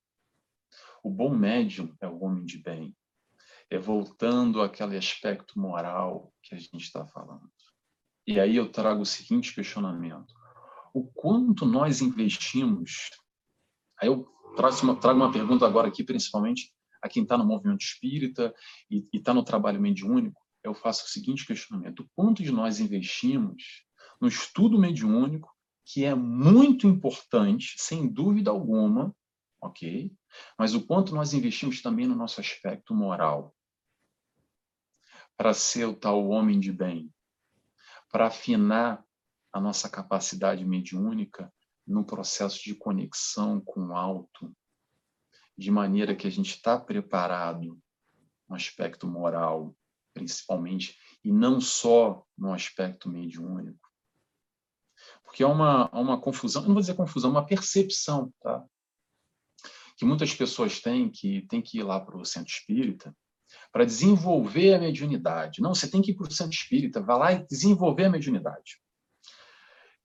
O 1.04 1.10
bom 1.10 1.36
médium 1.36 1.96
é 2.00 2.08
o 2.08 2.24
homem 2.24 2.46
de 2.46 2.60
bem. 2.60 2.96
É 3.70 3.80
voltando 3.80 4.62
àquele 4.62 4.96
aspecto 4.96 5.60
moral 5.60 6.32
que 6.44 6.54
a 6.54 6.58
gente 6.58 6.78
está 6.78 7.06
falando. 7.08 7.50
E 8.28 8.40
aí 8.40 8.56
eu 8.56 8.72
trago 8.72 9.02
o 9.02 9.06
seguinte 9.06 9.54
questionamento: 9.54 10.34
o 10.94 11.04
quanto 11.04 11.66
nós 11.66 12.02
investimos? 12.02 13.10
Aí 14.00 14.08
eu 14.08 14.28
trago 14.56 14.76
uma, 14.84 15.00
trago 15.00 15.20
uma 15.20 15.32
pergunta 15.32 15.66
agora 15.66 15.88
aqui, 15.88 16.04
principalmente 16.04 16.75
a 17.06 17.10
quem 17.10 17.22
está 17.22 17.38
no 17.38 17.46
movimento 17.46 17.84
espírita 17.84 18.54
e 18.90 19.08
está 19.14 19.32
no 19.32 19.44
trabalho 19.44 19.80
mediúnico, 19.80 20.42
eu 20.64 20.74
faço 20.74 21.06
o 21.06 21.08
seguinte 21.08 21.46
questionamento: 21.46 22.10
quanto 22.16 22.42
de 22.42 22.52
nós 22.52 22.80
investimos 22.80 23.86
no 24.20 24.28
estudo 24.28 24.80
mediúnico, 24.80 25.54
que 25.86 26.04
é 26.04 26.16
muito 26.16 26.88
importante, 26.88 27.76
sem 27.78 28.12
dúvida 28.12 28.50
alguma, 28.50 29.16
ok? 29.62 30.12
Mas 30.58 30.74
o 30.74 30.84
quanto 30.84 31.14
nós 31.14 31.32
investimos 31.32 31.80
também 31.80 32.08
no 32.08 32.16
nosso 32.16 32.42
aspecto 32.42 32.96
moral, 32.96 33.56
para 35.38 35.54
ser 35.54 35.86
o 35.86 35.94
tal 35.94 36.28
homem 36.30 36.60
de 36.60 36.72
bem, 36.72 37.14
para 38.12 38.28
afinar 38.28 39.06
a 39.54 39.62
nossa 39.62 39.88
capacidade 39.88 40.66
mediúnica 40.66 41.54
no 41.86 42.04
processo 42.04 42.64
de 42.64 42.74
conexão 42.74 43.62
com 43.62 43.90
o 43.90 43.96
alto, 43.96 44.52
de 45.58 45.72
maneira 45.72 46.16
que 46.16 46.28
a 46.28 46.32
gente 46.32 46.52
está 46.52 46.80
preparado 46.80 47.80
no 48.48 48.56
aspecto 48.56 49.08
moral, 49.08 49.76
principalmente, 50.14 50.98
e 51.24 51.32
não 51.32 51.60
só 51.60 52.26
no 52.38 52.54
aspecto 52.54 53.10
mediúnico. 53.10 53.90
Porque 55.24 55.44
é 55.44 55.48
uma, 55.48 55.90
uma 55.90 56.20
confusão, 56.20 56.64
não 56.64 56.74
vou 56.74 56.82
dizer 56.82 56.96
confusão, 56.96 57.32
uma 57.32 57.46
percepção, 57.46 58.34
tá? 58.42 58.64
Que 59.98 60.06
muitas 60.06 60.34
pessoas 60.34 60.82
têm 60.82 61.10
que 61.10 61.46
tem 61.48 61.62
que 61.62 61.80
ir 61.80 61.84
lá 61.84 62.00
para 62.00 62.18
o 62.18 62.26
centro 62.26 62.52
espírita 62.52 63.16
para 63.72 63.86
desenvolver 63.86 64.74
a 64.74 64.80
mediunidade. 64.80 65.62
Não, 65.62 65.74
você 65.74 65.90
tem 65.90 66.02
que 66.02 66.12
ir 66.12 66.16
para 66.16 66.28
o 66.28 66.32
centro 66.32 66.54
espírita, 66.54 67.02
vai 67.02 67.18
lá 67.18 67.34
e 67.34 67.46
desenvolver 67.48 68.06
a 68.06 68.10
mediunidade. 68.10 68.80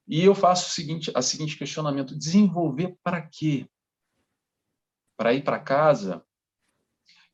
E 0.07 0.25
eu 0.25 0.35
faço 0.35 0.69
o 0.69 0.71
seguinte, 0.71 1.11
a 1.15 1.23
seguinte 1.23 1.57
questionamento: 1.57 2.19
desenvolver 2.19 2.97
para 3.03 3.23
quê? 3.23 3.69
Para 5.21 5.35
ir 5.35 5.45
para 5.45 5.61
casa 5.61 6.25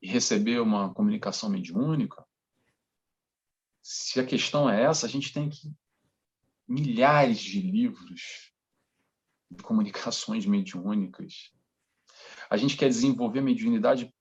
e 0.03 0.09
receber 0.09 0.59
uma 0.59 0.93
comunicação 0.93 1.49
mediúnica, 1.49 2.26
se 3.80 4.18
a 4.18 4.26
questão 4.26 4.68
é 4.68 4.82
essa, 4.82 5.07
a 5.07 5.09
gente 5.09 5.32
tem 5.32 5.49
que 5.49 5.72
milhares 6.66 7.39
de 7.39 7.61
livros 7.61 8.53
de 9.49 9.62
comunicações 9.62 10.45
mediúnicas. 10.45 11.53
A 12.51 12.57
gente 12.57 12.76
quer 12.76 12.89
desenvolver 12.89 13.41
mediunidade 13.41 14.12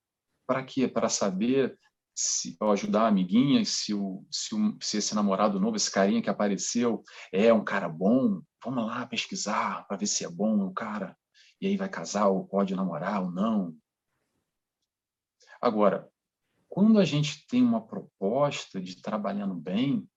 para 0.46 0.64
quê? 0.64 0.88
Para 0.88 1.10
saber 1.10 1.76
se 2.14 2.56
ajudar 2.62 3.06
a 3.06 3.08
amiguinha, 3.08 3.66
se, 3.66 3.96
o, 3.96 4.24
se, 4.30 4.54
o, 4.54 4.78
se 4.80 4.98
esse 4.98 5.16
namorado 5.16 5.60
novo, 5.60 5.76
esse 5.76 5.90
carinha 5.90 6.22
que 6.22 6.30
apareceu, 6.30 7.04
é 7.32 7.52
um 7.52 7.64
cara 7.64 7.90
bom. 7.90 8.44
Vamos 8.64 8.86
lá 8.86 9.08
pesquisar 9.08 9.88
para 9.88 9.98
ver 9.98 10.06
se 10.06 10.24
é 10.24 10.30
bom 10.30 10.68
o 10.68 10.72
cara 10.72 11.18
e 11.66 11.70
aí 11.70 11.78
vai 11.78 11.90
casar 11.90 12.28
ou 12.28 12.46
pode 12.46 12.76
namorar 12.76 13.24
ou 13.24 13.32
não. 13.32 13.76
Agora, 15.60 16.08
quando 16.70 17.00
a 17.00 17.06
gente 17.06 17.48
tem 17.48 17.64
uma 17.64 17.84
proposta 17.86 18.80
de 18.80 19.02
trabalhando 19.02 19.56
bem, 19.56 20.08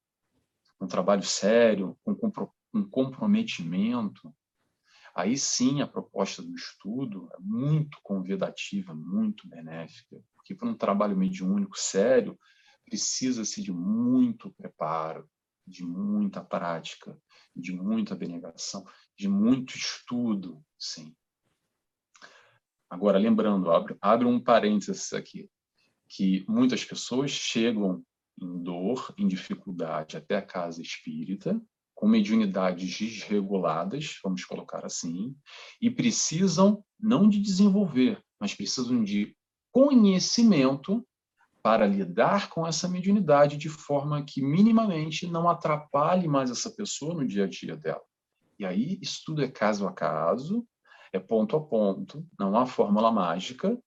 um 0.79 0.87
trabalho 0.87 1.23
sério, 1.23 1.99
com 2.05 2.13
um 2.75 2.87
comprometimento, 2.87 4.35
aí 5.15 5.39
sim 5.39 5.81
a 5.81 5.87
proposta 5.87 6.43
do 6.43 6.55
estudo 6.55 7.31
é 7.33 7.39
muito 7.41 7.99
convidativa, 8.03 8.95
muito 8.95 9.49
benéfica, 9.49 10.23
porque 10.35 10.55
para 10.55 10.69
um 10.69 10.77
trabalho 10.77 11.17
mediúnico 11.17 11.79
sério, 11.79 12.39
precisa-se 12.85 13.63
de 13.63 13.73
muito 13.73 14.51
preparo, 14.53 15.27
de 15.67 15.83
muita 15.83 16.45
prática, 16.45 17.19
de 17.57 17.73
muita 17.73 18.13
abnegação, 18.13 18.85
de 19.17 19.29
muito 19.29 19.77
estudo, 19.77 20.63
sim. 20.79 21.17
Agora, 22.91 23.19
lembrando, 23.19 23.71
abre, 23.71 23.97
abre 24.01 24.27
um 24.27 24.41
parênteses 24.41 25.13
aqui, 25.13 25.49
que 26.09 26.45
muitas 26.49 26.85
pessoas 26.85 27.31
chegam 27.31 28.03
em 28.41 28.63
dor, 28.63 29.13
em 29.19 29.27
dificuldade 29.27 30.17
até 30.17 30.37
a 30.37 30.43
casa 30.43 30.81
espírita, 30.81 31.61
com 31.95 32.07
mediunidades 32.07 32.97
desreguladas, 32.97 34.19
vamos 34.23 34.45
colocar 34.45 34.87
assim, 34.87 35.37
e 35.81 35.91
precisam 35.91 36.85
não 36.99 37.29
de 37.29 37.41
desenvolver, 37.41 38.23
mas 38.41 38.55
precisam 38.55 39.03
de 39.03 39.37
conhecimento 39.73 41.05
para 41.61 41.87
lidar 41.87 42.49
com 42.51 42.67
essa 42.67 42.89
mediunidade 42.89 43.57
de 43.57 43.69
forma 43.69 44.23
que 44.25 44.41
minimamente 44.41 45.27
não 45.27 45.49
atrapalhe 45.49 46.29
mais 46.29 46.51
essa 46.51 46.71
pessoa 46.71 47.15
no 47.15 47.27
dia 47.27 47.45
a 47.45 47.49
dia 47.49 47.77
dela. 47.77 48.03
E 48.59 48.65
aí, 48.65 48.99
isso 49.03 49.23
tudo 49.27 49.43
é 49.43 49.49
caso 49.49 49.87
a 49.87 49.93
caso, 49.93 50.67
é 51.13 51.19
ponto 51.19 51.57
a 51.57 51.61
ponto, 51.61 52.27
não 52.39 52.57
há 52.57 52.67
fórmula 52.67 53.11
mágica, 53.11 53.79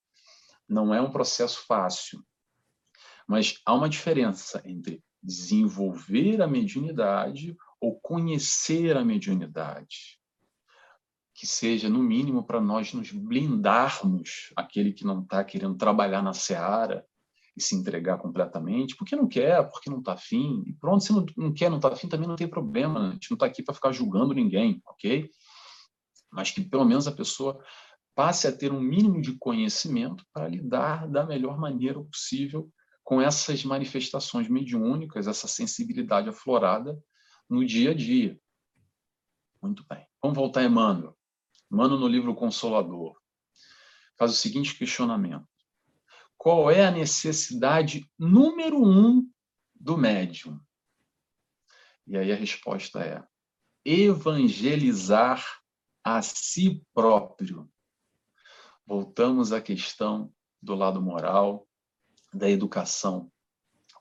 não 0.67 0.93
é 0.93 1.01
um 1.01 1.11
processo 1.11 1.65
fácil. 1.65 2.23
Mas 3.27 3.61
há 3.65 3.73
uma 3.73 3.89
diferença 3.89 4.61
entre 4.65 5.03
desenvolver 5.21 6.41
a 6.41 6.47
mediunidade 6.47 7.55
ou 7.79 7.99
conhecer 7.99 8.97
a 8.97 9.05
mediunidade. 9.05 10.19
Que 11.33 11.47
seja, 11.47 11.89
no 11.89 12.03
mínimo, 12.03 12.45
para 12.45 12.61
nós 12.61 12.93
nos 12.93 13.11
blindarmos 13.11 14.51
aquele 14.55 14.93
que 14.93 15.05
não 15.05 15.21
está 15.21 15.43
querendo 15.43 15.77
trabalhar 15.77 16.21
na 16.21 16.33
seara 16.33 17.05
e 17.55 17.61
se 17.61 17.75
entregar 17.75 18.17
completamente, 18.17 18.95
porque 18.95 19.15
não 19.15 19.27
quer, 19.27 19.69
porque 19.69 19.89
não 19.89 19.99
está 19.99 20.13
afim. 20.13 20.63
E 20.65 20.73
pronto, 20.73 21.03
se 21.03 21.11
não, 21.11 21.25
não 21.37 21.53
quer, 21.53 21.69
não 21.69 21.77
está 21.77 21.89
afim, 21.89 22.07
também 22.07 22.27
não 22.27 22.35
tem 22.35 22.47
problema. 22.47 23.09
A 23.09 23.11
gente 23.13 23.31
não 23.31 23.35
está 23.35 23.45
aqui 23.45 23.63
para 23.63 23.73
ficar 23.73 23.91
julgando 23.91 24.33
ninguém, 24.33 24.81
ok? 24.85 25.29
Mas 26.31 26.51
que 26.51 26.61
pelo 26.61 26.85
menos 26.85 27.07
a 27.07 27.11
pessoa 27.11 27.63
passe 28.15 28.47
a 28.47 28.51
ter 28.51 28.71
um 28.71 28.79
mínimo 28.79 29.21
de 29.21 29.37
conhecimento 29.37 30.25
para 30.33 30.47
lidar 30.47 31.07
da 31.07 31.25
melhor 31.25 31.57
maneira 31.57 32.01
possível 32.03 32.71
com 33.03 33.21
essas 33.21 33.63
manifestações 33.65 34.47
mediúnicas, 34.47 35.27
essa 35.27 35.47
sensibilidade 35.47 36.29
aflorada 36.29 36.97
no 37.49 37.65
dia 37.65 37.91
a 37.91 37.93
dia. 37.93 38.39
Muito 39.61 39.85
bem. 39.87 40.05
Vamos 40.21 40.37
voltar 40.37 40.61
a 40.61 40.65
Emmanuel. 40.65 41.17
Emmanuel, 41.71 41.99
no 41.99 42.07
livro 42.07 42.35
Consolador, 42.35 43.19
faz 44.17 44.31
o 44.31 44.35
seguinte 44.35 44.77
questionamento. 44.77 45.47
Qual 46.37 46.71
é 46.71 46.85
a 46.85 46.91
necessidade 46.91 48.09
número 48.17 48.83
um 48.83 49.29
do 49.75 49.97
médium? 49.97 50.59
E 52.07 52.17
aí 52.17 52.31
a 52.31 52.35
resposta 52.35 52.99
é 52.99 53.23
evangelizar 53.85 55.60
a 56.03 56.21
si 56.21 56.83
próprio. 56.93 57.69
Voltamos 58.85 59.51
à 59.51 59.61
questão 59.61 60.33
do 60.61 60.75
lado 60.75 61.01
moral, 61.01 61.67
da 62.33 62.49
educação. 62.49 63.31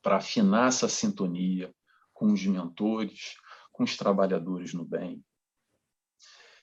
para 0.02 0.16
afinar 0.16 0.68
essa 0.68 0.88
sintonia 0.88 1.74
com 2.14 2.32
os 2.32 2.46
mentores, 2.46 3.34
com 3.70 3.84
os 3.84 3.98
trabalhadores 3.98 4.72
no 4.72 4.82
bem, 4.82 5.22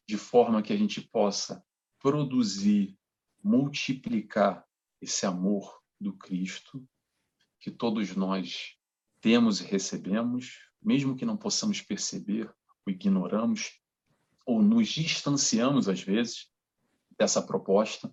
de 0.08 0.18
forma 0.18 0.64
que 0.64 0.74
a 0.74 0.76
gente 0.76 1.02
possa 1.02 1.64
produzir, 2.00 2.98
multiplicar 3.44 4.66
esse 5.00 5.26
amor 5.26 5.82
do 6.00 6.14
Cristo 6.14 6.84
que 7.60 7.70
todos 7.70 8.16
nós 8.16 8.76
temos 9.22 9.62
e 9.62 9.66
recebemos, 9.66 10.70
mesmo 10.82 11.16
que 11.16 11.26
não 11.26 11.38
possamos 11.38 11.82
perceber, 11.82 12.52
o 12.86 12.90
ignoramos 12.90 13.80
ou 14.48 14.62
nos 14.62 14.88
distanciamos 14.88 15.90
às 15.90 16.02
vezes 16.02 16.50
dessa 17.20 17.42
proposta, 17.42 18.10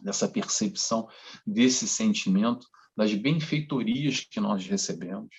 dessa 0.00 0.28
percepção, 0.28 1.08
desse 1.46 1.86
sentimento, 1.86 2.66
das 2.96 3.14
benfeitorias 3.14 4.20
que 4.20 4.40
nós 4.40 4.66
recebemos 4.66 5.34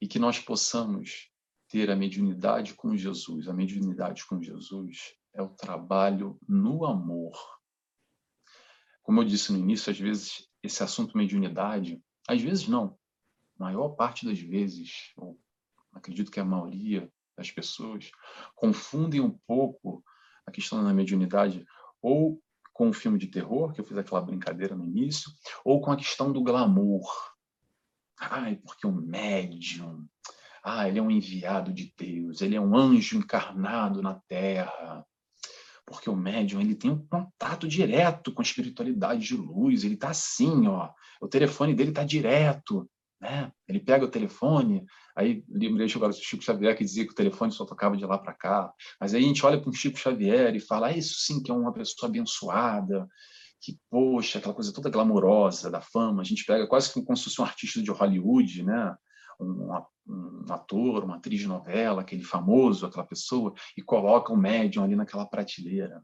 e 0.00 0.08
que 0.08 0.18
nós 0.18 0.38
possamos 0.38 1.30
ter 1.68 1.90
a 1.90 1.96
mediunidade 1.96 2.74
com 2.74 2.96
Jesus. 2.96 3.46
A 3.46 3.52
mediunidade 3.52 4.24
com 4.26 4.42
Jesus 4.42 5.14
é 5.34 5.42
o 5.42 5.50
trabalho 5.50 6.38
no 6.48 6.86
amor. 6.86 7.32
Como 9.02 9.20
eu 9.20 9.24
disse 9.24 9.52
no 9.52 9.58
início, 9.58 9.90
às 9.90 9.98
vezes 9.98 10.48
esse 10.62 10.82
assunto 10.82 11.16
mediunidade, 11.16 12.02
às 12.26 12.40
vezes 12.40 12.68
não, 12.68 12.98
maior 13.58 13.90
parte 13.90 14.24
das 14.24 14.38
vezes, 14.38 15.12
ou 15.16 15.38
acredito 15.92 16.30
que 16.30 16.40
a 16.40 16.44
maioria 16.44 17.12
das 17.36 17.50
pessoas, 17.50 18.10
confundem 18.54 19.20
um 19.20 19.36
pouco 19.46 20.02
a 20.46 20.50
questão 20.50 20.82
da 20.84 20.92
mediunidade 20.92 21.64
ou 22.00 22.40
com 22.72 22.88
o 22.88 22.92
filme 22.92 23.18
de 23.18 23.26
terror, 23.26 23.72
que 23.72 23.80
eu 23.80 23.84
fiz 23.84 23.96
aquela 23.96 24.20
brincadeira 24.20 24.74
no 24.74 24.84
início, 24.84 25.30
ou 25.64 25.80
com 25.80 25.92
a 25.92 25.96
questão 25.96 26.32
do 26.32 26.42
glamour. 26.42 27.06
Ai, 28.18 28.56
porque 28.56 28.86
o 28.86 28.92
médium, 28.92 30.06
ah, 30.64 30.88
ele 30.88 30.98
é 30.98 31.02
um 31.02 31.10
enviado 31.10 31.72
de 31.72 31.92
Deus, 31.96 32.40
ele 32.40 32.56
é 32.56 32.60
um 32.60 32.76
anjo 32.76 33.18
encarnado 33.18 34.00
na 34.00 34.14
Terra. 34.26 35.04
Porque 35.84 36.08
o 36.08 36.16
médium, 36.16 36.60
ele 36.60 36.74
tem 36.74 36.90
um 36.90 37.06
contato 37.06 37.68
direto 37.68 38.32
com 38.32 38.40
a 38.40 38.44
espiritualidade 38.44 39.26
de 39.26 39.36
luz, 39.36 39.84
ele 39.84 39.94
está 39.94 40.10
assim, 40.10 40.66
ó, 40.66 40.90
o 41.20 41.28
telefone 41.28 41.74
dele 41.74 41.90
está 41.90 42.04
direto, 42.04 42.88
né? 43.22 43.52
Ele 43.68 43.78
pega 43.78 44.04
o 44.04 44.10
telefone, 44.10 44.84
aí 45.16 45.44
lembrei 45.48 45.86
agora 45.94 46.12
do 46.12 46.18
Chico 46.18 46.42
Xavier 46.42 46.76
que 46.76 46.82
dizia 46.84 47.06
que 47.06 47.12
o 47.12 47.14
telefone 47.14 47.52
só 47.52 47.64
tocava 47.64 47.96
de 47.96 48.04
lá 48.04 48.18
para 48.18 48.34
cá. 48.34 48.74
Mas 49.00 49.14
aí 49.14 49.22
a 49.22 49.26
gente 49.26 49.46
olha 49.46 49.60
para 49.60 49.70
o 49.70 49.72
Chico 49.72 49.96
Xavier 49.96 50.56
e 50.56 50.60
fala: 50.60 50.88
ah, 50.88 50.96
isso 50.96 51.14
sim 51.20 51.40
que 51.40 51.50
é 51.50 51.54
uma 51.54 51.72
pessoa 51.72 52.10
abençoada, 52.10 53.06
que, 53.60 53.78
poxa, 53.88 54.40
aquela 54.40 54.52
coisa 54.52 54.72
toda 54.72 54.90
glamourosa 54.90 55.70
da 55.70 55.80
fama. 55.80 56.20
A 56.20 56.24
gente 56.24 56.44
pega 56.44 56.66
quase 56.66 56.92
como 56.92 57.16
se 57.16 57.24
fosse 57.24 57.40
um 57.40 57.44
artista 57.44 57.80
de 57.80 57.92
Hollywood, 57.92 58.64
né? 58.64 58.96
Um, 59.40 59.70
um 60.08 60.52
ator, 60.52 61.04
uma 61.04 61.16
atriz 61.16 61.40
de 61.40 61.46
novela, 61.46 62.02
aquele 62.02 62.24
famoso, 62.24 62.86
aquela 62.86 63.06
pessoa, 63.06 63.54
e 63.76 63.82
coloca 63.82 64.32
o 64.32 64.36
médium 64.36 64.82
ali 64.82 64.96
naquela 64.96 65.26
prateleira. 65.26 66.02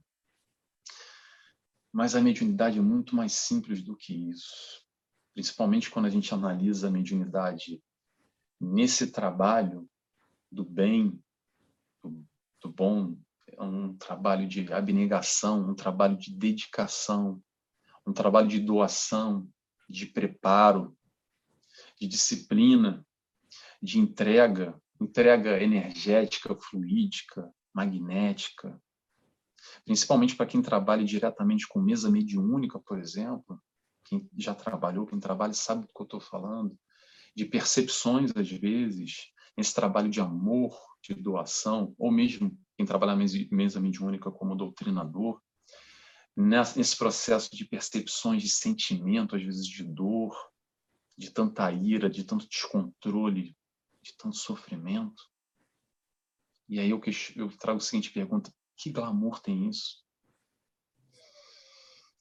Mas 1.92 2.14
a 2.14 2.20
mediunidade 2.20 2.78
é 2.78 2.82
muito 2.82 3.16
mais 3.16 3.32
simples 3.32 3.82
do 3.82 3.96
que 3.96 4.30
isso 4.30 4.87
principalmente 5.38 5.88
quando 5.88 6.06
a 6.06 6.10
gente 6.10 6.34
analisa 6.34 6.88
a 6.88 6.90
mediunidade 6.90 7.80
nesse 8.60 9.12
trabalho 9.12 9.88
do 10.50 10.64
bem, 10.64 11.22
do, 12.02 12.26
do 12.60 12.72
bom, 12.72 13.16
é 13.46 13.62
um 13.62 13.96
trabalho 13.96 14.48
de 14.48 14.72
abnegação, 14.72 15.70
um 15.70 15.76
trabalho 15.76 16.18
de 16.18 16.34
dedicação, 16.34 17.40
um 18.04 18.12
trabalho 18.12 18.48
de 18.48 18.58
doação, 18.58 19.48
de 19.88 20.06
preparo, 20.06 20.98
de 22.00 22.08
disciplina, 22.08 23.06
de 23.80 24.00
entrega, 24.00 24.76
entrega 25.00 25.62
energética, 25.62 26.52
fluídica, 26.56 27.48
magnética, 27.72 28.76
principalmente 29.84 30.34
para 30.34 30.46
quem 30.46 30.60
trabalha 30.60 31.04
diretamente 31.04 31.68
com 31.68 31.80
mesa 31.80 32.10
mediúnica, 32.10 32.80
por 32.80 32.98
exemplo, 32.98 33.62
quem 34.08 34.28
já 34.36 34.54
trabalhou, 34.54 35.06
quem 35.06 35.20
trabalha 35.20 35.52
sabe 35.52 35.82
do 35.82 35.92
que 35.92 36.00
eu 36.00 36.04
estou 36.04 36.20
falando, 36.20 36.78
de 37.34 37.44
percepções, 37.44 38.30
às 38.34 38.50
vezes, 38.50 39.32
esse 39.56 39.74
trabalho 39.74 40.08
de 40.08 40.20
amor, 40.20 40.76
de 41.02 41.14
doação, 41.14 41.94
ou 41.98 42.10
mesmo 42.10 42.58
quem 42.76 42.86
trabalha 42.86 43.14
na 43.14 43.24
mesa 43.50 43.80
mediúnica 43.80 44.30
como 44.30 44.56
doutrinador, 44.56 45.40
nesse 46.36 46.96
processo 46.96 47.54
de 47.54 47.64
percepções 47.64 48.42
de 48.42 48.48
sentimento, 48.48 49.34
às 49.36 49.42
vezes 49.42 49.66
de 49.66 49.82
dor, 49.82 50.36
de 51.16 51.30
tanta 51.30 51.70
ira, 51.72 52.08
de 52.08 52.22
tanto 52.24 52.48
descontrole, 52.48 53.56
de 54.00 54.16
tanto 54.16 54.36
sofrimento. 54.36 55.22
E 56.68 56.78
aí 56.78 56.90
eu, 56.90 57.00
eu 57.34 57.48
trago 57.56 57.78
a 57.78 57.80
seguinte 57.80 58.12
pergunta: 58.12 58.52
que 58.76 58.90
glamour 58.90 59.40
tem 59.40 59.68
isso? 59.68 60.04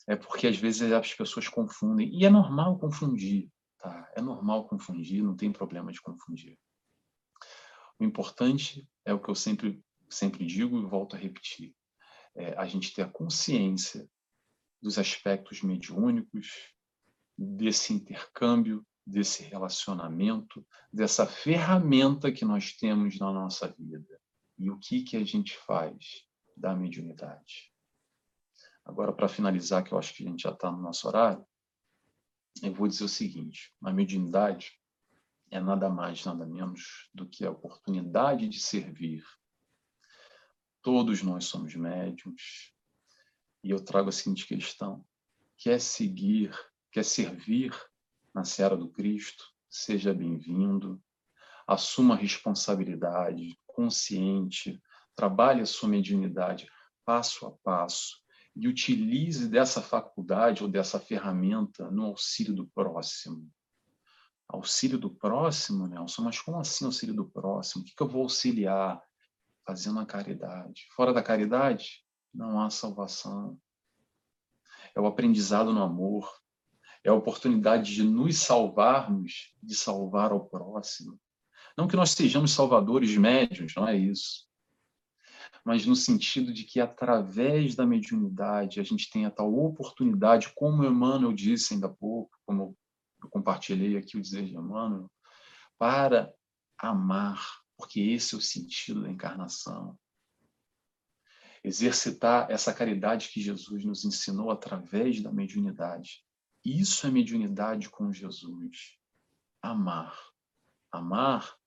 É 0.08 0.16
porque 0.16 0.48
às 0.48 0.58
vezes 0.58 0.92
as 0.92 1.14
pessoas 1.14 1.48
confundem, 1.48 2.10
e 2.14 2.26
é 2.26 2.30
normal 2.30 2.80
confundir, 2.80 3.50
tá? 3.78 4.10
É 4.16 4.22
normal 4.22 4.68
confundir, 4.68 5.22
não 5.22 5.36
tem 5.36 5.52
problema 5.52 5.92
de 5.92 6.02
confundir. 6.02 6.58
O 8.00 8.04
importante 8.04 8.88
é 9.04 9.14
o 9.14 9.20
que 9.20 9.30
eu 9.30 9.36
sempre, 9.36 9.84
sempre 10.10 10.46
digo 10.46 10.80
e 10.80 10.86
volto 10.86 11.16
a 11.16 11.20
repetir, 11.20 11.76
é 12.36 12.58
a 12.58 12.66
gente 12.66 12.94
ter 12.94 13.02
a 13.02 13.10
consciência 13.10 14.08
dos 14.82 14.98
aspectos 14.98 15.62
mediúnicos, 15.62 16.74
desse 17.38 17.94
intercâmbio, 17.94 18.86
desse 19.06 19.44
relacionamento, 19.44 20.66
dessa 20.92 21.26
ferramenta 21.26 22.32
que 22.32 22.44
nós 22.44 22.74
temos 22.74 23.20
na 23.20 23.32
nossa 23.32 23.68
vida. 23.78 24.20
E 24.58 24.70
o 24.72 24.80
que, 24.80 25.04
que 25.04 25.16
a 25.16 25.24
gente 25.24 25.56
faz 25.56 26.26
da 26.56 26.76
mediunidade? 26.76 27.72
Agora, 28.88 29.12
para 29.12 29.28
finalizar, 29.28 29.84
que 29.84 29.94
eu 29.94 29.98
acho 29.98 30.14
que 30.14 30.24
a 30.24 30.30
gente 30.30 30.44
já 30.44 30.52
está 30.52 30.72
no 30.72 30.82
nosso 30.82 31.06
horário, 31.10 31.46
eu 32.64 32.74
vou 32.74 32.88
dizer 32.88 33.04
o 33.04 33.10
seguinte: 33.10 33.76
a 33.84 33.92
mediunidade 33.92 34.80
é 35.52 35.60
nada 35.60 35.90
mais, 35.90 36.24
nada 36.24 36.46
menos 36.46 37.10
do 37.14 37.28
que 37.28 37.46
a 37.46 37.52
oportunidade 37.52 38.48
de 38.48 38.60
servir. 38.60 39.26
Todos 40.82 41.22
nós 41.22 41.46
somos 41.46 41.76
médiums. 41.76 42.74
E 43.62 43.72
eu 43.72 43.84
trago 43.84 44.08
a 44.08 44.12
seguinte 44.14 44.48
questão: 44.48 45.06
quer 45.58 45.82
seguir, 45.82 46.58
quer 46.90 47.04
servir 47.04 47.78
na 48.34 48.46
seara 48.46 48.78
do 48.78 48.88
Cristo, 48.88 49.44
seja 49.70 50.14
bem-vindo, 50.14 51.04
assuma 51.68 52.16
a 52.16 52.18
responsabilidade, 52.18 53.60
consciente, 53.66 54.82
trabalhe 55.14 55.60
a 55.60 55.66
sua 55.66 55.90
mediunidade 55.90 56.72
passo 57.04 57.46
a 57.48 57.52
passo, 57.52 58.26
e 58.60 58.68
utilize 58.68 59.48
dessa 59.48 59.82
faculdade 59.82 60.64
ou 60.64 60.70
dessa 60.70 61.00
ferramenta 61.00 61.92
no 61.92 62.06
auxílio 62.06 62.56
do 62.56 62.66
próximo. 62.66 63.50
Auxílio 64.48 64.98
do 64.98 65.10
próximo, 65.10 65.88
Nelson, 65.88 66.24
mas 66.24 66.40
como 66.40 66.58
assim 66.58 66.86
auxílio 66.86 67.14
do 67.14 67.26
próximo? 67.26 67.84
O 67.84 67.86
que, 67.86 67.96
que 67.96 68.02
eu 68.02 68.08
vou 68.08 68.24
auxiliar? 68.24 69.02
Fazendo 69.66 70.00
a 70.00 70.06
caridade. 70.06 70.88
Fora 70.96 71.14
da 71.14 71.22
caridade, 71.22 72.04
não 72.34 72.60
há 72.60 72.70
salvação. 72.70 73.60
É 74.96 75.02
o 75.02 75.06
aprendizado 75.06 75.72
no 75.74 75.84
amor. 75.84 76.32
É 77.04 77.10
a 77.10 77.14
oportunidade 77.14 77.94
de 77.94 78.04
nos 78.04 78.38
salvarmos, 78.38 79.54
de 79.62 79.76
salvar 79.76 80.32
ao 80.32 80.46
próximo. 80.46 81.20
Não 81.78 81.88
que 81.88 81.96
nós 81.96 82.12
sejamos 82.12 82.52
salvadores 82.52 83.16
médios, 83.18 83.76
não 83.76 83.88
é 83.88 83.96
isso 83.96 84.47
mas 85.68 85.86
no 85.86 85.98
sentido 85.98 86.54
de 86.54 86.64
que 86.64 86.80
através 86.80 87.76
da 87.76 87.86
mediunidade 87.86 88.80
a 88.80 88.84
gente 88.84 89.10
tem 89.10 89.26
a 89.26 89.30
tal 89.30 89.54
oportunidade, 89.54 90.54
como 90.56 90.86
Emmanuel 90.86 91.34
disse 91.34 91.74
ainda 91.74 91.88
há 91.88 91.94
pouco, 91.94 92.40
como 92.46 92.74
eu 93.22 93.30
compartilhei 93.30 93.98
aqui 93.98 94.16
o 94.16 94.22
desejo 94.22 94.48
de 94.48 94.56
Emmanuel, 94.56 95.12
para 95.78 96.34
amar, 96.78 97.60
porque 97.76 98.00
esse 98.00 98.34
é 98.34 98.38
o 98.38 98.42
sentido 98.42 99.02
da 99.02 99.12
encarnação. 99.12 100.00
Exercitar 101.62 102.50
essa 102.50 102.74
caridade 102.74 103.28
que 103.28 103.42
Jesus 103.42 103.84
nos 103.84 104.06
ensinou 104.06 104.50
através 104.50 105.22
da 105.22 105.34
mediunidade. 105.34 106.24
Isso 106.64 107.06
é 107.06 107.12
mediunidade 107.12 107.90
com 107.90 108.14
Jesus. 108.14 108.98
Amar. 109.62 110.18
Amar 110.90 111.58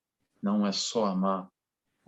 não 0.42 0.66
é 0.66 0.72
só 0.72 1.04
amar 1.04 1.50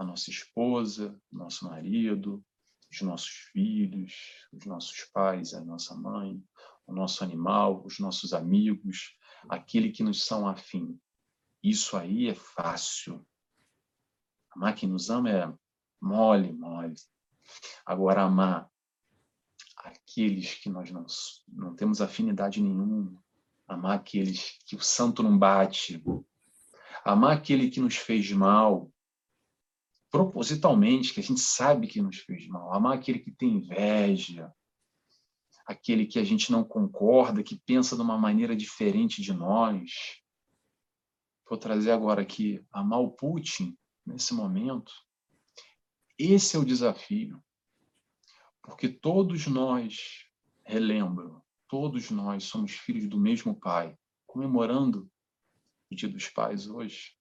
a 0.03 0.05
nossa 0.05 0.30
esposa, 0.30 1.18
nosso 1.30 1.64
marido, 1.64 2.44
os 2.90 3.00
nossos 3.00 3.30
filhos, 3.53 4.14
os 4.53 4.66
nossos 4.66 5.05
pais, 5.12 5.55
a 5.55 5.64
nossa 5.64 5.94
mãe, 5.94 6.42
o 6.86 6.92
nosso 6.92 7.24
animal, 7.24 7.82
os 7.84 7.98
nossos 7.98 8.34
amigos, 8.34 9.16
aquele 9.48 9.90
que 9.90 10.03
nos 10.03 10.24
são 10.24 10.46
afim. 10.46 11.00
Isso 11.62 11.96
aí 11.96 12.28
é 12.28 12.34
fácil. 12.34 13.24
Amar 14.50 14.74
quem 14.74 14.88
nos 14.88 15.09
ama 15.09 15.30
é 15.30 15.53
mole, 16.00 16.53
mole. 16.53 16.94
Agora, 17.86 18.22
amar 18.22 18.68
aqueles 19.76 20.55
que 20.55 20.68
nós 20.68 20.90
não, 20.90 21.07
não 21.48 21.74
temos 21.74 22.00
afinidade 22.00 22.61
nenhuma, 22.61 23.16
amar 23.66 23.98
aqueles 23.98 24.59
que 24.66 24.76
o 24.76 24.80
santo 24.80 25.22
não 25.22 25.38
bate, 25.38 26.03
Amar 27.05 27.36
aquele 27.36 27.68
que 27.68 27.80
nos 27.80 27.96
fez 27.96 28.30
mal, 28.30 28.91
propositalmente, 30.12 31.14
que 31.14 31.20
a 31.20 31.22
gente 31.22 31.40
sabe 31.40 31.88
que 31.88 32.02
nos 32.02 32.18
fez 32.18 32.46
mal. 32.46 32.72
Amar 32.74 32.98
aquele 32.98 33.18
que 33.18 33.32
tem 33.32 33.56
inveja, 33.56 34.54
aquele 35.66 36.04
que 36.04 36.18
a 36.18 36.24
gente 36.24 36.52
não 36.52 36.62
concorda, 36.62 37.42
que 37.42 37.58
pensa 37.64 37.96
de 37.96 38.02
uma 38.02 38.18
maneira 38.18 38.54
diferente 38.54 39.22
de 39.22 39.32
nós. 39.32 40.20
Vou 41.48 41.58
trazer 41.58 41.92
agora 41.92 42.20
aqui, 42.20 42.62
amar 42.70 43.00
o 43.00 43.10
Putin 43.10 43.76
nesse 44.04 44.34
momento. 44.34 44.92
Esse 46.18 46.56
é 46.56 46.58
o 46.58 46.64
desafio. 46.64 47.42
Porque 48.60 48.90
todos 48.90 49.46
nós, 49.46 50.26
relembro, 50.62 51.42
todos 51.66 52.10
nós 52.10 52.44
somos 52.44 52.72
filhos 52.72 53.08
do 53.08 53.18
mesmo 53.18 53.58
Pai, 53.58 53.96
comemorando 54.26 55.10
o 55.90 55.94
Dia 55.94 56.08
dos 56.08 56.28
Pais 56.28 56.68
hoje. 56.68 57.16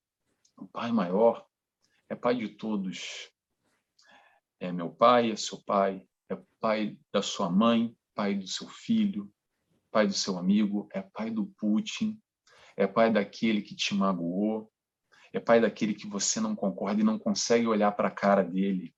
O 0.58 0.68
Pai 0.68 0.92
maior 0.92 1.50
é 2.12 2.16
Pai 2.16 2.36
de 2.36 2.50
todos. 2.50 3.32
É 4.60 4.70
meu 4.70 4.92
pai, 4.92 5.32
é 5.32 5.36
seu 5.38 5.64
pai, 5.64 6.06
é 6.30 6.36
pai 6.60 7.00
da 7.10 7.22
sua 7.22 7.50
mãe, 7.50 7.98
pai 8.14 8.36
do 8.36 8.46
seu 8.48 8.68
filho, 8.68 9.34
pai 9.90 10.08
do 10.08 10.14
seu 10.14 10.38
amigo, 10.38 10.90
é 10.92 11.02
pai 11.02 11.32
do 11.32 11.46
Putin, 11.58 12.22
é 12.76 12.86
pai 12.86 13.14
daquele 13.14 13.62
que 13.62 13.74
te 13.74 13.96
magoou, 13.96 14.70
é 15.32 15.40
pai 15.40 15.62
daquele 15.62 15.94
que 15.94 16.06
você 16.06 16.42
não 16.42 16.54
concorda 16.54 17.00
e 17.00 17.06
não 17.06 17.18
consegue 17.18 17.66
olhar 17.66 17.94
para 17.94 18.10
a 18.10 18.12
cara 18.12 18.44
dele. 18.44 18.94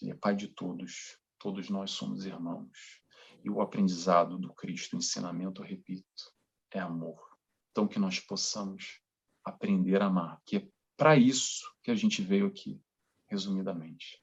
Ele 0.00 0.12
é 0.12 0.14
pai 0.14 0.34
de 0.34 0.48
todos, 0.48 1.18
todos 1.38 1.68
nós 1.68 1.90
somos 1.90 2.24
irmãos. 2.24 3.02
E 3.44 3.50
o 3.50 3.60
aprendizado 3.60 4.38
do 4.38 4.52
Cristo, 4.54 4.94
o 4.94 4.98
ensinamento, 4.98 5.60
eu 5.60 5.66
repito, 5.66 6.32
é 6.70 6.80
amor. 6.80 7.36
Então 7.70 7.86
que 7.86 7.98
nós 7.98 8.18
possamos 8.18 9.02
aprender 9.44 10.00
a 10.00 10.06
amar, 10.06 10.40
que 10.46 10.56
é 10.56 10.75
para 10.96 11.16
isso 11.16 11.70
que 11.82 11.90
a 11.90 11.94
gente 11.94 12.22
veio 12.22 12.46
aqui, 12.46 12.80
resumidamente. 13.28 14.22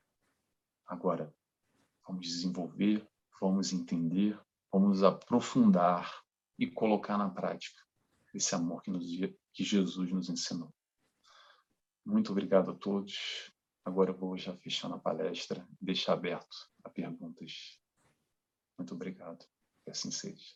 Agora, 0.85 1.33
vamos 2.07 2.27
desenvolver, 2.27 3.07
vamos 3.39 3.73
entender, 3.73 4.39
vamos 4.71 5.03
aprofundar 5.03 6.23
e 6.57 6.67
colocar 6.67 7.17
na 7.17 7.29
prática 7.29 7.81
esse 8.33 8.55
amor 8.55 8.81
que, 8.81 8.89
nos, 8.89 9.05
que 9.53 9.63
Jesus 9.63 10.11
nos 10.11 10.29
ensinou. 10.29 10.73
Muito 12.05 12.31
obrigado 12.31 12.71
a 12.71 12.75
todos. 12.75 13.51
Agora 13.85 14.11
eu 14.11 14.17
vou 14.17 14.37
já 14.37 14.55
fechando 14.57 14.95
a 14.95 14.99
palestra 14.99 15.67
e 15.81 15.85
deixar 15.85 16.13
aberto 16.13 16.55
a 16.83 16.89
perguntas. 16.89 17.79
Muito 18.77 18.93
obrigado. 18.93 19.45
Que 19.83 19.91
assim 19.91 20.09
seja. 20.09 20.55